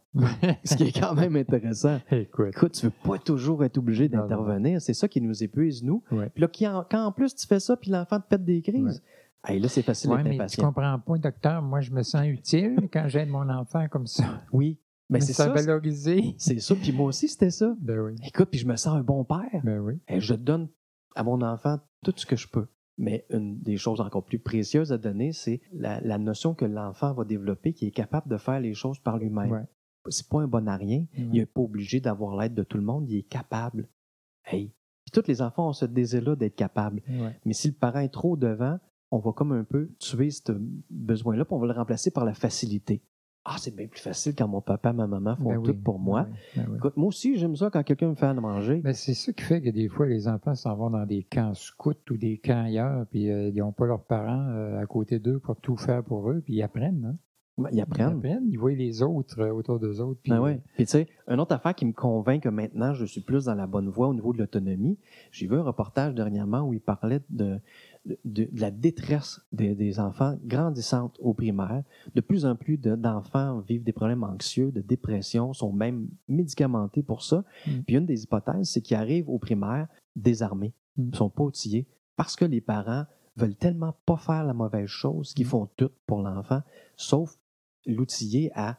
[0.64, 2.00] Ce qui est quand même intéressant.
[2.12, 2.54] Écoute.
[2.56, 4.82] Écoute, tu veux pas toujours être obligé d'intervenir.
[4.82, 6.04] C'est ça qui nous épuise, nous.
[6.12, 6.30] Ouais.
[6.30, 6.48] Puis là,
[6.90, 9.02] quand en plus tu fais ça, puis l'enfant te pète des crises,
[9.48, 10.66] hey, là, c'est facile d'être mais tu impatient.
[10.66, 11.62] comprends pas, docteur.
[11.62, 14.24] Moi, je me sens utile quand j'aide mon enfant comme ça.
[14.52, 14.78] Oui,
[15.10, 15.50] mais c'est ça.
[15.50, 16.36] valorisé.
[16.38, 16.76] C'est ça.
[16.76, 17.74] Puis moi aussi, c'était ça.
[17.80, 18.16] Ben oui.
[18.26, 19.62] Écoute, puis je me sens un bon père.
[19.64, 20.00] Ben oui.
[20.08, 20.70] Et je donne
[21.16, 22.68] à mon enfant tout ce que je peux.
[22.98, 27.14] Mais une des choses encore plus précieuses à donner, c'est la, la notion que l'enfant
[27.14, 29.52] va développer, qui est capable de faire les choses par lui-même.
[29.52, 29.66] Ouais.
[30.10, 31.06] C'est pas un bon à rien.
[31.18, 33.10] Il n'est pas obligé d'avoir l'aide de tout le monde.
[33.10, 33.88] Il est capable.
[34.46, 34.74] Hey.
[35.06, 37.02] Puis tous les enfants ont ce désir-là d'être capables.
[37.10, 37.40] Ouais.
[37.46, 38.80] Mais si le parent est trop devant,
[39.12, 40.52] on va comme un peu tuer ce
[40.90, 43.02] besoin-là, puis on va le remplacer par la facilité.
[43.46, 46.00] Ah, c'est bien plus facile quand mon papa, ma maman font Ben tout oui, pour
[46.00, 46.24] moi.
[46.24, 46.76] ben oui, ben.
[46.78, 48.82] Écoute, moi aussi, j'aime ça quand quelqu'un me fait à manger.
[48.94, 51.92] C'est ça qui fait que des fois, les enfants s'en vont dans des camps scouts
[52.10, 55.40] ou des camps ailleurs, puis euh, ils n'ont pas leurs parents euh, à côté d'eux
[55.40, 57.04] pour tout faire pour eux, puis ils apprennent.
[57.06, 57.18] Hein?
[57.70, 58.18] Ils Ils apprennent.
[58.18, 60.20] apprennent, ils voient les autres euh, autour d'eux autres.
[60.24, 60.62] Puis, Ben ouais.
[60.76, 63.54] Puis tu sais, une autre affaire qui me convainc que maintenant je suis plus dans
[63.56, 64.98] la bonne voie au niveau de l'autonomie,
[65.32, 67.60] j'ai vu un reportage dernièrement où il parlait de,
[68.06, 71.84] de, de la détresse des, des enfants grandissantes au primaire.
[72.16, 77.02] De plus en plus de- d'enfants vivent des problèmes anxieux, de dépression, sont même médicamentés
[77.04, 77.44] pour ça.
[77.66, 77.72] Mm.
[77.88, 82.36] Puis une des hypothèses, c'est qu'ils arrivent au primaire désarmés, ils sont pas outillés, parce
[82.36, 83.06] que les parents
[83.38, 85.50] veulent tellement pas faire la mauvaise chose qu'ils Mm.
[85.50, 86.62] font tout pour l'enfant,
[86.98, 87.38] sauf
[87.86, 88.78] l'outiller à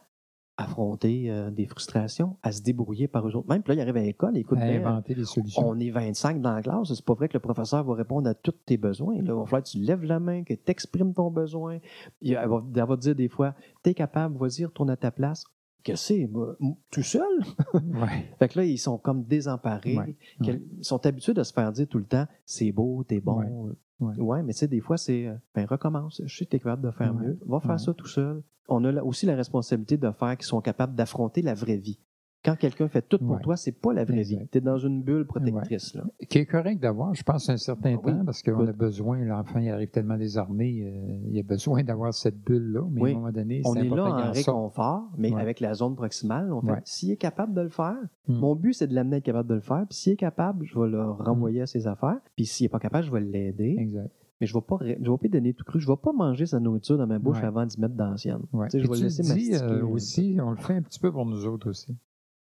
[0.57, 3.49] affronter euh, des frustrations, à se débrouiller par eux autres.
[3.49, 5.67] Même, puis là, ils arrivent à l'école, écoute à bien, inventer des solutions.
[5.67, 8.33] on est 25 dans la classe, c'est pas vrai que le professeur va répondre à
[8.33, 9.15] tous tes besoins.
[9.15, 9.21] Là.
[9.25, 11.79] Il va falloir que tu lèves la main, que tu exprimes ton besoin.
[12.21, 13.53] Elle va, elle va te dire des fois,
[13.83, 15.43] t'es capable, vas-y, retourne à ta place.
[15.85, 16.27] Que c'est,
[16.89, 17.21] tout seul?
[17.73, 18.25] Ouais.
[18.39, 19.95] Fait que là, ils sont comme désemparés.
[19.95, 23.75] Ouais, Ils sont habitués de se faire dire tout le temps, c'est beau, t'es bon.
[23.99, 26.21] Ouais, mais tu sais, des fois, c'est, euh, ben, recommence.
[26.25, 27.39] Je sais que t'es capable de faire mieux.
[27.45, 28.41] Va faire ça tout seul.
[28.67, 31.99] On a aussi la responsabilité de faire qu'ils sont capables d'affronter la vraie vie.
[32.45, 33.41] Quand quelqu'un fait tout pour Ouais.
[33.41, 34.37] toi, c'est pas la vraie vie.
[34.51, 35.95] Tu es dans une bulle protectrice.
[35.95, 36.03] Là.
[36.29, 38.11] Qui est correct d'avoir, je pense, un certain Ah oui.
[38.13, 42.13] temps, parce qu'on a besoin, l'enfant, il arrive tellement désarmé, euh, il a besoin d'avoir
[42.13, 43.09] cette bulle-là, mais Oui.
[43.09, 45.41] à un moment donné, On c'est est là en réconfort, mais Ouais.
[45.41, 46.81] avec la zone proximale, on fait, Ouais.
[46.85, 48.33] s'il est capable de le faire, Hmm.
[48.35, 49.85] mon but, c'est de l'amener à être capable de le faire.
[49.89, 52.19] Puis s'il est capable, je vais le renvoyer à ses affaires.
[52.35, 53.75] Puis s'il n'est pas capable, je vais l'aider.
[53.79, 54.11] Exact.
[54.41, 55.79] Mais je ne vais pas, je vais pas lui donner tout cru.
[55.79, 57.45] Je ne vais pas manger sa nourriture dans ma bouche Ouais.
[57.45, 58.41] avant d'y mettre dans la sienne.
[58.51, 58.67] Ouais.
[58.73, 61.25] Je vais tu le laisser dis euh, aussi, on le fait un petit peu pour
[61.25, 61.95] nous autres aussi.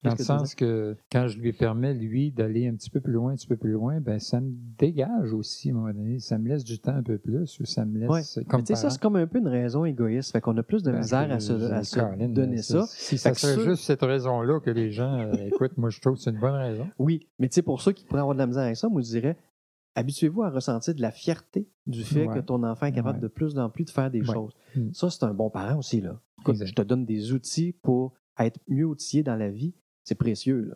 [0.03, 3.33] Dans le sens que quand je lui permets, lui, d'aller un petit peu plus loin,
[3.33, 6.19] un petit peu plus loin, ben ça me dégage aussi à un moment donné.
[6.21, 8.45] Ça me laisse du temps un peu plus ou ça me laisse Ouais.
[8.45, 10.33] comme Mais tu sais, ça, c'est comme un peu une raison égoïste.
[10.33, 12.87] Fait qu'on a plus de ben, misère à se, à se donner ça.
[12.89, 16.15] Si ça serait ceux- juste cette raison-là que les gens, euh, écoute, moi je trouve
[16.15, 16.89] que c'est une bonne raison.
[16.99, 19.03] Oui, mais tu sais, pour ceux qui pourraient avoir de la misère avec ça, moi,
[19.03, 19.37] je dirais,
[19.97, 22.35] habituez-vous à ressentir de la fierté du fait Ouais.
[22.37, 23.23] que ton enfant est capable Ouais.
[23.25, 24.33] de plus en plus de faire des Ouais.
[24.35, 24.53] choses.
[24.77, 24.93] Mm.
[24.93, 26.21] Ça, c'est un bon parent aussi, là.
[26.41, 29.75] Écoute, je te donne des outils pour être mieux outillé dans la vie.
[30.05, 30.75] C'est précieux, là.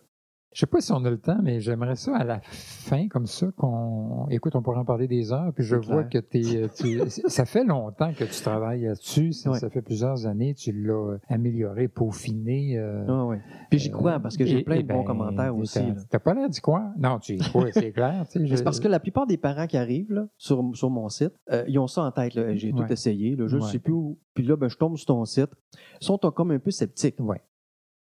[0.52, 3.26] Je sais pas si on a le temps, mais j'aimerais ça à la fin, comme
[3.26, 4.28] ça, qu'on.
[4.30, 6.22] Écoute, on pourrait en parler des heures, puis je vois clair.
[6.22, 7.00] que t'es, tu...
[7.28, 9.32] ça fait longtemps que tu travailles là-dessus.
[9.32, 10.54] Ça, fait plusieurs années.
[10.54, 12.78] Tu l'as amélioré, peaufiné.
[12.78, 13.40] euh, Ah ouais.
[13.68, 15.80] Puis j'y crois, parce que j'ai plein de bons ben, commentaires aussi.
[16.08, 16.92] t'as- pas l'air d'y croire?
[16.98, 18.24] Non, tu y crois, c'est clair.
[18.28, 21.64] C'est parce que la plupart des parents qui arrivent là, sur, sur mon site, euh,
[21.66, 22.32] ils ont ça en tête.
[22.54, 23.72] J'ai tout essayé, là, je ne Ouais.
[23.72, 24.20] sais plus où.
[24.34, 25.50] Puis là, ben, je tombe sur ton site.
[26.00, 27.16] Ils sont comme un peu sceptiques.
[27.18, 27.42] Ouais.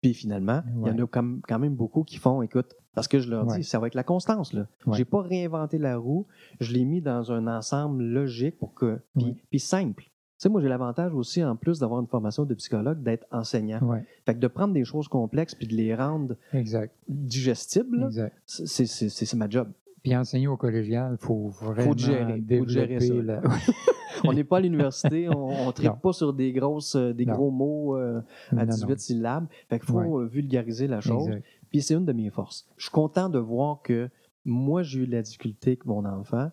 [0.05, 3.27] Puis finalement, il y en a quand même beaucoup qui font, écoute, parce que je
[3.27, 3.57] leur Ouais.
[3.57, 4.53] dis, ça va être la constance.
[4.53, 4.67] Là.
[4.85, 4.95] Ouais.
[4.97, 6.27] J'ai pas réinventé la roue,
[6.59, 8.99] je l'ai mis dans un ensemble logique pour que.
[9.17, 10.03] Puis, puis simple.
[10.03, 13.79] Tu sais, moi, j'ai l'avantage aussi, en plus d'avoir une formation de psychologue, d'être enseignant.
[14.27, 16.93] Fait que de prendre des choses complexes puis de les rendre exact.
[17.07, 18.09] digestibles,
[18.45, 19.69] c'est ma job.
[20.05, 23.13] Puis enseigner au collégial, il faut vraiment gérer, faut te développer gérer ça.
[23.15, 23.41] la-
[24.23, 25.97] On n'est pas à l'université, on ne tripe Non.
[25.97, 27.33] pas sur des grosses, euh, des Non.
[27.33, 28.67] gros mots euh, à Non, non.
[28.67, 29.47] 18 syllabes.
[29.67, 30.23] Fait qu'il faut Ouais.
[30.23, 31.25] euh, vulgariser la chose.
[31.27, 31.43] Exact.
[31.71, 32.67] Puis c'est une de mes forces.
[32.77, 34.07] Je suis content de voir que
[34.45, 36.51] moi, j'ai eu de la difficulté avec mon enfant,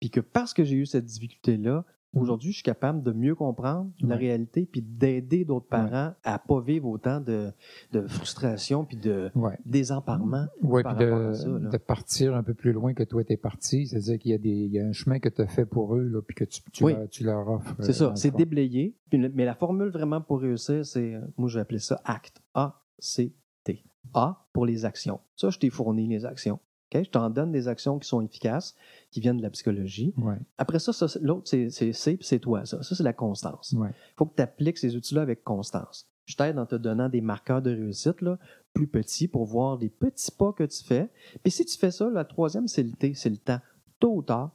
[0.00, 1.84] puis que parce que j'ai eu cette difficulté-là,
[2.14, 4.20] Aujourd'hui, je suis capable de mieux comprendre la Ouais.
[4.20, 7.50] réalité puis d'aider d'autres parents à pas vivre autant de,
[7.92, 9.56] de frustration puis de Ouais.
[9.64, 10.46] désemparement.
[10.60, 11.70] Ouais, par puis de, ça, là.
[11.70, 14.50] de partir un peu plus loin que toi t'es parti, c'est-à-dire qu'il y a des,
[14.50, 16.60] il y a un chemin que tu as fait pour eux, là, puis que tu,
[16.70, 16.92] tu, Oui.
[16.94, 17.70] leur, tu leur offres.
[17.80, 18.94] euh, C'est dans ça, c'est déblayé.
[19.12, 22.42] Mais la formule vraiment pour réussir, c'est, euh, moi je vais appeler ça ACT.
[22.54, 23.84] A-C-T.
[24.14, 25.20] A pour les actions.
[25.36, 26.58] Ça, je t'ai fourni les actions.
[26.94, 28.74] Je t'en donne des actions qui sont efficaces,
[29.10, 30.14] qui viennent de la psychologie.
[30.18, 32.64] Ouais, Après ça, l'autre, c'est C, puis c'est toi.
[32.64, 33.72] Ça, ça c'est la constance.
[33.76, 36.08] ouais, Il faut que tu appliques ces outils-là avec constance.
[36.26, 38.38] Je t'aide en te donnant des marqueurs de réussite là,
[38.72, 41.10] plus petits pour voir les petits pas que tu fais.
[41.42, 43.58] Puis si tu fais ça, la troisième, c'est le T, c'est le temps.
[43.98, 44.52] Tôt ou tard,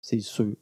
[0.00, 0.54] c'est sûr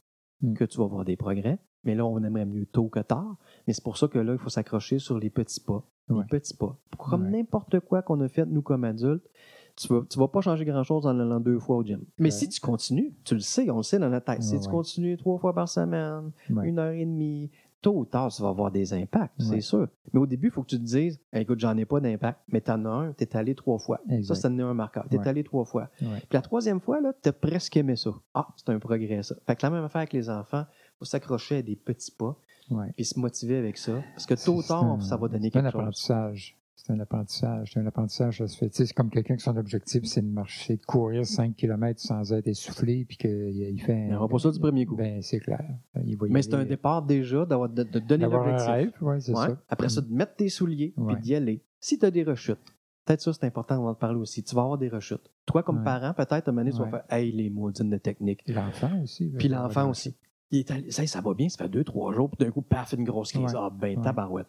[0.42, 0.54] Mm.
[0.54, 1.58] que tu vas voir des progrès.
[1.84, 3.36] Mais là, on aimerait mieux tôt que tard.
[3.66, 5.84] Mais c'est pour ça que là, il faut s'accrocher sur les petits pas.
[6.08, 6.22] Ouais.
[6.22, 6.78] Les petits pas.
[6.98, 9.26] Comme n'importe quoi qu'on a fait, nous, comme adultes,
[9.80, 12.00] tu vas, tu vas pas changer grand-chose en allant deux fois au gym.
[12.18, 12.30] Mais Ouais.
[12.30, 14.42] si tu continues, tu le sais, on le sait dans la tête.
[14.42, 17.50] Si Ouais, tu continues trois fois par semaine, une heure et demie,
[17.80, 19.88] tôt ou tard, ça va avoir des impacts, c'est sûr.
[20.12, 22.40] Mais au début, il faut que tu te dises, Hey, écoute, j'en ai pas d'impact,
[22.48, 24.00] mais t'en as un, t'es allé trois fois.
[24.10, 24.34] Exact.
[24.34, 25.06] Ça, c'est un marqueur.
[25.08, 25.28] T'es Ouais.
[25.28, 25.88] allé trois fois.
[25.98, 28.10] Puis la troisième fois, là, t'as presque aimé ça.
[28.34, 29.34] Ah, c'est un progrès, ça.
[29.46, 30.66] Fait que la même affaire avec les enfants,
[30.98, 32.36] faut s'accrocher à des petits pas,
[32.96, 34.02] puis se motiver avec ça.
[34.14, 35.80] Parce que tôt ou tard, un- ça va donner C'est un quelque chose.
[35.80, 36.56] apprentissage.
[36.76, 37.72] C'est un apprentissage.
[37.72, 38.74] C'est un apprentissage, ça se fait.
[38.74, 42.46] C'est comme quelqu'un qui son objectif, c'est de marcher, de courir 5 km sans être
[42.48, 43.98] essoufflé, puis qu'il il fait.
[43.98, 44.96] Il n'y aura pas ça du premier coup.
[44.96, 45.62] Ben, c'est clair.
[46.04, 49.00] Il va y Mais c'est un départ déjà d'avoir- de, de donner l'objectif.
[49.02, 49.46] ouais, c'est Ouais.
[49.48, 49.62] ça.
[49.68, 51.12] Après ça, de mettre tes souliers Ouais.
[51.14, 51.62] puis d'y aller.
[51.80, 52.58] Si tu as des rechutes,
[53.04, 54.42] peut-être ça, c'est important, on va en parler aussi.
[54.42, 55.30] Tu vas avoir des rechutes.
[55.44, 57.98] Toi, comme parent, peut-être, à un moment donné, tu vas faire Hey, les maudines de
[57.98, 58.42] technique.
[58.48, 59.28] L'enfant aussi.
[59.38, 60.14] Puis l'enfant aussi.
[60.52, 62.62] Il est allé- ça, ça va bien, ça fait deux, trois jours, puis d'un coup,
[62.62, 63.54] paf, une grosse crise.
[63.56, 64.48] Ah, ben, tabarouette.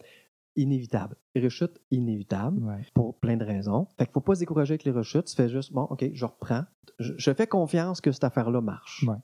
[0.56, 1.16] Inévitable.
[1.36, 2.86] Rechute inévitable Ouais.
[2.94, 3.88] pour plein de raisons.
[3.98, 5.26] Fait qu'il faut pas se décourager avec les rechutes.
[5.26, 6.64] Tu fais juste, bon, OK, je reprends.
[7.00, 9.06] Je, je fais confiance que cette affaire-là marche.
[9.08, 9.16] Ouais.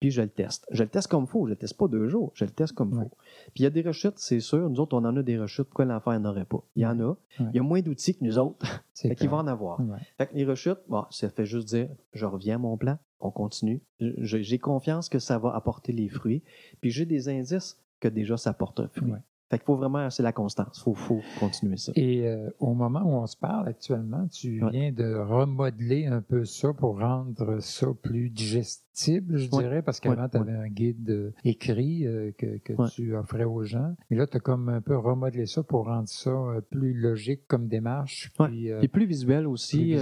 [0.00, 0.66] Puis je le teste.
[0.72, 1.46] Je le teste comme faut.
[1.46, 2.32] Je le teste pas deux jours.
[2.34, 3.04] Je le teste comme Ouais.
[3.04, 3.16] faut.
[3.54, 4.68] Puis il y a des rechutes, c'est sûr.
[4.68, 5.64] Nous autres, on en a des rechutes.
[5.64, 6.62] Pourquoi l'enfant n'en aurait pas?
[6.76, 7.14] Il y en a.
[7.38, 8.66] Il y a moins d'outils que nous autres.
[8.94, 9.80] Fait qu'il va en avoir.
[10.18, 13.30] Fait que les rechutes, bon, ça fait juste dire, je reviens à mon plan, on
[13.30, 13.80] continue.
[14.00, 16.42] J'ai confiance que ça va apporter les fruits.
[16.80, 19.12] Puis j'ai des indices que déjà ça porte un fruit.
[19.12, 19.18] Ouais.
[19.52, 20.80] Fait qu'il faut vraiment, c'est la constance.
[20.82, 21.92] Faut, faut continuer ça.
[21.94, 24.70] Et euh, au moment où on se parle actuellement, tu Ouais.
[24.70, 29.62] viens de remodeler un peu ça pour rendre ça plus digestible, je Ouais.
[29.62, 33.44] dirais, parce qu'avant, Ouais, tu avais un guide euh, écrit euh, que, que tu offrais
[33.44, 33.94] aux gens.
[34.10, 36.32] Et là, tu as comme un peu remodelé ça pour rendre ça
[36.70, 38.32] plus logique comme démarche.
[38.46, 39.94] Puis, Puis plus visuel aussi.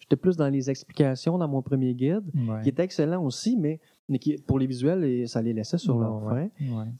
[0.00, 2.24] J'étais plus dans les explications dans mon premier guide,
[2.62, 3.80] qui était excellent aussi, mais,
[4.12, 6.52] mais qui, pour les visuels, et ça les laissait sur leur ouais.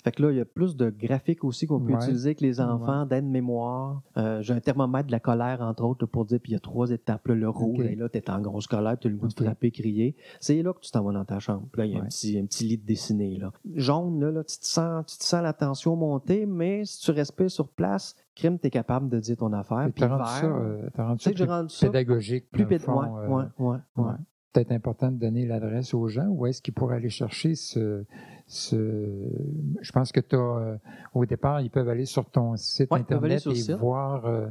[0.03, 2.61] Fait que là, il y a plus de graphiques aussi qu'on peut utiliser avec les
[2.61, 4.03] enfants, d'aide-mémoire.
[4.17, 6.61] Euh, j'ai un thermomètre de la colère, entre autres, pour dire, puis il y a
[6.61, 7.29] trois étapes.
[7.29, 9.71] là, le rouge, et là, t'es en grosse colère, tu as le goût de frapper,
[9.71, 10.17] crier.
[10.41, 11.67] C'est là que tu t'en vas dans ta chambre.
[11.71, 13.37] Puis là, il y a un, petit, un petit lit de dessiné.
[13.37, 13.53] Là.
[13.75, 17.11] Jaune, là, là, tu, te sens, tu te sens la tension monter, mais si tu
[17.11, 19.87] respires sur place, crime, tu es capable de dire ton affaire.
[19.87, 22.51] Tu Puis rendu vert, ça, euh, rendu tu ça plus pédagogique.
[22.51, 23.13] plus pédagogique.
[23.13, 24.13] Ouais, euh, ouais, ouais, ouais.
[24.53, 28.05] Peut-être important de donner l'adresse aux gens ou est-ce qu'ils pourraient aller chercher ce.
[28.47, 28.77] ce...
[29.81, 30.79] Je pense que tu as.
[31.15, 33.77] au départ, ils peuvent aller sur ton site Ouais, Internet sur et site.
[33.77, 34.47] voir euh,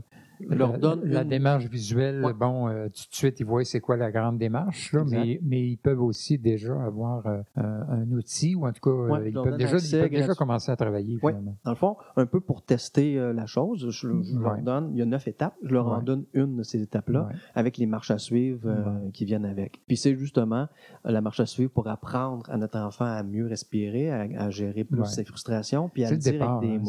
[0.50, 2.24] leur la, donne la démarche visuelle.
[2.24, 2.34] Ouais.
[2.34, 5.62] Bon, euh, tout de suite, ils voient c'est quoi la grande démarche, là, mais, mais
[5.68, 9.34] ils peuvent aussi déjà avoir euh, un, outil ou en tout cas, euh, Ouais, ils,
[9.34, 11.32] peuvent déjà, ils accès peuvent déjà commencer à travailler Ouais.
[11.34, 11.58] finalement.
[11.64, 15.00] Dans le fond, un peu pour tester euh, la chose, je, je leur donne, il
[15.00, 18.12] y a neuf étapes, je leur en donne une de ces étapes-là avec les marches
[18.12, 18.70] à suivre
[19.14, 19.82] qui viennent avec.
[19.88, 20.68] Puis c'est justement
[21.04, 24.84] la marche à suivre pour apprendre à notre enfant à mieux respirer, à, à gérer
[24.84, 26.58] plus ses frustrations, puis à le dire départ.
[26.58, 26.82] avec des hein,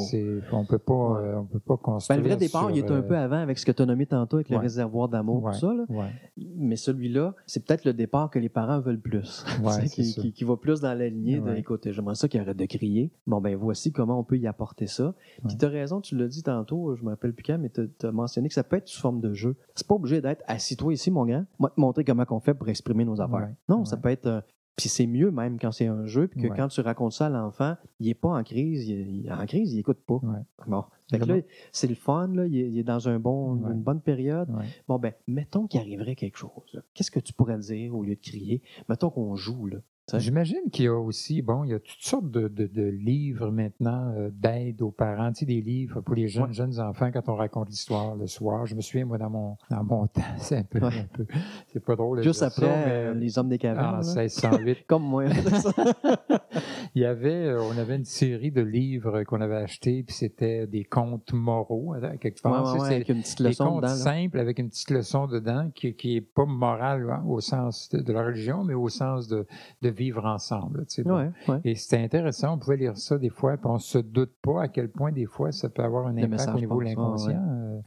[0.52, 0.58] mots.
[0.58, 0.92] on peut pas,
[1.38, 2.20] on peut pas Ben, construire.
[2.20, 4.36] le vrai départ, il est un peu avant avec ce que tu as nommé tantôt
[4.36, 5.52] avec le réservoir d'amour, Ouais.
[5.52, 5.74] tout ça.
[5.74, 5.84] là.
[5.88, 6.10] Ouais.
[6.56, 9.44] Mais celui-là, c'est peut-être le départ que les parents veulent plus.
[9.94, 10.22] Qui, ça.
[10.22, 13.10] qui- qui va plus dans la lignée de écoute, j'aimerais ça qu'il arrête de crier.
[13.26, 15.14] Bon, ben voici comment on peut y apporter ça.
[15.46, 17.88] Puis tu as raison, tu l'as dit tantôt, je me rappelle plus quand, mais tu
[18.06, 19.56] as mentionné que ça peut être sous forme de jeu.
[19.74, 21.44] C'est pas obligé d'être assis-toi ici, mon grand.
[21.58, 23.50] Moi, te montrer comment on fait pour exprimer nos affaires.
[23.68, 24.42] Non, ça peut être.
[24.76, 26.56] Puis c'est mieux même quand c'est un jeu, puis que Ouais.
[26.56, 29.72] quand tu racontes ça à l'enfant, il est pas en crise, il est, en crise,
[29.74, 30.14] il écoute pas.
[30.22, 30.38] Ouais.
[30.66, 30.84] Bon.
[31.10, 31.36] Fait que là,
[31.72, 33.72] c'est le fun, là, il, est, il est dans un bon, Ouais.
[33.72, 34.48] une bonne période.
[34.88, 36.80] Bon, ben, mettons qu'il arriverait quelque chose.
[36.94, 38.62] Qu'est-ce que tu pourrais dire au lieu de crier?
[38.88, 39.78] Mettons qu'on joue, là.
[40.14, 43.50] J'imagine qu'il y a aussi, bon, il y a toutes sortes de, de- de livres
[43.50, 46.52] maintenant euh, d'aide aux parents, tu sais, des livres pour les jeunes, Ouais.
[46.52, 48.66] jeunes enfants quand on raconte l'histoire le soir.
[48.66, 50.98] Je me souviens, moi, dans mon, dans mon temps, c'est un peu, Ouais.
[50.98, 51.24] un peu,
[51.72, 52.20] c'est pas drôle.
[52.22, 54.00] Juste après ça, mais, euh, les hommes des en cavernes.
[54.02, 54.22] là.
[54.22, 55.24] 1608, Comme moi.
[56.94, 60.66] Il y avait, euh, on avait une série de livres qu'on avait achetés, puis c'était
[60.66, 62.74] des contes moraux, quelque part.
[62.74, 63.88] ouais, ouais, avec une petite des leçon contes dedans.
[63.88, 63.94] là.
[63.96, 68.00] simples avec une petite leçon dedans qui, qui est pas morale hein, au sens de,
[68.00, 69.46] de la religion, mais au sens de,
[69.80, 70.84] de vivre ensemble.
[70.86, 71.10] tu sais.
[71.10, 71.30] Ouais.
[71.64, 74.68] Et c'était intéressant, on pouvait lire ça des fois, puis on se doute pas à
[74.68, 77.42] quel point des fois ça peut avoir un impact au niveau de l'inconscient.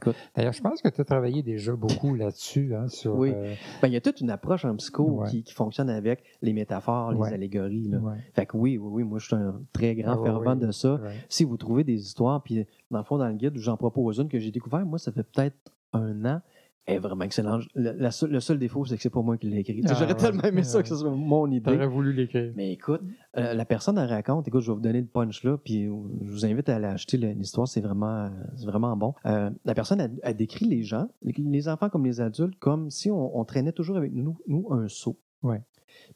[0.06, 0.12] Euh.
[0.34, 3.14] D'ailleurs, je pense que tu as travaillé déjà beaucoup là-dessus, hein, sur...
[3.16, 3.32] Oui.
[3.34, 6.52] euh, Ben, il y a toute une approche en psycho qui, qui fonctionne avec les
[6.52, 7.88] métaphores, les allégories.
[7.88, 8.00] Là.
[8.34, 10.94] Fait que oui, oui, oui, moi je suis un très grand Ah, fervent de ça.
[10.94, 11.14] ouais.
[11.28, 14.28] Si vous trouvez des histoires, puis dans le fond, dans le guide, j'en propose une
[14.28, 15.56] que j'ai découvert, moi, ça fait peut-être
[15.92, 16.40] un an.
[16.88, 17.64] Elle est vraiment excellente.
[17.74, 19.82] Le, la seule- le seul défaut, c'est que c'est pas moi qui l'ai écrit.
[19.88, 20.14] Ah, J'aurais ouais.
[20.14, 20.82] tellement aimé ça Ouais.
[20.84, 21.72] que ce soit mon idée.
[21.72, 22.52] T'aurais voulu l'écrire.
[22.54, 23.00] Mais écoute,
[23.36, 25.92] euh, la personne elle raconte, écoute, je vais vous donner le punch là, puis euh,
[26.22, 28.30] je vous invite à aller acheter l'histoire, c'est vraiment,
[28.64, 29.14] vraiment bon.
[29.26, 32.88] Euh, la personne a, a décrit les gens, les- les enfants comme les adultes, comme
[32.90, 35.18] si on, on traînait toujours avec nous, nous un seau.
[35.42, 35.62] Ouais.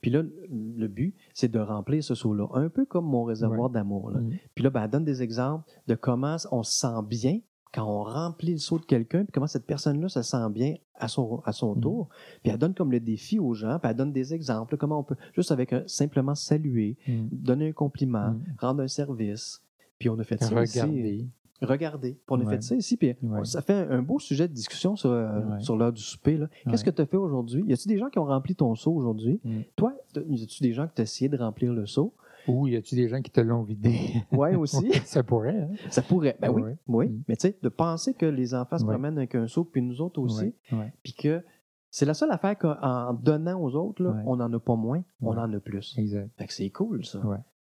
[0.01, 4.11] Puis là, le- but, c'est de remplir ce seau-là, un peu comme mon réservoir d'amour.
[4.11, 4.21] là.
[4.21, 4.31] Mm.
[4.55, 7.41] Puis là, ben, elle donne des exemples de comment on se sent bien
[7.73, 11.07] quand on remplit le seau de quelqu'un, puis comment cette personne-là se sent bien à
[11.07, 11.81] son, à son Mhm.
[11.83, 12.09] tour.
[12.43, 15.05] Puis elle donne comme le défi aux gens, puis elle donne des exemples, comment on
[15.05, 17.29] peut, juste avec un, simplement saluer, Mm.
[17.31, 19.63] donner un compliment, rendre un service.
[20.01, 20.49] Puis on a fait ça.
[20.59, 21.29] Regarder.
[21.63, 22.13] Regardez.
[22.13, 22.55] Puis on a Ouais.
[22.57, 22.97] fait ça ici.
[22.97, 23.45] Puis Ouais.
[23.45, 25.61] ça fait un beau sujet de discussion sur, euh, Ouais.
[25.61, 26.37] sur l'heure du souper.
[26.37, 26.49] là.
[26.69, 27.63] Qu'est-ce que tu as fait aujourd'hui?
[27.67, 29.41] Y a-tu des gens qui ont rempli ton seau aujourd'hui?
[29.45, 29.61] Mm.
[29.77, 29.95] Toi,
[30.29, 32.15] y a-tu des gens qui t'ont essayé de remplir le seau?
[32.49, 33.93] Ou y a-tu des gens qui te l'ont vidé?
[34.33, 34.91] Ouais, aussi.
[35.05, 35.69] ça pourrait, hein?
[35.91, 36.37] ça pourrait.
[36.41, 36.63] Ben oui.
[36.89, 37.09] Oui.
[37.11, 37.23] Mm.
[37.29, 40.01] Mais tu sais, de penser que les enfants se promènent avec un seau, puis nous
[40.01, 40.55] autres aussi,
[41.03, 41.43] puis que
[41.91, 45.37] c'est la seule affaire qu'en donnant aux autres, là, on n'en a pas moins, on
[45.37, 45.95] en a plus.
[45.99, 46.31] Exact.
[46.39, 47.21] Fait que c'est cool, ça.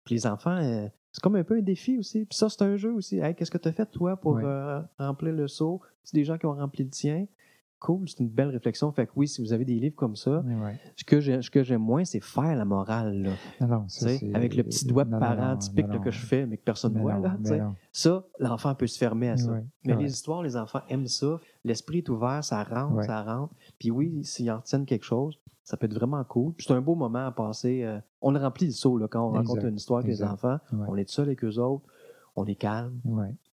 [0.05, 2.25] Puis les enfants, euh, c'est comme un peu un défi aussi.
[2.25, 3.19] Puis ça, c'est un jeu aussi.
[3.21, 4.43] Hey, qu'est-ce que tu as fait, toi, pour Ouais.
[4.45, 5.81] euh, remplir le seau?
[6.03, 7.27] C'est des gens qui ont rempli le tien.
[7.85, 8.91] Cool, c'est une belle réflexion.
[8.93, 11.51] Fait que oui, si vous avez des livres comme ça, Ouais, ce que j'ai- ce
[11.51, 13.23] que j'aime moins, c'est faire la morale.
[13.25, 13.31] Là,
[13.61, 16.47] Non, non, ça, avec le petit doigt de non, parent typique là, que je fais,
[16.47, 17.19] mais que personne ne voit.
[17.19, 17.37] Là.
[17.93, 19.53] Ça, l'enfant peut se fermer à ça.
[19.53, 20.03] Ouais, Mais ouais.
[20.05, 21.39] les histoires, les enfants aiment ça.
[21.63, 23.53] L'esprit est ouvert, ça rentre, ça rentre.
[23.79, 26.55] Puis oui, s'ils en retiennent quelque chose, ça peut être vraiment cool.
[26.55, 27.83] Puis c'est un beau moment à passer.
[27.85, 30.59] euh, on remplit le seau là, quand on Exact, raconte une histoire avec les enfants.
[30.89, 31.85] On est seul avec eux autres.
[32.35, 32.99] On est calme.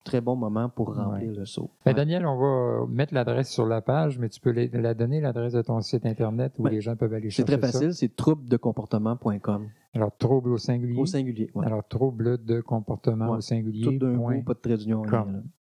[0.07, 1.03] Très bon moment pour Ouais.
[1.03, 1.69] remplir le seau.
[1.85, 1.93] Ben.
[1.93, 5.51] Daniel, on va mettre l'adresse sur la page, mais tu peux la la donner, l'adresse
[5.51, 9.67] de ton site Internet où les gens peuvent aller C'est chercher très facile, c'est troubledecomportement.com.
[9.93, 10.97] Alors, trouble au singulier.
[10.99, 11.49] Au singulier.
[11.55, 11.65] Ouais.
[11.65, 13.37] Alors, trouble de comportement Ouais.
[13.37, 13.83] au singulier.
[13.83, 15.01] Tout d'un coup, pas de trait d'union.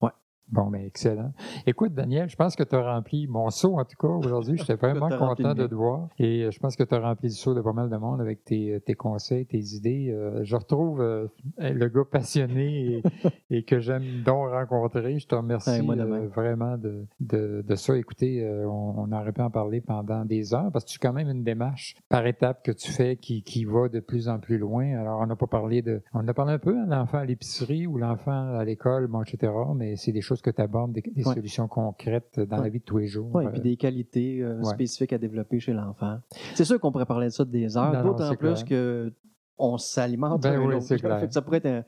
[0.00, 0.10] Ouais.
[0.52, 1.32] Bon, ben excellent.
[1.66, 4.58] Écoute, Daniel, je pense que tu as rempli mon saut, en tout cas, aujourd'hui.
[4.58, 6.08] J'étais vraiment content de te voir.
[6.18, 8.20] Et euh, je pense que tu as rempli le saut de pas mal de monde
[8.20, 10.10] avec tes, tes conseils, tes idées.
[10.10, 11.28] Euh, je retrouve euh,
[11.58, 13.02] le gars passionné et,
[13.50, 15.18] et que j'aime donc rencontrer.
[15.18, 17.96] Je te remercie Ouais, euh, vraiment de, de, de ça.
[17.96, 21.08] Écoutez, euh, on, on aurait pu en parler pendant des heures parce que tu as
[21.08, 24.38] quand même une démarche par étape que tu fais qui, qui va de plus en
[24.38, 24.98] plus loin.
[24.98, 26.02] Alors, on n'a pas parlé de...
[26.12, 29.52] On a parlé un peu, hein, l'enfant à l'épicerie ou l'enfant à l'école, bon, etc.
[29.74, 31.34] Mais c'est des choses que tu abordes, des, des Ouais.
[31.34, 32.62] solutions concrètes dans Ouais.
[32.64, 33.34] la vie de tous les jours.
[33.34, 34.64] Ouais, et Euh, puis des qualités euh, ouais.
[34.64, 36.18] spécifiques à développer chez l'enfant.
[36.54, 38.64] C'est sûr qu'on pourrait parler de ça des heures, d'autant plus clair.
[38.64, 39.12] que
[39.58, 41.26] on s'alimente Ben oui, c'est clair.
[41.30, 41.84] Ça pourrait être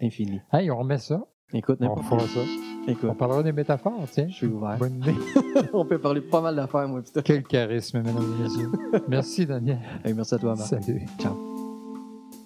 [0.00, 0.40] infini.
[0.52, 1.24] Hey, on remet ça.
[1.54, 2.20] Écoute, On n'importe quoi.
[2.20, 2.40] ça.
[2.88, 4.26] On Écoute, parlera des métaphores, tiens.
[4.26, 4.78] je suis ouvert.
[4.78, 5.14] Bonne idée.
[5.74, 7.02] on peut parler pas mal d'affaires, moi.
[7.02, 7.20] putain.
[7.22, 8.70] Quel charisme, mesdames et messieurs.
[9.08, 9.78] Merci, Daniel.
[10.16, 10.66] Merci à toi, Marc.
[10.68, 11.02] Salut.
[11.18, 11.51] Ciao.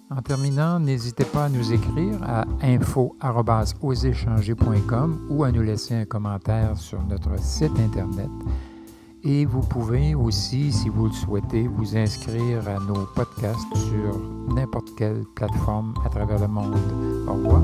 [0.09, 6.77] En terminant, n'hésitez pas à nous écrire à info.oséchanger.com ou à nous laisser un commentaire
[6.77, 8.29] sur notre site Internet.
[9.23, 14.17] Et vous pouvez aussi, si vous le souhaitez, vous inscrire à nos podcasts sur
[14.55, 16.77] n'importe quelle plateforme à travers le monde.
[17.27, 17.61] Au revoir.